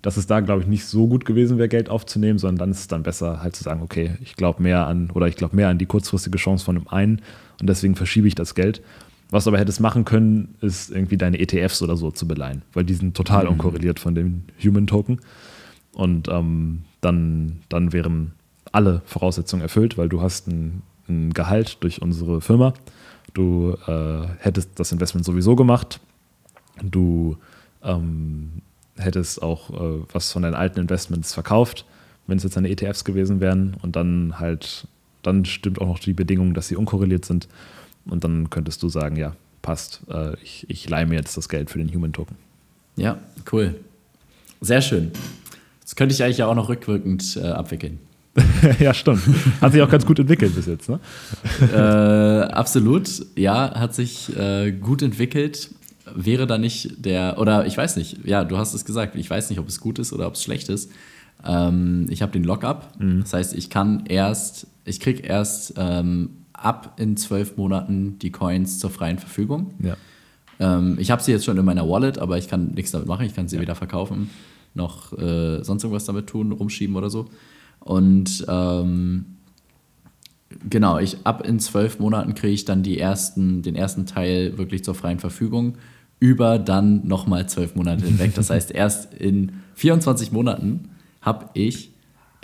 dass 0.00 0.16
es 0.16 0.26
da, 0.26 0.40
glaube 0.40 0.62
ich, 0.62 0.66
nicht 0.66 0.84
so 0.84 1.06
gut 1.06 1.24
gewesen 1.24 1.58
wäre, 1.58 1.68
Geld 1.68 1.88
aufzunehmen, 1.88 2.38
sondern 2.38 2.58
dann 2.58 2.70
ist 2.70 2.80
es 2.80 2.88
dann 2.88 3.02
besser, 3.02 3.42
halt 3.42 3.54
zu 3.54 3.62
sagen, 3.62 3.82
okay, 3.82 4.16
ich 4.20 4.36
glaube 4.36 4.62
mehr 4.62 4.86
an 4.86 5.10
oder 5.12 5.28
ich 5.28 5.36
glaube 5.36 5.54
mehr 5.56 5.68
an 5.68 5.78
die 5.78 5.86
kurzfristige 5.86 6.38
Chance 6.38 6.64
von 6.64 6.74
dem 6.74 6.88
einen 6.88 7.22
und 7.60 7.68
deswegen 7.68 7.94
verschiebe 7.94 8.26
ich 8.26 8.34
das 8.34 8.54
Geld. 8.54 8.82
Was 9.30 9.44
du 9.44 9.50
aber 9.50 9.58
hättest 9.58 9.80
machen 9.80 10.04
können, 10.04 10.56
ist 10.60 10.90
irgendwie 10.90 11.16
deine 11.16 11.38
ETFs 11.38 11.80
oder 11.80 11.96
so 11.96 12.10
zu 12.10 12.28
beleihen, 12.28 12.62
weil 12.74 12.84
die 12.84 12.94
sind 12.94 13.16
total 13.16 13.44
mhm. 13.44 13.52
unkorreliert 13.52 13.98
von 13.98 14.14
dem 14.14 14.42
Human 14.62 14.86
Token. 14.86 15.20
Und 15.94 16.28
ähm, 16.28 16.82
dann, 17.02 17.60
dann 17.68 17.92
wären 17.92 18.32
alle 18.72 19.02
Voraussetzungen 19.04 19.62
erfüllt, 19.62 19.98
weil 19.98 20.08
du 20.08 20.22
hast 20.22 20.48
ein, 20.48 20.82
ein 21.08 21.34
Gehalt 21.34 21.76
durch 21.82 22.00
unsere 22.00 22.40
Firma. 22.40 22.72
Du 23.34 23.76
äh, 23.86 24.26
hättest 24.38 24.70
das 24.80 24.92
Investment 24.92 25.26
sowieso 25.26 25.54
gemacht. 25.54 26.00
Du 26.82 27.36
ähm, 27.82 28.62
hättest 28.96 29.42
auch 29.42 29.70
äh, 29.70 30.02
was 30.12 30.32
von 30.32 30.42
deinen 30.42 30.54
alten 30.54 30.80
Investments 30.80 31.34
verkauft, 31.34 31.84
wenn 32.26 32.38
es 32.38 32.44
jetzt 32.44 32.56
deine 32.56 32.70
ETFs 32.70 33.04
gewesen 33.04 33.40
wären. 33.40 33.74
Und 33.82 33.96
dann 33.96 34.38
halt 34.38 34.86
dann 35.22 35.44
stimmt 35.44 35.80
auch 35.80 35.86
noch 35.86 35.98
die 35.98 36.14
Bedingung, 36.14 36.54
dass 36.54 36.68
sie 36.68 36.76
unkorreliert 36.76 37.24
sind. 37.24 37.48
Und 38.04 38.24
dann 38.24 38.50
könntest 38.50 38.82
du 38.82 38.88
sagen, 38.88 39.16
ja, 39.16 39.34
passt, 39.62 40.02
äh, 40.08 40.34
ich, 40.42 40.68
ich 40.68 40.88
leihe 40.88 41.06
mir 41.06 41.16
jetzt 41.16 41.36
das 41.36 41.48
Geld 41.48 41.70
für 41.70 41.78
den 41.78 41.92
Human 41.94 42.12
Token. 42.12 42.36
Ja, 42.96 43.18
cool. 43.52 43.76
Sehr 44.60 44.82
schön. 44.82 45.12
Das 45.92 45.96
könnte 45.96 46.14
ich 46.14 46.24
eigentlich 46.24 46.38
ja 46.38 46.46
auch 46.46 46.54
noch 46.54 46.70
rückwirkend 46.70 47.36
äh, 47.36 47.48
abwickeln. 47.48 47.98
ja, 48.80 48.94
stimmt. 48.94 49.20
Hat 49.60 49.72
sich 49.72 49.82
auch 49.82 49.90
ganz 49.90 50.06
gut 50.06 50.18
entwickelt 50.18 50.54
bis 50.54 50.64
jetzt, 50.64 50.88
ne? 50.88 50.98
äh, 51.70 52.50
absolut, 52.50 53.10
ja, 53.36 53.74
hat 53.78 53.94
sich 53.94 54.34
äh, 54.34 54.72
gut 54.72 55.02
entwickelt. 55.02 55.68
Wäre 56.14 56.46
da 56.46 56.56
nicht 56.56 57.04
der, 57.04 57.38
oder 57.38 57.66
ich 57.66 57.76
weiß 57.76 57.96
nicht, 57.96 58.24
ja, 58.24 58.42
du 58.42 58.56
hast 58.56 58.72
es 58.72 58.86
gesagt, 58.86 59.16
ich 59.16 59.28
weiß 59.28 59.50
nicht, 59.50 59.58
ob 59.58 59.68
es 59.68 59.80
gut 59.80 59.98
ist 59.98 60.14
oder 60.14 60.28
ob 60.28 60.36
es 60.36 60.42
schlecht 60.42 60.70
ist. 60.70 60.90
Ähm, 61.44 62.06
ich 62.08 62.22
habe 62.22 62.32
den 62.32 62.44
Lockup, 62.44 62.98
mhm. 62.98 63.20
das 63.20 63.34
heißt, 63.34 63.54
ich 63.54 63.68
kann 63.68 64.04
erst 64.06 64.68
ich 64.86 64.98
kriege 64.98 65.22
erst 65.22 65.74
ähm, 65.76 66.30
ab 66.54 66.94
in 66.98 67.18
zwölf 67.18 67.58
Monaten 67.58 68.18
die 68.18 68.32
Coins 68.32 68.78
zur 68.78 68.88
freien 68.88 69.18
Verfügung. 69.18 69.74
Ja. 69.78 69.98
Ähm, 70.58 70.96
ich 70.98 71.10
habe 71.10 71.22
sie 71.22 71.32
jetzt 71.32 71.44
schon 71.44 71.58
in 71.58 71.66
meiner 71.66 71.86
Wallet, 71.86 72.16
aber 72.16 72.38
ich 72.38 72.48
kann 72.48 72.68
nichts 72.68 72.92
damit 72.92 73.08
machen. 73.08 73.26
Ich 73.26 73.34
kann 73.34 73.46
sie 73.46 73.56
ja. 73.56 73.62
weder 73.62 73.74
verkaufen 73.74 74.30
noch 74.74 75.12
äh, 75.18 75.62
sonst 75.62 75.84
irgendwas 75.84 76.04
damit 76.04 76.26
tun, 76.26 76.52
rumschieben 76.52 76.96
oder 76.96 77.10
so. 77.10 77.26
Und 77.80 78.44
ähm, 78.48 79.26
genau, 80.68 80.98
ich 80.98 81.18
ab 81.24 81.46
in 81.46 81.58
zwölf 81.58 81.98
Monaten 81.98 82.34
kriege 82.34 82.52
ich 82.52 82.64
dann 82.64 82.82
die 82.82 82.98
ersten, 82.98 83.62
den 83.62 83.74
ersten 83.74 84.06
Teil 84.06 84.58
wirklich 84.58 84.84
zur 84.84 84.94
freien 84.94 85.18
Verfügung 85.18 85.76
über 86.20 86.58
dann 86.58 87.06
nochmal 87.06 87.48
zwölf 87.48 87.74
Monate 87.74 88.04
hinweg. 88.06 88.34
Das 88.36 88.48
heißt, 88.50 88.70
erst 88.70 89.12
in 89.14 89.52
24 89.74 90.30
Monaten 90.30 90.90
habe 91.20 91.46
ich 91.54 91.90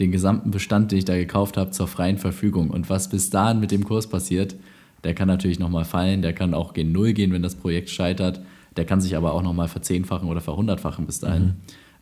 den 0.00 0.10
gesamten 0.12 0.50
Bestand, 0.50 0.90
den 0.90 0.98
ich 0.98 1.04
da 1.04 1.16
gekauft 1.16 1.56
habe, 1.56 1.70
zur 1.70 1.86
freien 1.86 2.18
Verfügung. 2.18 2.70
Und 2.70 2.90
was 2.90 3.08
bis 3.08 3.30
dahin 3.30 3.60
mit 3.60 3.70
dem 3.70 3.84
Kurs 3.84 4.08
passiert, 4.08 4.56
der 5.04 5.14
kann 5.14 5.28
natürlich 5.28 5.58
nochmal 5.58 5.84
fallen, 5.84 6.22
der 6.22 6.32
kann 6.32 6.54
auch 6.54 6.72
gen 6.72 6.92
Null 6.92 7.12
gehen, 7.12 7.32
wenn 7.32 7.42
das 7.42 7.54
Projekt 7.54 7.90
scheitert. 7.90 8.40
Der 8.76 8.84
kann 8.84 9.00
sich 9.00 9.16
aber 9.16 9.32
auch 9.32 9.42
nochmal 9.42 9.68
verzehnfachen 9.68 10.28
oder 10.28 10.40
verhundertfachen 10.40 11.06
bis 11.06 11.20
dahin. 11.20 11.42
Mhm. 11.42 11.54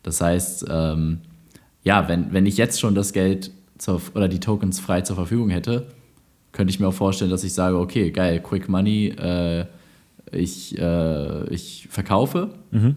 Das 0.07 0.21
heißt, 0.21 0.67
ähm, 0.69 1.17
ja, 1.83 2.07
wenn, 2.07 2.31
wenn 2.31 2.45
ich 2.45 2.55
jetzt 2.55 2.79
schon 2.79 2.95
das 2.95 3.11
Geld 3.11 3.51
zur, 3.77 4.01
oder 4.15 4.29
die 4.29 4.39
Tokens 4.39 4.79
frei 4.79 5.01
zur 5.01 5.17
Verfügung 5.17 5.49
hätte, 5.49 5.87
könnte 6.53 6.71
ich 6.71 6.79
mir 6.79 6.87
auch 6.87 6.93
vorstellen, 6.93 7.29
dass 7.29 7.43
ich 7.43 7.51
sage, 7.51 7.77
okay, 7.77 8.11
geil, 8.11 8.39
Quick 8.39 8.69
Money, 8.69 9.09
äh, 9.09 9.65
ich, 10.31 10.77
äh, 10.79 11.53
ich 11.53 11.89
verkaufe, 11.91 12.51
mhm. 12.71 12.95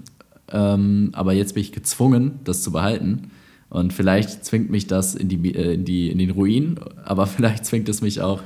ähm, 0.52 1.10
aber 1.12 1.32
jetzt 1.32 1.54
bin 1.54 1.64
ich 1.64 1.72
gezwungen, 1.72 2.38
das 2.44 2.62
zu 2.62 2.70
behalten 2.70 3.32
und 3.70 3.92
vielleicht 3.92 4.44
zwingt 4.44 4.70
mich 4.70 4.86
das 4.86 5.16
in, 5.16 5.28
die, 5.28 5.52
äh, 5.52 5.74
in, 5.74 5.84
die, 5.84 6.10
in 6.10 6.18
den 6.18 6.30
Ruin, 6.30 6.78
aber 7.02 7.26
vielleicht 7.26 7.66
zwingt 7.66 7.88
es 7.88 8.02
mich 8.02 8.20
auch 8.20 8.40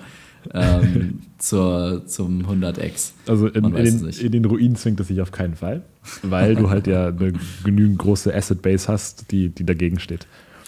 ähm, 0.53 1.21
zur, 1.39 2.03
zum 2.07 2.47
100x. 2.47 3.13
Also 3.27 3.49
in, 3.49 3.65
in, 3.65 3.75
den, 3.75 4.09
in, 4.09 4.33
den, 4.33 4.45
Ruin 4.45 4.77
zwingt 4.77 5.01
es 5.01 5.09
sich 5.09 5.21
auf 5.21 5.33
keinen 5.33 5.55
Fall, 5.55 5.83
weil 6.23 6.55
du 6.55 6.71
halt 6.71 6.87
ja 6.87 7.09
eine 7.09 7.33
genügend 7.65 7.99
große 7.99 8.35
Asset-Base 8.35 8.89
hast, 8.89 9.31
die, 9.31 9.49
die 9.49 9.65
dagegen 9.65 9.99
steht. 9.99 10.27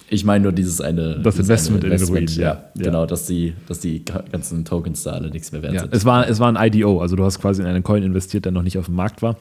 Ich 0.09 0.25
meine 0.25 0.45
nur 0.45 0.53
dieses 0.53 0.81
eine. 0.81 1.19
Das 1.21 1.35
dieses 1.35 1.49
Investment, 1.49 1.85
eine 1.85 1.95
Investment, 1.95 2.31
in 2.31 2.37
den 2.37 2.47
Ruin, 2.47 2.57
ja. 2.57 2.71
ja. 2.77 2.85
Genau, 2.85 3.07
dass 3.07 3.27
die, 3.27 3.55
dass 3.67 3.81
die 3.81 4.05
ganzen 4.05 4.65
Tokens 4.65 5.03
da 5.03 5.13
alle 5.13 5.31
nichts 5.31 5.51
mehr 5.51 5.63
wert 5.63 5.75
ja. 5.75 5.81
sind. 5.81 5.95
Es 5.95 6.05
war, 6.05 6.29
es 6.29 6.39
war 6.39 6.55
ein 6.55 6.73
IDO, 6.73 7.01
also 7.01 7.17
du 7.17 7.25
hast 7.25 7.41
quasi 7.41 7.63
in 7.63 7.69
einen 7.69 7.83
Coin 7.83 8.03
investiert, 8.03 8.45
der 8.45 8.53
noch 8.53 8.63
nicht 8.63 8.79
auf 8.79 8.87
dem 8.87 8.95
Markt 8.95 9.23
war. 9.23 9.37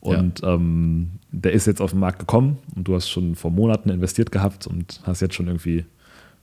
Und 0.00 0.42
ja. 0.42 0.54
ähm, 0.54 1.10
der 1.30 1.52
ist 1.52 1.66
jetzt 1.66 1.80
auf 1.80 1.90
den 1.90 2.00
Markt 2.00 2.18
gekommen 2.18 2.58
und 2.76 2.86
du 2.86 2.94
hast 2.94 3.08
schon 3.08 3.34
vor 3.34 3.50
Monaten 3.50 3.90
investiert 3.90 4.30
gehabt 4.32 4.66
und 4.66 5.00
hast 5.04 5.20
jetzt 5.20 5.34
schon 5.34 5.46
irgendwie, 5.46 5.84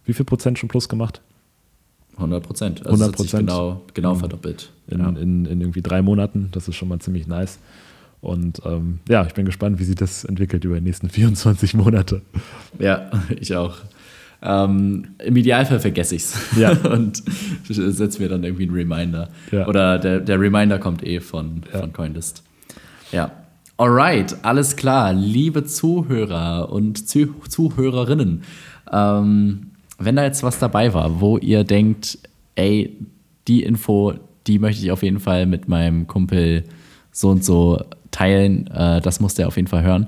wie 0.05 0.13
viel 0.13 0.25
Prozent 0.25 0.59
schon 0.59 0.69
plus 0.69 0.89
gemacht? 0.89 1.21
100 2.17 2.43
Prozent. 2.43 2.79
Also 2.85 3.03
100 3.03 3.15
Prozent. 3.15 3.47
Genau, 3.47 3.81
genau 3.93 4.15
verdoppelt. 4.15 4.71
In, 4.87 4.99
ja. 4.99 5.09
in, 5.09 5.45
in, 5.45 5.61
irgendwie 5.61 5.81
drei 5.81 6.01
Monaten. 6.01 6.49
Das 6.51 6.67
ist 6.67 6.75
schon 6.75 6.87
mal 6.87 6.99
ziemlich 6.99 7.27
nice. 7.27 7.59
Und 8.21 8.61
ähm, 8.65 8.99
ja, 9.07 9.25
ich 9.25 9.33
bin 9.33 9.45
gespannt, 9.45 9.79
wie 9.79 9.83
sich 9.83 9.95
das 9.95 10.23
entwickelt 10.23 10.63
über 10.65 10.75
die 10.75 10.81
nächsten 10.81 11.09
24 11.11 11.73
Monate. 11.75 12.21
Ja, 12.79 13.11
ich 13.39 13.55
auch. 13.55 13.77
Ähm, 14.41 15.07
Im 15.23 15.35
Idealfall 15.35 15.79
vergesse 15.79 16.15
ich 16.15 16.23
es 16.23 16.57
ja. 16.57 16.71
und 16.71 17.23
setze 17.67 18.21
mir 18.21 18.29
dann 18.29 18.43
irgendwie 18.43 18.63
einen 18.63 18.75
Reminder. 18.75 19.29
Ja. 19.51 19.67
Oder 19.67 19.99
der, 19.99 20.19
der 20.19 20.39
Reminder 20.39 20.79
kommt 20.79 21.05
eh 21.05 21.19
von, 21.19 21.63
ja. 21.73 21.79
von 21.79 21.93
Coinlist. 21.93 22.43
Ja, 23.11 23.31
Alright, 23.77 24.37
alles 24.43 24.77
klar. 24.77 25.11
Liebe 25.11 25.65
Zuhörer 25.65 26.71
und 26.71 27.09
Zuh 27.09 27.33
Zuhörerinnen, 27.49 28.43
ähm, 28.89 29.71
wenn 29.97 30.15
da 30.15 30.23
jetzt 30.23 30.43
was 30.43 30.59
dabei 30.59 30.93
war, 30.93 31.21
wo 31.21 31.37
ihr 31.37 31.63
denkt, 31.63 32.17
ey, 32.55 32.97
die 33.47 33.63
Info, 33.63 34.13
die 34.47 34.59
möchte 34.59 34.83
ich 34.83 34.91
auf 34.91 35.03
jeden 35.03 35.19
Fall 35.19 35.45
mit 35.45 35.67
meinem 35.67 36.07
Kumpel 36.07 36.63
so 37.11 37.29
und 37.29 37.43
so 37.43 37.81
teilen, 38.11 38.67
äh, 38.67 39.01
das 39.01 39.19
muss 39.19 39.35
der 39.35 39.47
auf 39.47 39.55
jeden 39.55 39.67
Fall 39.67 39.83
hören, 39.83 40.07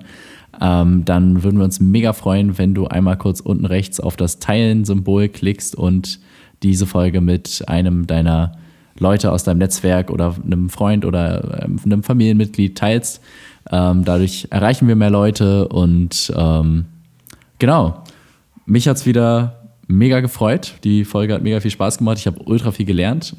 ähm, 0.59 1.05
dann 1.05 1.43
würden 1.43 1.57
wir 1.57 1.65
uns 1.65 1.79
mega 1.79 2.13
freuen, 2.13 2.57
wenn 2.57 2.73
du 2.73 2.87
einmal 2.87 3.17
kurz 3.17 3.39
unten 3.39 3.65
rechts 3.65 3.99
auf 3.99 4.17
das 4.17 4.39
Teilen-Symbol 4.39 5.29
klickst 5.29 5.75
und 5.75 6.19
diese 6.63 6.87
Folge 6.87 7.21
mit 7.21 7.63
einem 7.67 8.07
deiner 8.07 8.57
Leute 8.99 9.31
aus 9.31 9.43
deinem 9.43 9.59
Netzwerk 9.59 10.09
oder 10.09 10.35
einem 10.43 10.69
Freund 10.69 11.05
oder 11.05 11.61
ähm, 11.63 11.79
einem 11.85 12.03
Familienmitglied 12.03 12.77
teilst. 12.77 13.21
Ähm, 13.69 14.03
dadurch 14.05 14.47
erreichen 14.49 14.87
wir 14.87 14.95
mehr 14.95 15.11
Leute 15.11 15.67
und 15.67 16.33
ähm, 16.35 16.85
genau. 17.59 18.03
Mich 18.65 18.87
hat 18.87 18.97
es 18.97 19.05
wieder 19.05 19.56
mega 19.87 20.19
gefreut. 20.19 20.75
Die 20.83 21.05
Folge 21.05 21.33
hat 21.33 21.41
mega 21.41 21.59
viel 21.59 21.71
Spaß 21.71 21.97
gemacht. 21.97 22.17
Ich 22.19 22.27
habe 22.27 22.39
ultra 22.43 22.71
viel 22.71 22.85
gelernt 22.85 23.35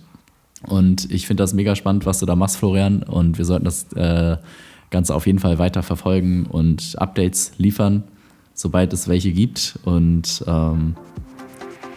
und 0.66 1.10
ich 1.10 1.26
finde 1.26 1.42
das 1.42 1.54
mega 1.54 1.76
spannend, 1.76 2.06
was 2.06 2.18
du 2.18 2.26
da 2.26 2.34
machst, 2.34 2.56
Florian. 2.56 3.02
Und 3.02 3.38
wir 3.38 3.44
sollten 3.44 3.64
das 3.64 3.92
äh, 3.92 4.36
Ganze 4.90 5.14
auf 5.14 5.26
jeden 5.26 5.38
Fall 5.38 5.58
weiter 5.58 5.82
verfolgen 5.82 6.46
und 6.46 6.96
Updates 6.98 7.52
liefern, 7.58 8.04
sobald 8.54 8.92
es 8.92 9.08
welche 9.08 9.32
gibt. 9.32 9.78
Und 9.84 10.42
ähm, 10.46 10.96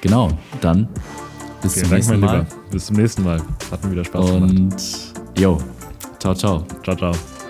genau, 0.01 0.29
dann 0.59 0.87
bis 1.61 1.73
Vielen 1.73 1.85
zum 1.85 1.91
Dank, 1.91 2.01
nächsten 2.01 2.19
Mal. 2.19 2.47
Bis 2.71 2.85
zum 2.85 2.95
nächsten 2.97 3.23
Mal. 3.23 3.41
Hat 3.71 3.83
mir 3.83 3.91
wieder 3.91 4.05
Spaß 4.05 4.31
und, 4.31 4.47
gemacht. 4.47 5.13
Und 5.33 5.39
jo, 5.39 5.57
ciao, 6.19 6.35
ciao. 6.35 6.65
Ciao, 6.83 6.95
ciao. 6.95 7.40